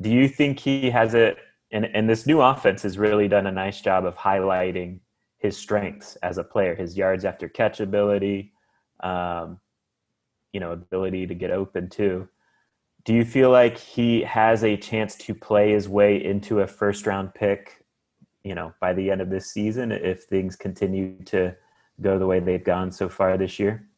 Do 0.00 0.10
you 0.10 0.28
think 0.28 0.58
he 0.60 0.90
has 0.90 1.14
it? 1.14 1.38
And, 1.72 1.86
and 1.86 2.08
this 2.08 2.26
new 2.26 2.40
offense 2.40 2.82
has 2.82 2.98
really 2.98 3.28
done 3.28 3.46
a 3.46 3.52
nice 3.52 3.80
job 3.80 4.04
of 4.04 4.14
highlighting 4.16 5.00
his 5.38 5.56
strengths 5.56 6.16
as 6.16 6.38
a 6.38 6.44
player, 6.44 6.74
his 6.74 6.96
yards 6.96 7.24
after 7.24 7.48
catch 7.48 7.80
ability, 7.80 8.52
um, 9.00 9.58
you 10.52 10.60
know, 10.60 10.72
ability 10.72 11.26
to 11.26 11.34
get 11.34 11.50
open 11.50 11.88
too 11.88 12.28
do 13.06 13.14
you 13.14 13.24
feel 13.24 13.50
like 13.50 13.78
he 13.78 14.20
has 14.22 14.64
a 14.64 14.76
chance 14.76 15.14
to 15.14 15.32
play 15.32 15.70
his 15.70 15.88
way 15.88 16.22
into 16.22 16.60
a 16.60 16.66
first 16.66 17.06
round 17.06 17.32
pick 17.32 17.84
you 18.42 18.54
know 18.54 18.74
by 18.80 18.92
the 18.92 19.10
end 19.10 19.22
of 19.22 19.30
this 19.30 19.50
season 19.50 19.90
if 19.90 20.24
things 20.24 20.56
continue 20.56 21.16
to 21.24 21.54
go 22.02 22.18
the 22.18 22.26
way 22.26 22.40
they've 22.40 22.64
gone 22.64 22.92
so 22.92 23.08
far 23.08 23.38
this 23.38 23.58
year 23.58 23.88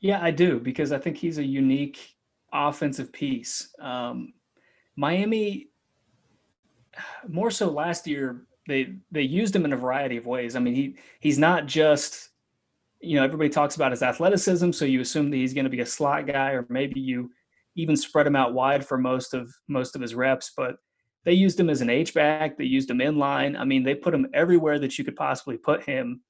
yeah 0.00 0.20
i 0.22 0.30
do 0.30 0.58
because 0.58 0.90
i 0.90 0.98
think 0.98 1.16
he's 1.16 1.38
a 1.38 1.44
unique 1.44 2.16
offensive 2.52 3.12
piece 3.12 3.68
um, 3.80 4.32
miami 4.96 5.68
more 7.28 7.50
so 7.50 7.70
last 7.70 8.06
year 8.06 8.46
they 8.68 8.94
they 9.10 9.22
used 9.22 9.54
him 9.54 9.64
in 9.64 9.72
a 9.72 9.76
variety 9.76 10.16
of 10.16 10.26
ways 10.26 10.56
i 10.56 10.58
mean 10.58 10.74
he 10.74 10.96
he's 11.20 11.38
not 11.38 11.66
just 11.66 12.30
you 13.00 13.16
know 13.16 13.24
everybody 13.24 13.50
talks 13.50 13.76
about 13.76 13.90
his 13.90 14.02
athleticism 14.02 14.70
so 14.70 14.84
you 14.84 15.00
assume 15.00 15.30
that 15.30 15.36
he's 15.36 15.54
going 15.54 15.64
to 15.64 15.70
be 15.70 15.80
a 15.80 15.86
slot 15.86 16.26
guy 16.26 16.50
or 16.50 16.66
maybe 16.68 17.00
you 17.00 17.30
even 17.76 17.96
spread 17.96 18.26
him 18.26 18.36
out 18.36 18.54
wide 18.54 18.86
for 18.86 18.98
most 18.98 19.34
of 19.34 19.52
most 19.68 19.94
of 19.94 20.02
his 20.02 20.14
reps. 20.14 20.52
But 20.56 20.76
they 21.24 21.32
used 21.32 21.58
him 21.58 21.70
as 21.70 21.80
an 21.80 21.90
H 21.90 22.14
back. 22.14 22.56
They 22.56 22.64
used 22.64 22.90
him 22.90 23.00
in 23.00 23.18
line. 23.18 23.56
I 23.56 23.64
mean, 23.64 23.82
they 23.82 23.94
put 23.94 24.14
him 24.14 24.28
everywhere 24.34 24.78
that 24.78 24.98
you 24.98 25.04
could 25.04 25.16
possibly 25.16 25.56
put 25.56 25.82
him. 25.84 26.20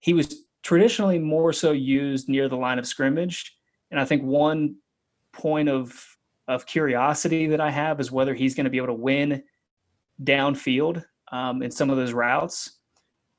He 0.00 0.12
was 0.12 0.44
traditionally 0.62 1.18
more 1.18 1.52
so 1.52 1.72
used 1.72 2.28
near 2.28 2.48
the 2.48 2.56
line 2.56 2.78
of 2.78 2.86
scrimmage, 2.86 3.54
and 3.90 4.00
I 4.00 4.04
think 4.04 4.22
one 4.22 4.76
point 5.32 5.68
of 5.68 5.94
of 6.48 6.66
curiosity 6.66 7.46
that 7.48 7.60
I 7.60 7.70
have 7.70 8.00
is 8.00 8.12
whether 8.12 8.34
he's 8.34 8.54
going 8.54 8.64
to 8.64 8.70
be 8.70 8.76
able 8.76 8.88
to 8.88 8.94
win 8.94 9.42
downfield 10.22 11.04
um, 11.32 11.62
in 11.62 11.70
some 11.70 11.90
of 11.90 11.96
those 11.96 12.12
routes. 12.12 12.78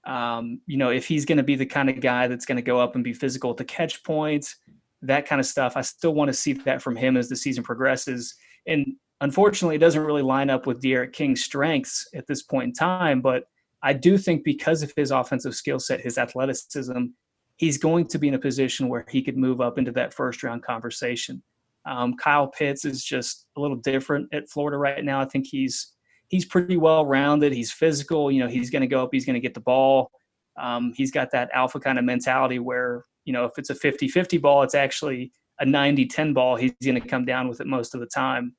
Um, 0.06 0.62
you 0.65 0.78
know, 0.78 0.89
if 0.89 1.08
he's 1.08 1.26
going 1.26 1.38
to 1.38 1.43
be 1.43 1.56
the 1.56 1.65
kind 1.65 1.89
of 1.89 2.00
guy 2.00 2.28
that's 2.28 2.46
going 2.46 2.56
to 2.58 2.62
go 2.62 2.80
up 2.80 2.96
and 2.96 3.04
be 3.04 3.13
physical 3.13 3.52
at 3.52 3.58
the 3.58 3.65
catch 3.65 4.04
points, 4.04 4.56
that 5.02 5.28
kind 5.28 5.39
of 5.39 5.46
stuff. 5.46 5.74
I 5.76 5.82
still 5.82 6.13
want 6.13 6.30
to 6.30 6.34
see 6.34 6.54
that 6.54 6.82
from 6.82 6.96
him 6.96 7.17
as 7.17 7.30
the 7.30 7.36
season 7.36 7.63
progresses. 7.63 8.34
And 8.65 8.96
unfortunately, 9.22 9.76
it 9.76 9.80
doesn't 9.80 10.02
really 10.02 10.22
line 10.22 10.50
up 10.50 10.65
with 10.65 10.82
D'Eriq 10.82 11.13
King's 11.13 11.43
strengths 11.43 12.08
at 12.15 12.28
this 12.28 12.43
point 12.43 12.65
in 12.65 12.74
time. 12.74 13.22
But 13.22 13.43
I 13.84 13.93
do 13.93 14.17
think 14.17 14.43
because 14.43 14.82
of 14.82 14.91
his 14.96 15.12
offensive 15.12 15.56
skill 15.56 15.80
set, 15.80 16.02
his 16.02 16.17
athleticism, 16.17 17.06
he's 17.58 17.78
going 17.78 18.08
to 18.08 18.17
be 18.17 18.28
in 18.28 18.34
a 18.34 18.39
position 18.39 18.89
where 18.89 19.06
he 19.10 19.22
could 19.22 19.38
move 19.38 19.62
up 19.62 19.78
into 19.78 19.91
that 19.93 20.13
first 20.13 20.43
round 20.43 20.63
conversation. 20.63 21.43
Um, 21.88 22.15
Kyle 22.15 22.47
Pitts 22.47 22.86
is 22.86 23.04
just 23.04 23.45
a 23.56 23.62
little 23.62 23.77
different 23.77 24.27
at 24.33 24.50
Florida 24.50 24.77
right 24.77 25.04
now. 25.04 25.21
I 25.21 25.25
think 25.25 25.48
he's 25.48 25.94
he's 26.27 26.46
pretty 26.46 26.77
well 26.77 27.06
rounded. 27.06 27.54
He's 27.54 27.71
physical. 27.71 28.31
You 28.31 28.44
know, 28.44 28.50
he's 28.50 28.69
going 28.69 28.81
to 28.81 28.88
go 28.88 29.04
up. 29.04 29.10
He's 29.12 29.25
going 29.25 29.35
to 29.35 29.40
get 29.40 29.54
the 29.54 29.62
ball. 29.62 30.12
Um, 30.60 30.94
he's 30.96 31.12
got 31.12 31.31
that 31.31 31.50
alpha 31.54 31.79
kind 31.79 31.98
of 31.98 32.06
mentality 32.06 32.60
where 32.60 33.04
you 33.27 33.33
know, 33.33 33.44
if 33.44 33.52
it's 33.58 33.69
a 33.69 33.75
50 33.75 34.08
50 34.08 34.38
ball, 34.38 34.63
it's 34.63 34.73
actually 34.73 35.31
a 35.60 35.65
90 35.65 36.06
10 36.06 36.33
ball. 36.33 36.56
He's 36.56 36.71
going 36.83 37.00
to 37.00 37.08
come 37.08 37.25
down 37.25 37.48
with 37.48 37.60
it 37.62 37.67
most 37.67 37.94
of 37.94 38.00
the 38.00 38.08
time. 38.08 38.56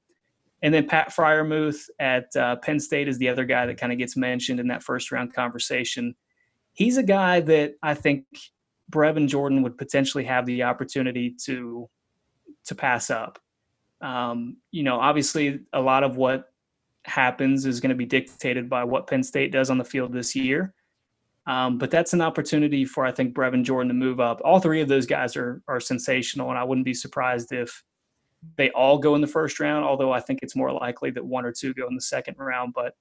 And 0.62 0.74
then 0.74 0.86
Pat 0.86 1.10
Freiermuth 1.10 1.84
at 1.98 2.26
uh, 2.36 2.56
Penn 2.56 2.78
State 2.78 3.08
is 3.08 3.18
the 3.18 3.28
other 3.28 3.44
guy 3.44 3.64
that 3.64 3.78
kind 3.78 3.92
of 3.92 3.98
gets 3.98 4.16
mentioned 4.16 4.60
in 4.60 4.68
that 4.68 4.82
first 4.82 5.10
round 5.10 5.32
conversation. 5.32 6.14
He's 6.72 6.96
a 6.96 7.02
guy 7.02 7.40
that 7.40 7.74
I 7.82 7.94
think 7.94 8.24
Brevin 8.92 9.28
Jordan 9.28 9.62
would 9.62 9.78
potentially 9.78 10.24
have 10.24 10.46
the 10.46 10.64
opportunity 10.64 11.34
to 11.44 11.88
to 12.68 12.74
pass 12.74 13.10
up. 13.10 13.38
Um, 14.00 14.58
you 14.70 14.82
know, 14.82 14.98
obviously, 14.98 15.60
a 15.72 15.80
lot 15.80 16.04
of 16.04 16.16
what 16.16 16.52
happens 17.04 17.66
is 17.66 17.80
going 17.80 17.90
to 17.90 17.96
be 17.96 18.06
dictated 18.06 18.68
by 18.68 18.84
what 18.84 19.06
Penn 19.06 19.22
State 19.22 19.52
does 19.52 19.70
on 19.70 19.78
the 19.78 19.84
field 19.84 20.12
this 20.12 20.36
year. 20.36 20.74
Um, 21.46 21.78
but 21.78 21.90
that's 21.90 22.12
an 22.12 22.20
opportunity 22.20 22.84
for 22.84 23.06
I 23.06 23.10
think 23.10 23.34
Brevin 23.34 23.64
Jordan 23.64 23.88
to 23.88 23.94
move 23.94 24.20
up. 24.20 24.40
All 24.44 24.60
three 24.60 24.82
of 24.82 24.88
those 24.88 25.06
guys 25.06 25.34
are 25.36 25.62
are 25.66 25.80
sensational, 25.80 26.50
and 26.50 26.58
I 26.58 26.64
wouldn't 26.64 26.84
be 26.84 26.94
surprised 26.94 27.52
if 27.52 27.82
they 28.56 28.70
all 28.70 28.98
go 28.98 29.14
in 29.14 29.20
the 29.20 29.26
first 29.26 29.58
round. 29.58 29.84
Although 29.84 30.12
I 30.12 30.20
think 30.20 30.40
it's 30.42 30.54
more 30.54 30.72
likely 30.72 31.10
that 31.12 31.24
one 31.24 31.46
or 31.46 31.52
two 31.52 31.72
go 31.72 31.88
in 31.88 31.94
the 31.94 32.02
second 32.02 32.36
round. 32.38 32.74
But 32.74 32.94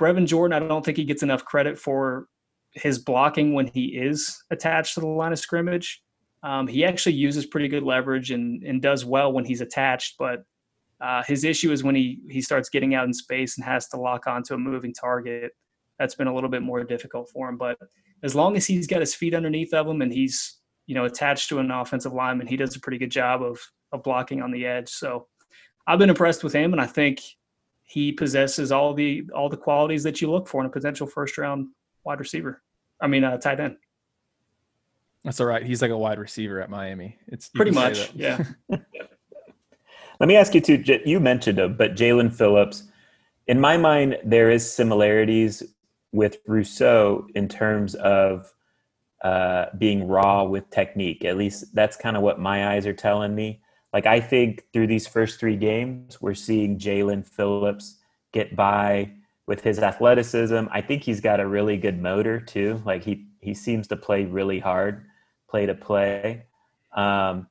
Brevin 0.00 0.26
Jordan, 0.26 0.60
I 0.60 0.66
don't 0.66 0.84
think 0.84 0.96
he 0.96 1.04
gets 1.04 1.22
enough 1.22 1.44
credit 1.44 1.78
for 1.78 2.26
his 2.72 2.98
blocking 2.98 3.52
when 3.52 3.66
he 3.66 3.98
is 3.98 4.42
attached 4.50 4.94
to 4.94 5.00
the 5.00 5.06
line 5.06 5.32
of 5.32 5.38
scrimmage. 5.38 6.02
Um, 6.44 6.66
he 6.66 6.84
actually 6.84 7.14
uses 7.14 7.46
pretty 7.46 7.68
good 7.68 7.82
leverage 7.82 8.30
and 8.30 8.62
and 8.62 8.80
does 8.80 9.04
well 9.04 9.32
when 9.32 9.46
he's 9.46 9.62
attached, 9.62 10.16
but 10.18 10.44
uh, 11.00 11.22
his 11.24 11.42
issue 11.42 11.72
is 11.72 11.82
when 11.82 11.94
he 11.94 12.20
he 12.28 12.42
starts 12.42 12.68
getting 12.68 12.94
out 12.94 13.06
in 13.06 13.14
space 13.14 13.56
and 13.56 13.64
has 13.64 13.88
to 13.88 13.96
lock 13.96 14.26
onto 14.26 14.54
a 14.54 14.58
moving 14.58 14.92
target 14.92 15.52
that's 15.98 16.14
been 16.14 16.26
a 16.26 16.34
little 16.34 16.50
bit 16.50 16.62
more 16.62 16.84
difficult 16.84 17.30
for 17.32 17.48
him. 17.48 17.56
But 17.56 17.78
as 18.22 18.34
long 18.34 18.56
as 18.56 18.66
he's 18.66 18.86
got 18.86 19.00
his 19.00 19.14
feet 19.14 19.34
underneath 19.34 19.72
of 19.72 19.86
him 19.86 20.02
and 20.02 20.12
he's 20.12 20.60
you 20.86 20.94
know 20.94 21.06
attached 21.06 21.48
to 21.48 21.60
an 21.60 21.70
offensive 21.70 22.12
lineman, 22.12 22.46
he 22.46 22.58
does 22.58 22.76
a 22.76 22.80
pretty 22.80 22.98
good 22.98 23.10
job 23.10 23.42
of 23.42 23.58
of 23.92 24.02
blocking 24.02 24.42
on 24.42 24.50
the 24.50 24.66
edge. 24.66 24.90
So 24.90 25.28
I've 25.86 25.98
been 25.98 26.10
impressed 26.10 26.44
with 26.44 26.52
him, 26.52 26.72
and 26.72 26.80
I 26.80 26.86
think 26.86 27.22
he 27.84 28.12
possesses 28.12 28.70
all 28.70 28.92
the 28.92 29.24
all 29.34 29.48
the 29.48 29.56
qualities 29.56 30.02
that 30.02 30.20
you 30.20 30.30
look 30.30 30.46
for 30.46 30.60
in 30.60 30.66
a 30.66 30.70
potential 30.70 31.06
first 31.06 31.38
round 31.38 31.68
wide 32.04 32.20
receiver. 32.20 32.62
I 33.00 33.06
mean, 33.06 33.24
uh, 33.24 33.38
tight 33.38 33.60
end. 33.60 33.76
That's 35.24 35.40
all 35.40 35.46
right. 35.46 35.64
He's 35.64 35.80
like 35.80 35.90
a 35.90 35.96
wide 35.96 36.18
receiver 36.18 36.60
at 36.60 36.68
Miami. 36.68 37.18
It's 37.28 37.48
pretty 37.48 37.70
much, 37.70 38.12
yeah. 38.14 38.44
Let 38.68 40.28
me 40.28 40.36
ask 40.36 40.54
you 40.54 40.60
too. 40.60 40.82
You 41.04 41.18
mentioned 41.18 41.58
him, 41.58 41.76
but 41.76 41.94
Jaelan 41.94 42.32
Phillips. 42.32 42.84
In 43.46 43.60
my 43.60 43.76
mind, 43.76 44.18
there 44.24 44.50
is 44.50 44.70
similarities 44.70 45.62
with 46.12 46.38
Rousseau 46.46 47.26
in 47.34 47.48
terms 47.48 47.94
of 47.96 48.54
uh, 49.22 49.66
being 49.78 50.06
raw 50.06 50.44
with 50.44 50.70
technique. 50.70 51.24
At 51.24 51.36
least 51.36 51.74
that's 51.74 51.96
kind 51.96 52.16
of 52.16 52.22
what 52.22 52.38
my 52.38 52.74
eyes 52.74 52.86
are 52.86 52.94
telling 52.94 53.34
me. 53.34 53.60
Like 53.92 54.06
I 54.06 54.20
think 54.20 54.64
through 54.72 54.86
these 54.86 55.06
first 55.06 55.40
three 55.40 55.56
games, 55.56 56.20
we're 56.20 56.34
seeing 56.34 56.78
Jaelan 56.78 57.26
Phillips 57.26 57.98
get 58.32 58.54
by 58.54 59.10
with 59.46 59.62
his 59.62 59.78
athleticism. 59.78 60.66
I 60.70 60.80
think 60.80 61.02
he's 61.02 61.20
got 61.20 61.40
a 61.40 61.46
really 61.46 61.76
good 61.76 62.00
motor 62.00 62.40
too. 62.40 62.82
Like 62.84 63.04
he 63.04 63.26
he 63.40 63.54
seems 63.54 63.88
to 63.88 63.96
play 63.96 64.24
really 64.24 64.58
hard, 64.58 65.06
play 65.54 65.66
to 65.66 65.74
play. 65.74 66.46
Um, 66.96 67.46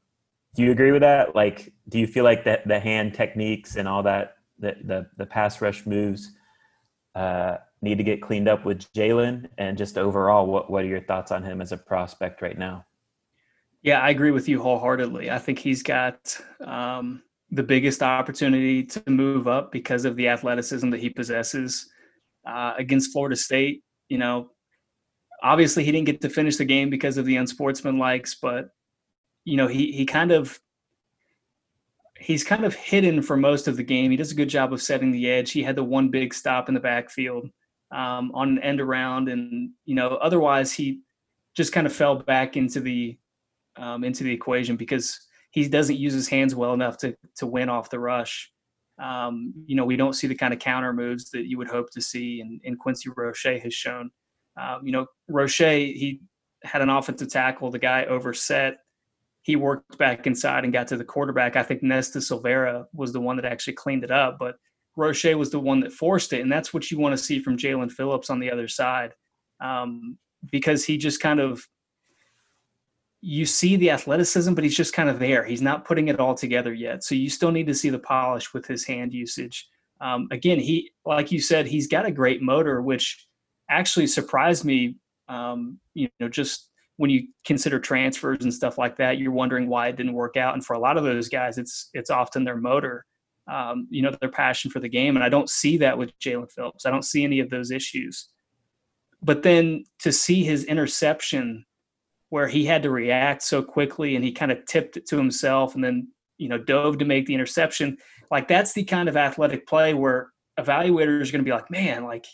do 0.55 0.61
you 0.61 0.71
agree 0.71 0.91
with 0.91 1.03
that? 1.03 1.35
Like, 1.35 1.71
do 1.87 1.97
you 1.97 2.05
feel 2.05 2.25
like 2.25 2.43
that 2.43 2.67
the 2.67 2.77
hand 2.77 3.13
techniques 3.13 3.77
and 3.77 3.87
all 3.87 4.03
that, 4.03 4.35
the 4.59 4.75
the, 4.83 5.07
the 5.15 5.25
pass 5.25 5.61
rush 5.61 5.85
moves, 5.85 6.33
uh, 7.15 7.59
need 7.81 7.97
to 7.97 8.03
get 8.03 8.21
cleaned 8.21 8.49
up 8.49 8.65
with 8.65 8.91
Jaelan? 8.91 9.47
And 9.57 9.77
just 9.77 9.97
overall, 9.97 10.45
what, 10.47 10.69
what 10.69 10.83
are 10.83 10.87
your 10.87 10.99
thoughts 10.99 11.31
on 11.31 11.43
him 11.43 11.61
as 11.61 11.71
a 11.71 11.77
prospect 11.77 12.41
right 12.41 12.57
now? 12.57 12.85
Yeah, 13.83 14.01
I 14.01 14.09
agree 14.09 14.31
with 14.31 14.49
you 14.49 14.61
wholeheartedly. 14.61 15.31
I 15.31 15.39
think 15.39 15.57
he's 15.57 15.81
got 15.81 16.37
um, 16.59 17.23
the 17.51 17.63
biggest 17.63 18.03
opportunity 18.03 18.83
to 18.83 19.01
move 19.07 19.47
up 19.47 19.71
because 19.71 20.03
of 20.03 20.17
the 20.17 20.27
athleticism 20.27 20.89
that 20.89 20.99
he 20.99 21.09
possesses. 21.09 21.89
Uh, 22.45 22.73
against 22.77 23.13
Florida 23.13 23.37
State, 23.37 23.81
you 24.09 24.17
know, 24.17 24.49
obviously 25.43 25.83
he 25.83 25.91
didn't 25.91 26.07
get 26.07 26.21
to 26.21 26.29
finish 26.29 26.55
the 26.55 26.65
game 26.65 26.89
because 26.89 27.17
of 27.17 27.25
the 27.25 27.35
unsportsmanlikes, 27.35 28.35
but 28.41 28.69
you 29.45 29.57
know, 29.57 29.67
he 29.67 29.91
he 29.91 30.05
kind 30.05 30.31
of 30.31 30.59
he's 32.17 32.43
kind 32.43 32.63
of 32.63 32.73
hidden 32.73 33.21
for 33.21 33.35
most 33.35 33.67
of 33.67 33.75
the 33.75 33.83
game. 33.83 34.09
He 34.09 34.17
does 34.17 34.31
a 34.31 34.35
good 34.35 34.49
job 34.49 34.71
of 34.71 34.81
setting 34.81 35.11
the 35.11 35.29
edge. 35.29 35.51
He 35.51 35.61
had 35.61 35.75
the 35.75 35.83
one 35.83 36.09
big 36.09 36.33
stop 36.33 36.69
in 36.69 36.73
the 36.73 36.79
backfield 36.79 37.49
um, 37.91 38.31
on 38.33 38.49
an 38.49 38.59
end 38.59 38.79
around, 38.79 39.27
and 39.27 39.71
you 39.85 39.95
know, 39.95 40.15
otherwise 40.15 40.71
he 40.71 41.01
just 41.55 41.73
kind 41.73 41.85
of 41.85 41.93
fell 41.93 42.15
back 42.15 42.55
into 42.55 42.79
the 42.79 43.17
um, 43.75 44.03
into 44.03 44.23
the 44.23 44.31
equation 44.33 44.77
because 44.77 45.19
he 45.51 45.67
doesn't 45.67 45.97
use 45.99 46.13
his 46.13 46.29
hands 46.29 46.55
well 46.55 46.73
enough 46.73 46.97
to 46.99 47.15
to 47.37 47.45
win 47.45 47.69
off 47.69 47.89
the 47.89 47.99
rush. 47.99 48.49
Um, 49.01 49.53
you 49.65 49.75
know, 49.75 49.85
we 49.85 49.97
don't 49.97 50.13
see 50.13 50.27
the 50.27 50.35
kind 50.35 50.53
of 50.53 50.59
counter 50.59 50.93
moves 50.93 51.31
that 51.31 51.47
you 51.47 51.57
would 51.57 51.67
hope 51.67 51.89
to 51.91 52.01
see, 52.01 52.39
and, 52.39 52.61
and 52.63 52.79
Quincy 52.79 53.09
Roche 53.15 53.61
has 53.61 53.73
shown. 53.73 54.11
Um, 54.57 54.85
you 54.85 54.91
know, 54.91 55.07
Roche 55.27 55.57
he 55.59 56.21
had 56.63 56.81
an 56.81 56.89
offensive 56.89 57.29
tackle, 57.29 57.71
the 57.71 57.79
guy 57.79 58.05
overset. 58.05 58.77
He 59.41 59.55
worked 59.55 59.97
back 59.97 60.25
inside 60.25 60.63
and 60.63 60.71
got 60.71 60.87
to 60.87 60.97
the 60.97 61.03
quarterback. 61.03 61.55
I 61.55 61.63
think 61.63 61.83
Nesta 61.83 62.19
Silvera 62.19 62.85
was 62.93 63.11
the 63.11 63.19
one 63.19 63.35
that 63.35 63.45
actually 63.45 63.73
cleaned 63.73 64.03
it 64.03 64.11
up, 64.11 64.37
but 64.39 64.55
Roche 64.95 65.25
was 65.35 65.49
the 65.49 65.59
one 65.59 65.81
that 65.81 65.91
forced 65.91 66.33
it, 66.33 66.41
and 66.41 66.51
that's 66.51 66.73
what 66.73 66.89
you 66.89 66.99
want 66.99 67.17
to 67.17 67.23
see 67.23 67.39
from 67.39 67.57
Jaelan 67.57 67.91
Phillips 67.91 68.29
on 68.29 68.39
the 68.39 68.51
other 68.51 68.67
side, 68.67 69.13
um, 69.59 70.17
because 70.51 70.85
he 70.85 70.97
just 70.97 71.19
kind 71.19 71.39
of 71.39 71.67
you 73.25 73.45
see 73.45 73.77
the 73.77 73.89
athleticism, 73.89 74.53
but 74.53 74.65
he's 74.65 74.75
just 74.75 74.93
kind 74.93 75.07
of 75.07 75.17
there. 75.17 75.45
He's 75.45 75.61
not 75.61 75.85
putting 75.85 76.09
it 76.09 76.19
all 76.19 76.35
together 76.35 76.73
yet. 76.73 77.05
So 77.05 77.15
you 77.15 77.29
still 77.29 77.51
need 77.51 77.67
to 77.67 77.73
see 77.73 77.89
the 77.89 77.97
polish 77.97 78.53
with 78.53 78.67
his 78.67 78.85
hand 78.85 79.13
usage. 79.13 79.69
Um, 80.01 80.27
again, 80.29 80.59
he, 80.59 80.91
like 81.05 81.31
you 81.31 81.39
said, 81.39 81.65
he's 81.65 81.87
got 81.87 82.05
a 82.05 82.11
great 82.11 82.41
motor, 82.41 82.81
which 82.81 83.25
actually 83.73 84.07
surprised 84.07 84.65
me. 84.65 84.97
Um, 85.27 85.79
you 85.93 86.09
know, 86.19 86.29
just 86.29 86.69
when 86.97 87.09
you 87.09 87.27
consider 87.45 87.79
transfers 87.79 88.43
and 88.43 88.53
stuff 88.53 88.77
like 88.77 88.97
that, 88.97 89.17
you're 89.17 89.31
wondering 89.31 89.67
why 89.67 89.87
it 89.87 89.95
didn't 89.95 90.13
work 90.13 90.37
out. 90.37 90.53
And 90.53 90.65
for 90.65 90.73
a 90.73 90.79
lot 90.79 90.97
of 90.97 91.03
those 91.03 91.29
guys, 91.29 91.57
it's 91.57 91.89
it's 91.93 92.09
often 92.09 92.43
their 92.43 92.57
motor, 92.57 93.05
um, 93.51 93.87
you 93.89 94.01
know, 94.01 94.15
their 94.21 94.31
passion 94.31 94.69
for 94.69 94.79
the 94.79 94.89
game. 94.89 95.15
And 95.15 95.23
I 95.23 95.29
don't 95.29 95.49
see 95.49 95.77
that 95.77 95.97
with 95.97 96.17
Jaelan 96.19 96.51
Phillips. 96.51 96.85
I 96.85 96.91
don't 96.91 97.05
see 97.05 97.23
any 97.23 97.39
of 97.39 97.49
those 97.49 97.71
issues. 97.71 98.29
But 99.21 99.43
then 99.43 99.85
to 99.99 100.11
see 100.11 100.43
his 100.43 100.65
interception, 100.65 101.65
where 102.29 102.47
he 102.47 102.65
had 102.65 102.81
to 102.83 102.89
react 102.89 103.43
so 103.43 103.61
quickly 103.61 104.15
and 104.15 104.25
he 104.25 104.31
kind 104.31 104.51
of 104.51 104.65
tipped 104.65 104.97
it 104.97 105.07
to 105.07 105.15
himself 105.15 105.75
and 105.75 105.83
then 105.83 106.07
you 106.39 106.49
know 106.49 106.57
dove 106.57 106.97
to 106.97 107.05
make 107.05 107.25
the 107.25 107.33
interception, 107.33 107.97
like 108.31 108.47
that's 108.47 108.73
the 108.73 108.83
kind 108.83 109.07
of 109.07 109.15
athletic 109.15 109.67
play 109.67 109.93
where 109.93 110.31
evaluators 110.59 111.29
are 111.29 111.31
going 111.31 111.43
to 111.43 111.43
be 111.43 111.51
like, 111.51 111.69
man, 111.71 112.03
like 112.03 112.25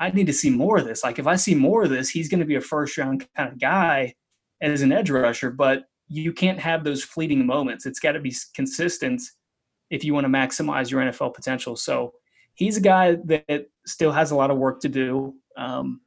I 0.00 0.10
need 0.10 0.26
to 0.28 0.32
see 0.32 0.50
more 0.50 0.78
of 0.78 0.86
this. 0.86 1.02
Like 1.02 1.18
if 1.18 1.26
I 1.26 1.36
see 1.36 1.54
more 1.54 1.84
of 1.84 1.90
this, 1.90 2.08
he's 2.08 2.28
going 2.28 2.40
to 2.40 2.46
be 2.46 2.54
a 2.54 2.60
first 2.60 2.96
round 2.98 3.26
kind 3.36 3.52
of 3.52 3.58
guy 3.58 4.14
as 4.60 4.82
an 4.82 4.92
edge 4.92 5.10
rusher. 5.10 5.50
But 5.50 5.84
you 6.08 6.32
can't 6.32 6.58
have 6.58 6.84
those 6.84 7.02
fleeting 7.04 7.44
moments. 7.44 7.84
It's 7.84 8.00
got 8.00 8.12
to 8.12 8.20
be 8.20 8.34
consistent 8.54 9.22
if 9.90 10.04
you 10.04 10.14
want 10.14 10.24
to 10.24 10.30
maximize 10.30 10.90
your 10.90 11.00
NFL 11.00 11.34
potential. 11.34 11.76
So 11.76 12.14
he's 12.54 12.76
a 12.76 12.80
guy 12.80 13.16
that 13.24 13.66
still 13.86 14.12
has 14.12 14.30
a 14.30 14.36
lot 14.36 14.50
of 14.50 14.58
work 14.58 14.80
to 14.80 14.88
do. 14.88 15.34
Um, 15.56 16.00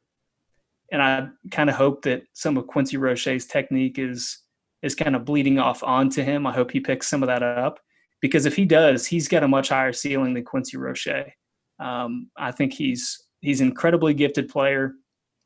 and 0.92 1.02
I 1.02 1.28
kind 1.52 1.70
of 1.70 1.76
hope 1.76 2.04
that 2.04 2.24
some 2.34 2.58
of 2.58 2.68
Quincy 2.68 2.98
Roche's 2.98 3.46
technique 3.46 3.98
is 3.98 4.40
is 4.82 4.96
kind 4.96 5.16
of 5.16 5.26
bleeding 5.26 5.60
off 5.60 5.84
onto 5.84 6.24
him. 6.24 6.48
I 6.48 6.54
hope 6.54 6.72
he 6.72 6.80
picks 6.80 7.08
some 7.08 7.22
of 7.22 7.28
that 7.28 7.44
up 7.44 7.80
because 8.20 8.48
if 8.48 8.56
he 8.56 8.66
does, 8.66 9.06
he's 9.06 9.28
got 9.28 9.44
a 9.44 9.48
much 9.48 9.70
higher 9.70 9.94
ceiling 9.94 10.34
than 10.34 10.44
Quincy 10.44 10.76
Roche. 10.76 11.08
Um, 11.80 12.32
I 12.36 12.52
think 12.52 12.74
he's 12.74 13.24
he's 13.42 13.62
an 13.62 13.68
incredibly 13.68 14.14
gifted 14.14 14.50
player. 14.50 14.94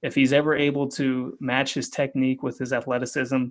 If 0.02 0.14
he's 0.14 0.34
ever 0.34 0.56
able 0.56 0.88
to 0.89 1.36
match 1.39 1.74
his 1.74 1.89
technique 1.89 2.43
with 2.43 2.60
his 2.60 2.74
athleticism, 2.74 3.46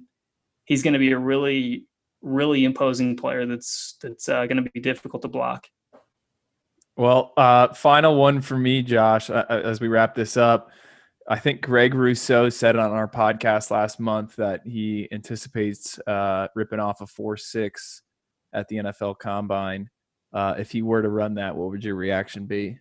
he's 0.66 0.82
going 0.82 0.92
to 0.92 0.98
be 0.98 1.12
a 1.12 1.18
really, 1.18 1.86
really 2.22 2.64
imposing 2.64 3.16
player. 3.16 3.46
That's 3.46 3.96
that's 4.00 4.28
uh, 4.28 4.46
going 4.46 4.62
to 4.62 4.70
be 4.70 4.80
difficult 4.80 5.22
to 5.22 5.28
block. 5.28 5.66
Well, 6.96 7.32
uh, 7.36 7.74
final 7.74 8.14
one 8.14 8.40
for 8.40 8.56
me, 8.56 8.82
Josh. 8.82 9.28
Uh, 9.30 9.44
uh, 9.50 9.62
as 9.64 9.80
we 9.80 9.88
wrap 9.88 10.14
this 10.14 10.36
up, 10.36 10.70
I 11.28 11.38
think 11.38 11.60
Greg 11.60 11.94
Rousseau 11.94 12.50
said 12.50 12.76
on 12.76 12.92
our 12.92 13.08
podcast 13.08 13.70
last 13.70 13.98
month 13.98 14.36
that 14.36 14.64
he 14.64 15.08
anticipates 15.10 15.98
uh, 16.06 16.48
ripping 16.54 16.78
off 16.78 17.00
a 17.00 17.06
four 17.06 17.36
six 17.36 18.02
at 18.52 18.68
the 18.68 18.76
NFL 18.76 19.18
Combine. 19.18 19.90
Uh, 20.32 20.54
if 20.58 20.70
he 20.70 20.82
were 20.82 21.02
to 21.02 21.08
run 21.08 21.34
that, 21.34 21.56
what 21.56 21.70
would 21.70 21.84
your 21.84 21.96
reaction 21.96 22.46
be? 22.46 22.78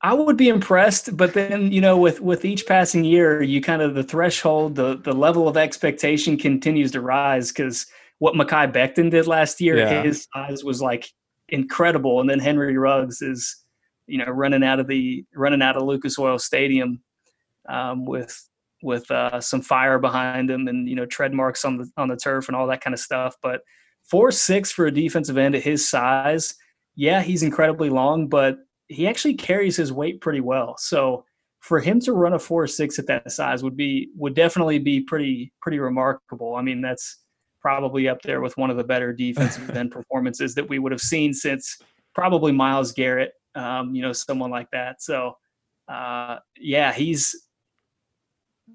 I 0.00 0.12
would 0.14 0.36
be 0.36 0.48
impressed, 0.48 1.16
but 1.16 1.34
then 1.34 1.72
you 1.72 1.80
know, 1.80 1.96
with 1.96 2.20
with 2.20 2.44
each 2.44 2.66
passing 2.66 3.04
year, 3.04 3.42
you 3.42 3.60
kind 3.60 3.82
of 3.82 3.94
the 3.94 4.04
threshold, 4.04 4.76
the 4.76 4.96
the 4.96 5.12
level 5.12 5.48
of 5.48 5.56
expectation 5.56 6.36
continues 6.36 6.92
to 6.92 7.00
rise 7.00 7.48
because 7.50 7.86
what 8.18 8.34
Mekhi 8.34 8.72
Becton 8.72 9.10
did 9.10 9.26
last 9.26 9.60
year, 9.60 9.78
yeah. 9.78 10.02
his 10.02 10.28
size 10.32 10.62
was 10.62 10.80
like 10.80 11.08
incredible, 11.48 12.20
and 12.20 12.30
then 12.30 12.38
Henry 12.38 12.76
Ruggs 12.76 13.22
is, 13.22 13.64
you 14.06 14.18
know, 14.18 14.26
running 14.26 14.62
out 14.62 14.78
of 14.78 14.86
the 14.86 15.24
running 15.34 15.62
out 15.62 15.76
of 15.76 15.82
Lucas 15.82 16.18
Oil 16.18 16.38
Stadium 16.38 17.02
um, 17.68 18.04
with 18.04 18.48
with 18.82 19.10
uh, 19.10 19.40
some 19.40 19.62
fire 19.62 19.98
behind 19.98 20.48
him 20.48 20.68
and 20.68 20.88
you 20.88 20.94
know 20.94 21.06
tread 21.06 21.34
marks 21.34 21.64
on 21.64 21.76
the 21.76 21.90
on 21.96 22.06
the 22.06 22.16
turf 22.16 22.46
and 22.46 22.56
all 22.56 22.68
that 22.68 22.80
kind 22.80 22.94
of 22.94 23.00
stuff. 23.00 23.34
But 23.42 23.62
four 24.08 24.30
six 24.30 24.70
for 24.70 24.86
a 24.86 24.92
defensive 24.94 25.38
end 25.38 25.56
at 25.56 25.62
his 25.62 25.88
size, 25.88 26.54
yeah, 26.94 27.20
he's 27.20 27.42
incredibly 27.42 27.90
long, 27.90 28.28
but 28.28 28.58
he 28.88 29.06
actually 29.06 29.34
carries 29.34 29.76
his 29.76 29.92
weight 29.92 30.20
pretty 30.20 30.40
well. 30.40 30.76
So 30.78 31.24
for 31.60 31.80
him 31.80 32.00
to 32.00 32.12
run 32.12 32.34
a 32.34 32.38
four 32.38 32.66
six 32.66 32.98
at 32.98 33.06
that 33.06 33.30
size 33.30 33.62
would 33.62 33.76
be 33.76 34.10
would 34.16 34.34
definitely 34.34 34.78
be 34.78 35.00
pretty 35.00 35.52
pretty 35.60 35.78
remarkable. 35.78 36.54
I 36.54 36.62
mean, 36.62 36.80
that's 36.80 37.18
probably 37.60 38.08
up 38.08 38.22
there 38.22 38.40
with 38.40 38.56
one 38.56 38.70
of 38.70 38.76
the 38.76 38.84
better 38.84 39.12
defensive 39.12 39.68
end 39.76 39.90
performances 39.90 40.54
that 40.54 40.68
we 40.68 40.78
would 40.78 40.92
have 40.92 41.00
seen 41.00 41.34
since 41.34 41.78
probably 42.14 42.52
Myles 42.52 42.92
Garrett. 42.92 43.32
Um, 43.54 43.94
you 43.94 44.02
know, 44.02 44.12
someone 44.12 44.50
like 44.50 44.70
that. 44.70 45.02
So 45.02 45.36
uh, 45.88 46.38
yeah, 46.56 46.92
he's 46.92 47.34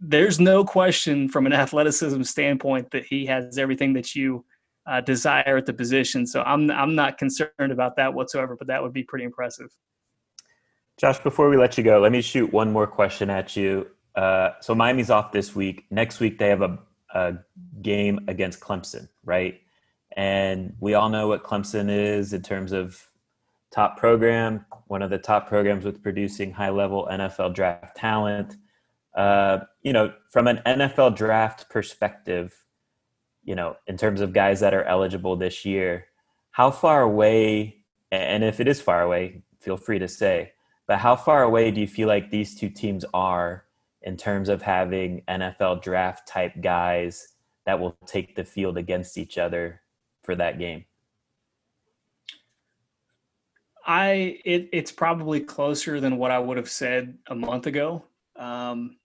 there's 0.02 0.40
no 0.40 0.66
question 0.66 1.30
from 1.30 1.46
an 1.46 1.54
athleticism 1.64 2.24
standpoint 2.24 2.92
that 2.92 3.06
he 3.06 3.26
has 3.26 3.58
everything 3.58 3.94
that 3.94 4.16
you 4.16 4.44
uh, 4.86 5.00
desire 5.02 5.58
at 5.58 5.66
the 5.66 5.74
position. 5.74 6.26
So 6.28 6.42
I'm 6.42 6.70
I'm 6.72 6.96
not 6.96 7.18
concerned 7.18 7.72
about 7.72 7.96
that 7.96 8.14
whatsoever. 8.14 8.56
But 8.58 8.68
that 8.68 8.82
would 8.82 8.94
be 8.94 9.04
pretty 9.04 9.26
impressive. 9.26 9.70
Josh, 10.98 11.20
before 11.20 11.50
we 11.50 11.58
let 11.58 11.78
you 11.78 11.84
go, 11.84 12.00
let 12.00 12.12
me 12.12 12.22
shoot 12.22 12.54
one 12.54 12.72
more 12.72 12.88
question 12.88 13.30
at 13.30 13.56
you. 13.56 13.88
Uh, 14.16 14.52
so 14.62 14.76
Miami's 14.76 15.10
off 15.10 15.32
this 15.32 15.56
week. 15.56 15.86
Next 15.90 16.20
week 16.20 16.38
they 16.38 16.50
have 16.50 16.62
a, 16.62 16.80
a 17.14 17.34
game 17.82 18.20
against 18.28 18.60
Clemson, 18.60 19.10
right? 19.24 19.60
And 20.16 20.76
we 20.80 20.94
all 20.94 21.10
know 21.10 21.28
what 21.28 21.44
Clemson 21.44 21.90
is 21.90 22.34
in 22.34 22.44
terms 22.44 22.72
of 22.72 23.10
top 23.72 23.98
program, 23.98 24.66
one 24.86 25.02
of 25.02 25.10
the 25.10 25.18
top 25.18 25.48
programs 25.48 25.84
with 25.84 26.04
producing 26.04 26.52
high 26.52 26.70
level 26.70 27.08
NFL 27.12 27.56
draft 27.56 27.98
talent. 27.98 28.56
Uh, 29.16 29.60
you 29.82 29.94
know, 29.94 30.14
from 30.32 30.48
an 30.48 30.62
NFL 30.66 31.16
draft 31.16 31.70
perspective, 31.70 32.54
you 33.44 33.56
know, 33.56 33.76
in 33.88 33.98
terms 33.98 34.22
of 34.22 34.34
guys 34.34 34.60
that 34.60 34.74
are 34.74 34.84
eligible 34.84 35.36
this 35.36 35.66
year, 35.66 36.06
how 36.52 36.70
far 36.70 37.02
away, 37.02 37.84
and 38.12 38.44
if 38.44 38.60
it 38.60 38.68
is 38.68 38.80
far 38.80 39.02
away, 39.02 39.44
feel 39.60 39.78
free 39.78 40.00
to 40.00 40.08
say, 40.08 40.53
but 40.88 41.00
how 41.00 41.16
far 41.16 41.44
away 41.44 41.72
do 41.72 41.82
you 41.82 41.88
feel 41.88 42.08
like 42.08 42.30
these 42.30 42.56
two 42.56 42.70
teams 42.70 43.06
are 43.14 43.66
in 44.02 44.18
terms 44.18 44.50
of 44.50 44.62
having 44.62 45.22
NFL 45.28 45.82
draft 45.82 46.28
type 46.28 46.54
guys 46.62 47.30
that 47.66 47.80
will 47.80 47.98
take 48.06 48.36
the 48.36 48.44
field 48.44 48.78
against 48.78 49.18
each 49.18 49.38
other 49.38 49.82
for 50.24 50.36
that 50.36 50.60
game? 50.60 50.86
I 53.86 54.40
it, 54.46 54.70
it's 54.72 54.92
probably 54.92 55.42
closer 55.42 56.00
than 56.00 56.18
what 56.18 56.32
I 56.32 56.40
would 56.40 56.58
have 56.58 56.70
said 56.70 57.18
a 57.28 57.36
month 57.36 57.68
ago, 57.68 58.06
um, 58.38 58.98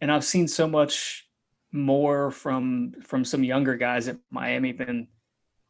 and 0.00 0.12
I've 0.12 0.24
seen 0.24 0.46
so 0.46 0.68
much 0.68 1.28
more 1.72 2.30
from 2.30 2.94
from 3.04 3.24
some 3.24 3.42
younger 3.42 3.76
guys 3.76 4.08
at 4.08 4.16
Miami 4.30 4.72
than 4.72 5.08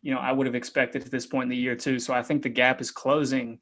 you 0.03 0.13
know 0.13 0.21
I 0.21 0.33
would 0.33 0.47
have 0.47 0.55
expected 0.55 1.05
at 1.05 1.11
this 1.11 1.27
point 1.27 1.45
in 1.45 1.49
the 1.49 1.57
year 1.57 1.75
too. 1.75 1.99
So 1.99 2.13
I 2.13 2.23
think 2.23 2.43
the 2.43 2.51
gap 2.51 2.81
is 2.83 2.91
closing. 2.91 3.61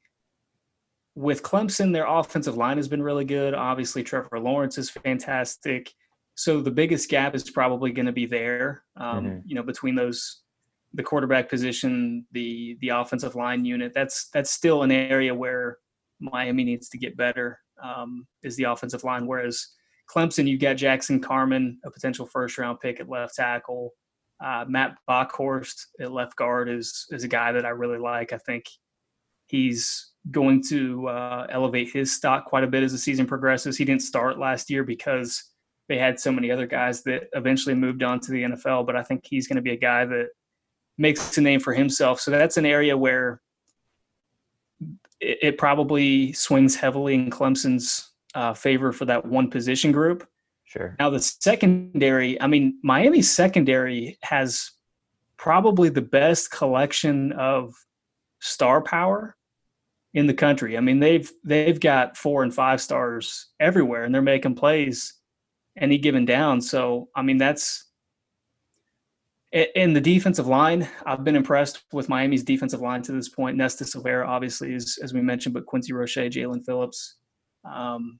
With 1.17 1.43
Clemson, 1.43 1.93
their 1.93 2.07
offensive 2.07 2.57
line 2.57 2.77
has 2.77 2.89
been 2.89 3.03
really 3.03 3.25
good. 3.25 3.55
Obviously, 3.55 4.05
Trevor 4.05 4.39
Lawrence 4.39 4.77
is 4.79 4.91
fantastic. 4.91 5.93
So 6.35 6.61
the 6.61 6.71
biggest 6.71 7.09
gap 7.09 7.35
is 7.35 7.51
probably 7.51 7.91
going 7.91 8.07
to 8.07 8.13
be 8.13 8.27
there, 8.27 8.85
um, 8.99 9.25
mm-hmm. 9.25 9.39
you 9.47 9.55
know, 9.55 9.63
between 9.63 9.95
those 9.95 10.43
the 10.93 11.03
quarterback 11.03 11.49
position, 11.49 12.27
the 12.33 12.77
the 12.83 12.91
offensive 12.91 13.35
line 13.35 13.65
unit. 13.65 13.93
That's 13.95 14.29
that's 14.29 14.51
still 14.51 14.83
an 14.83 14.91
area 14.93 15.35
where 15.35 15.79
Miami 16.21 16.65
needs 16.65 16.91
to 16.91 16.99
get 16.99 17.17
better. 17.17 17.59
Um, 17.83 18.27
is 18.43 18.57
the 18.57 18.65
offensive 18.65 19.03
line. 19.03 19.27
Whereas 19.27 19.67
Clemson, 20.15 20.47
you've 20.47 20.61
got 20.61 20.77
Jackson 20.77 21.21
Carman, 21.21 21.79
a 21.85 21.91
potential 21.91 22.27
first 22.27 22.59
round 22.59 22.81
pick 22.81 23.01
at 23.01 23.09
left 23.09 23.35
tackle. 23.35 23.93
Uh, 24.45 24.67
Matt 24.69 24.97
Bockhorst 25.09 25.87
at 25.99 26.13
left 26.13 26.37
guard 26.37 26.69
is 26.69 27.07
is 27.11 27.25
a 27.25 27.29
guy 27.29 27.53
that 27.53 27.65
I 27.65 27.71
really 27.71 27.99
like. 27.99 28.35
I 28.35 28.39
think 28.39 28.67
he's 29.47 30.11
going 30.31 30.63
to 30.71 31.09
uh, 31.09 31.47
elevate 31.51 31.93
his 31.93 32.13
stock 32.13 32.47
quite 32.47 32.65
a 32.65 32.67
bit 32.67 32.83
as 32.83 32.93
the 32.93 32.99
season 32.99 33.27
progresses. 33.27 33.77
He 33.77 33.85
didn't 33.85 34.03
start 34.03 34.39
last 34.39 34.71
year 34.71 34.83
because 34.85 35.45
they 35.89 35.99
had 35.99 36.19
so 36.19 36.33
many 36.33 36.51
other 36.51 36.67
guys 36.67 37.03
that 37.05 37.29
eventually 37.33 37.75
moved 37.75 38.03
on 38.03 38.19
to 38.21 38.33
the 38.33 38.43
NFL, 38.43 38.87
but 38.87 38.97
I 38.97 39.03
think 39.03 39.25
he's 39.25 39.47
going 39.47 39.57
to 39.57 39.63
be 39.63 39.71
a 39.71 39.77
guy 39.77 40.05
that 40.05 40.29
makes 40.99 41.37
a 41.39 41.41
name 41.41 41.61
for 41.61 41.75
himself. 41.75 42.21
So 42.21 42.31
that's 42.31 42.57
an 42.57 42.67
area 42.67 42.97
where 42.97 43.41
it, 45.21 45.39
it 45.43 45.59
probably 45.59 46.33
swings 46.33 46.75
heavily 46.75 47.15
in 47.15 47.31
Clemson's 47.31 48.11
uh, 48.35 48.53
favor 48.53 48.93
for 48.93 49.05
that 49.05 49.25
one 49.25 49.49
position 49.49 49.93
group. 49.93 50.27
Sure. 50.65 50.97
Now 50.99 51.11
the 51.11 51.21
secondary, 51.21 52.41
I 52.41 52.49
mean, 52.49 52.79
Miami's 52.83 53.31
secondary 53.31 54.19
has 54.23 54.73
probably 55.37 55.89
the 55.89 56.03
best 56.03 56.51
collection 56.51 57.33
of 57.33 57.75
star 58.41 58.83
power 58.83 59.36
in 60.17 60.27
the 60.27 60.35
country. 60.35 60.79
I 60.79 60.81
mean, 60.81 60.99
they've 60.99 61.31
they've 61.45 61.79
got 61.79 62.17
four 62.17 62.43
and 62.43 62.53
five 62.53 62.81
stars 62.81 63.49
everywhere, 63.61 64.05
and 64.05 64.15
they're 64.15 64.23
making 64.23 64.55
plays 64.55 65.13
any 65.79 65.99
given 65.99 66.25
down. 66.25 66.63
So, 66.63 67.11
I 67.15 67.21
mean, 67.21 67.37
that's 67.37 67.85
in 69.53 69.93
the 69.93 70.01
defensive 70.01 70.47
line, 70.47 70.89
I've 71.05 71.23
been 71.23 71.37
impressed 71.37 71.83
with 71.93 72.09
Miami's 72.09 72.43
defensive 72.43 72.81
line 72.81 73.03
to 73.03 73.13
this 73.13 73.29
point. 73.29 73.59
Nesta 73.59 73.85
Silvera, 73.85 74.27
obviously, 74.27 74.75
is, 74.75 74.99
as 75.03 75.13
we 75.13 75.21
mentioned, 75.21 75.55
but 75.55 75.67
Quincy 75.67 75.93
Roche, 75.93 76.17
Jaelan 76.17 76.65
Phillips, 76.65 77.17
um, 77.71 78.19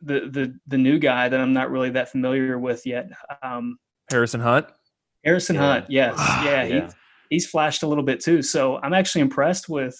the 0.00 0.30
the 0.30 0.58
the 0.66 0.78
new 0.78 0.98
guy 0.98 1.28
that 1.28 1.38
I'm 1.38 1.52
not 1.52 1.70
really 1.70 1.90
that 1.90 2.10
familiar 2.10 2.58
with 2.58 2.86
yet. 2.86 3.10
Um, 3.42 3.78
Harrison 4.10 4.40
Hunt. 4.40 4.66
Harrison 5.26 5.56
yeah. 5.56 5.62
Hunt, 5.62 5.84
yes, 5.90 6.14
yeah, 6.18 6.64
yeah. 6.64 6.86
He, 6.86 6.94
he's 7.28 7.46
flashed 7.46 7.82
a 7.82 7.86
little 7.86 8.04
bit 8.04 8.20
too. 8.20 8.40
So 8.40 8.78
I'm 8.78 8.94
actually 8.94 9.20
impressed 9.20 9.68
with 9.68 9.94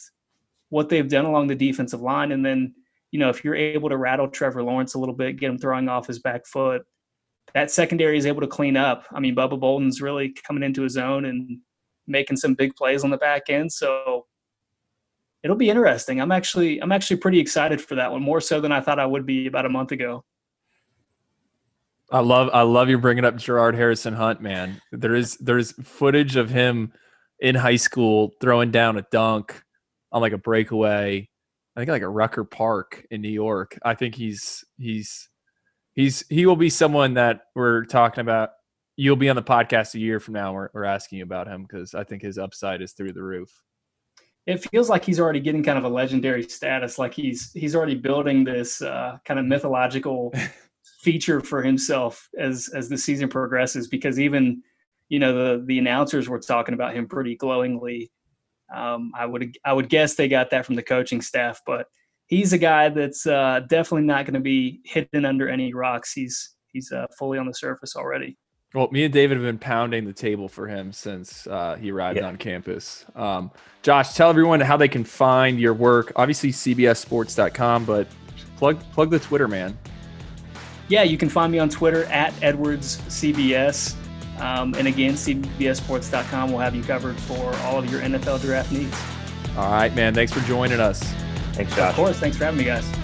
what 0.75 0.89
they've 0.89 1.09
done 1.09 1.25
along 1.25 1.47
the 1.47 1.55
defensive 1.55 2.01
line. 2.01 2.33
And 2.33 2.45
then, 2.45 2.75
you 3.13 3.21
know, 3.21 3.29
if 3.29 3.45
you're 3.45 3.55
able 3.55 3.89
to 3.89 3.97
rattle 3.97 4.27
Trevor 4.27 4.61
Lawrence 4.61 4.95
a 4.95 4.99
little 4.99 5.15
bit, 5.15 5.39
get 5.39 5.49
him 5.49 5.57
throwing 5.57 5.89
off 5.89 6.09
his 6.09 6.19
back 6.19 6.45
foot, 6.47 6.83
that 7.55 7.71
secondary 7.71 8.19
is 8.19 8.27
able 8.27 8.41
to 8.41 8.49
clean 8.49 8.77
up. 8.77 9.05
I 9.13 9.21
mean, 9.21 9.37
Bubba 9.37 9.59
Bolden's 9.61 10.03
really 10.03 10.35
coming 10.45 10.65
into 10.65 10.83
his 10.83 10.97
own 10.97 11.27
and 11.27 11.61
making 12.09 12.39
some 12.39 12.55
big 12.55 12.75
plays 12.75 13.05
on 13.05 13.11
the 13.11 13.17
back 13.17 13.43
end. 13.51 13.71
So 13.71 14.27
it'll 15.45 15.57
be 15.57 15.71
interesting. 15.71 16.21
I'm 16.21 16.33
actually 16.33 16.83
I'm 16.83 16.91
actually 16.91 17.19
pretty 17.19 17.39
excited 17.39 17.81
for 17.81 17.95
that 17.95 18.11
one, 18.11 18.21
more 18.21 18.41
so 18.41 18.61
than 18.61 18.73
I 18.73 18.81
thought 18.81 18.99
I 18.99 19.07
would 19.07 19.25
be 19.25 19.47
about 19.47 19.67
a 19.67 19.71
month 19.71 19.93
ago. 19.93 20.25
I 22.11 22.19
love 22.19 22.51
I 22.53 22.63
love 22.63 22.89
you 22.89 22.99
bringing 22.99 23.25
up 23.25 23.37
Gerard 23.37 23.77
Harrison 23.77 24.15
Hunt, 24.15 24.41
man. 24.41 24.81
There 24.91 25.15
is 25.15 25.37
there's 25.37 25.71
footage 25.87 26.35
of 26.35 26.51
him 26.51 26.93
in 27.39 27.55
high 27.55 27.77
school 27.77 28.33
throwing 28.41 28.73
down 28.73 28.99
a 28.99 29.07
dunk 29.13 29.64
on 30.15 30.23
like 30.23 30.33
a 30.33 30.39
breakaway. 30.39 31.29
I 31.77 31.81
think 31.81 31.91
like 31.91 32.03
a 32.03 32.09
Rucker 32.09 32.45
Park 32.45 33.05
in 33.11 33.21
New 33.21 33.29
York. 33.29 33.77
I 33.85 33.95
think 33.95 34.15
he's 34.15 34.65
he's 34.79 35.29
he's 35.95 36.25
he 36.31 36.47
will 36.47 36.57
be 36.57 36.71
someone 36.71 37.15
that 37.15 37.43
we're 37.55 37.85
talking 37.85 38.23
about. 38.23 38.51
You'll 38.97 39.17
be 39.17 39.29
on 39.29 39.35
the 39.35 39.43
podcast 39.43 39.97
a 39.97 39.99
year 39.99 40.21
from 40.21 40.35
now. 40.35 40.53
We're, 40.55 40.69
we're 40.73 40.85
asking 40.85 41.19
you 41.19 41.25
about 41.25 41.49
him 41.49 41.63
because 41.63 41.95
I 41.95 42.05
think 42.05 42.23
his 42.23 42.39
upside 42.39 42.81
is 42.81 42.93
through 42.93 43.13
the 43.13 43.25
roof. 43.25 43.51
It 44.47 44.65
feels 44.71 44.89
like 44.89 45.05
he's 45.05 45.19
already 45.19 45.41
getting 45.41 45.65
kind 45.65 45.79
of 45.79 45.85
a 45.85 45.89
legendary 45.89 46.45
status. 46.45 46.97
Like 46.97 47.13
he's 47.13 47.51
he's 47.53 47.75
already 47.75 47.97
building 47.97 48.45
this 48.45 48.81
uh, 48.81 49.19
kind 49.25 49.41
of 49.41 49.47
mythological 49.47 50.33
feature 51.03 51.41
for 51.41 51.61
himself 51.61 52.29
as 52.39 52.71
as 52.73 52.89
the 52.89 52.97
season 52.97 53.29
progresses. 53.29 53.89
Because 53.89 54.21
even 54.21 54.63
you 55.09 55.19
know 55.19 55.33
the 55.33 55.65
the 55.67 55.81
announcers 55.81 56.29
were 56.29 56.39
talking 56.39 56.75
about 56.75 56.95
him 56.95 57.09
pretty 57.09 57.35
glowingly. 57.35 58.13
Um, 58.75 59.13
I 59.17 59.27
would 59.27 59.57
I 59.65 59.73
would 59.73 59.89
guess 59.89 60.15
they 60.15 60.29
got 60.29 60.51
that 60.51 60.67
from 60.67 60.75
the 60.75 60.83
coaching 60.83 61.21
staff, 61.21 61.61
but 61.67 61.87
he's 62.27 62.53
a 62.53 62.59
guy 62.59 62.89
that's 62.89 63.27
uh, 63.27 63.61
definitely 63.69 64.07
not 64.07 64.25
going 64.25 64.35
to 64.35 64.41
be 64.41 64.81
hidden 64.85 65.25
under 65.25 65.49
any 65.49 65.75
rocks. 65.75 66.13
He's 66.13 66.55
he's 66.73 66.93
uh, 66.93 67.07
fully 67.19 67.39
on 67.39 67.47
the 67.47 67.55
surface 67.55 67.97
already. 67.97 68.37
Well, 68.75 68.89
me 68.91 69.05
and 69.05 69.15
David 69.15 69.37
have 69.37 69.45
been 69.45 69.59
pounding 69.59 70.05
the 70.05 70.13
table 70.13 70.49
for 70.49 70.67
him 70.67 70.93
since 70.93 71.47
uh, 71.47 71.77
he 71.77 71.93
arrived 71.93 72.19
yeah. 72.19 72.27
on 72.27 72.37
campus. 72.37 73.05
Um, 73.15 73.53
Josh, 73.83 74.15
tell 74.15 74.31
everyone 74.31 74.61
how 74.61 74.77
they 74.77 74.89
can 74.89 75.05
find 75.05 75.61
your 75.61 75.75
work. 75.75 76.13
Obviously, 76.17 76.51
CBSSports.com, 76.51 77.85
but 77.85 78.09
plug 78.57 78.81
plug 78.93 79.11
the 79.11 79.21
Twitter, 79.21 79.47
man. 79.47 79.79
Yeah, 80.89 81.03
you 81.05 81.17
can 81.17 81.29
find 81.29 81.53
me 81.53 81.61
on 81.61 81.69
Twitter 81.69 82.05
at 82.07 82.33
EdwardsCBS. 82.35 83.95
Um, 84.39 84.75
and 84.75 84.89
again, 84.89 85.15
CBSSports.com 85.15 86.53
will 86.53 86.59
have 86.59 86.75
you 86.75 86.83
covered 86.83 87.19
for 87.21 87.55
all 87.59 87.79
of 87.79 87.91
your 87.91 88.01
NFL 88.01 88.41
draft 88.41 88.73
needs. 88.73 88.97
All 89.57 89.71
right, 89.71 89.95
man. 89.95 90.15
Thanks 90.15 90.33
for 90.33 90.41
joining 90.41 90.81
us. 90.81 91.03
Thanks, 91.53 91.75
Josh. 91.77 91.91
Of 91.91 91.97
course. 91.97 92.19
Thanks 92.19 92.37
for 92.37 92.45
having 92.45 92.59
me, 92.59 92.65
guys. 92.65 93.04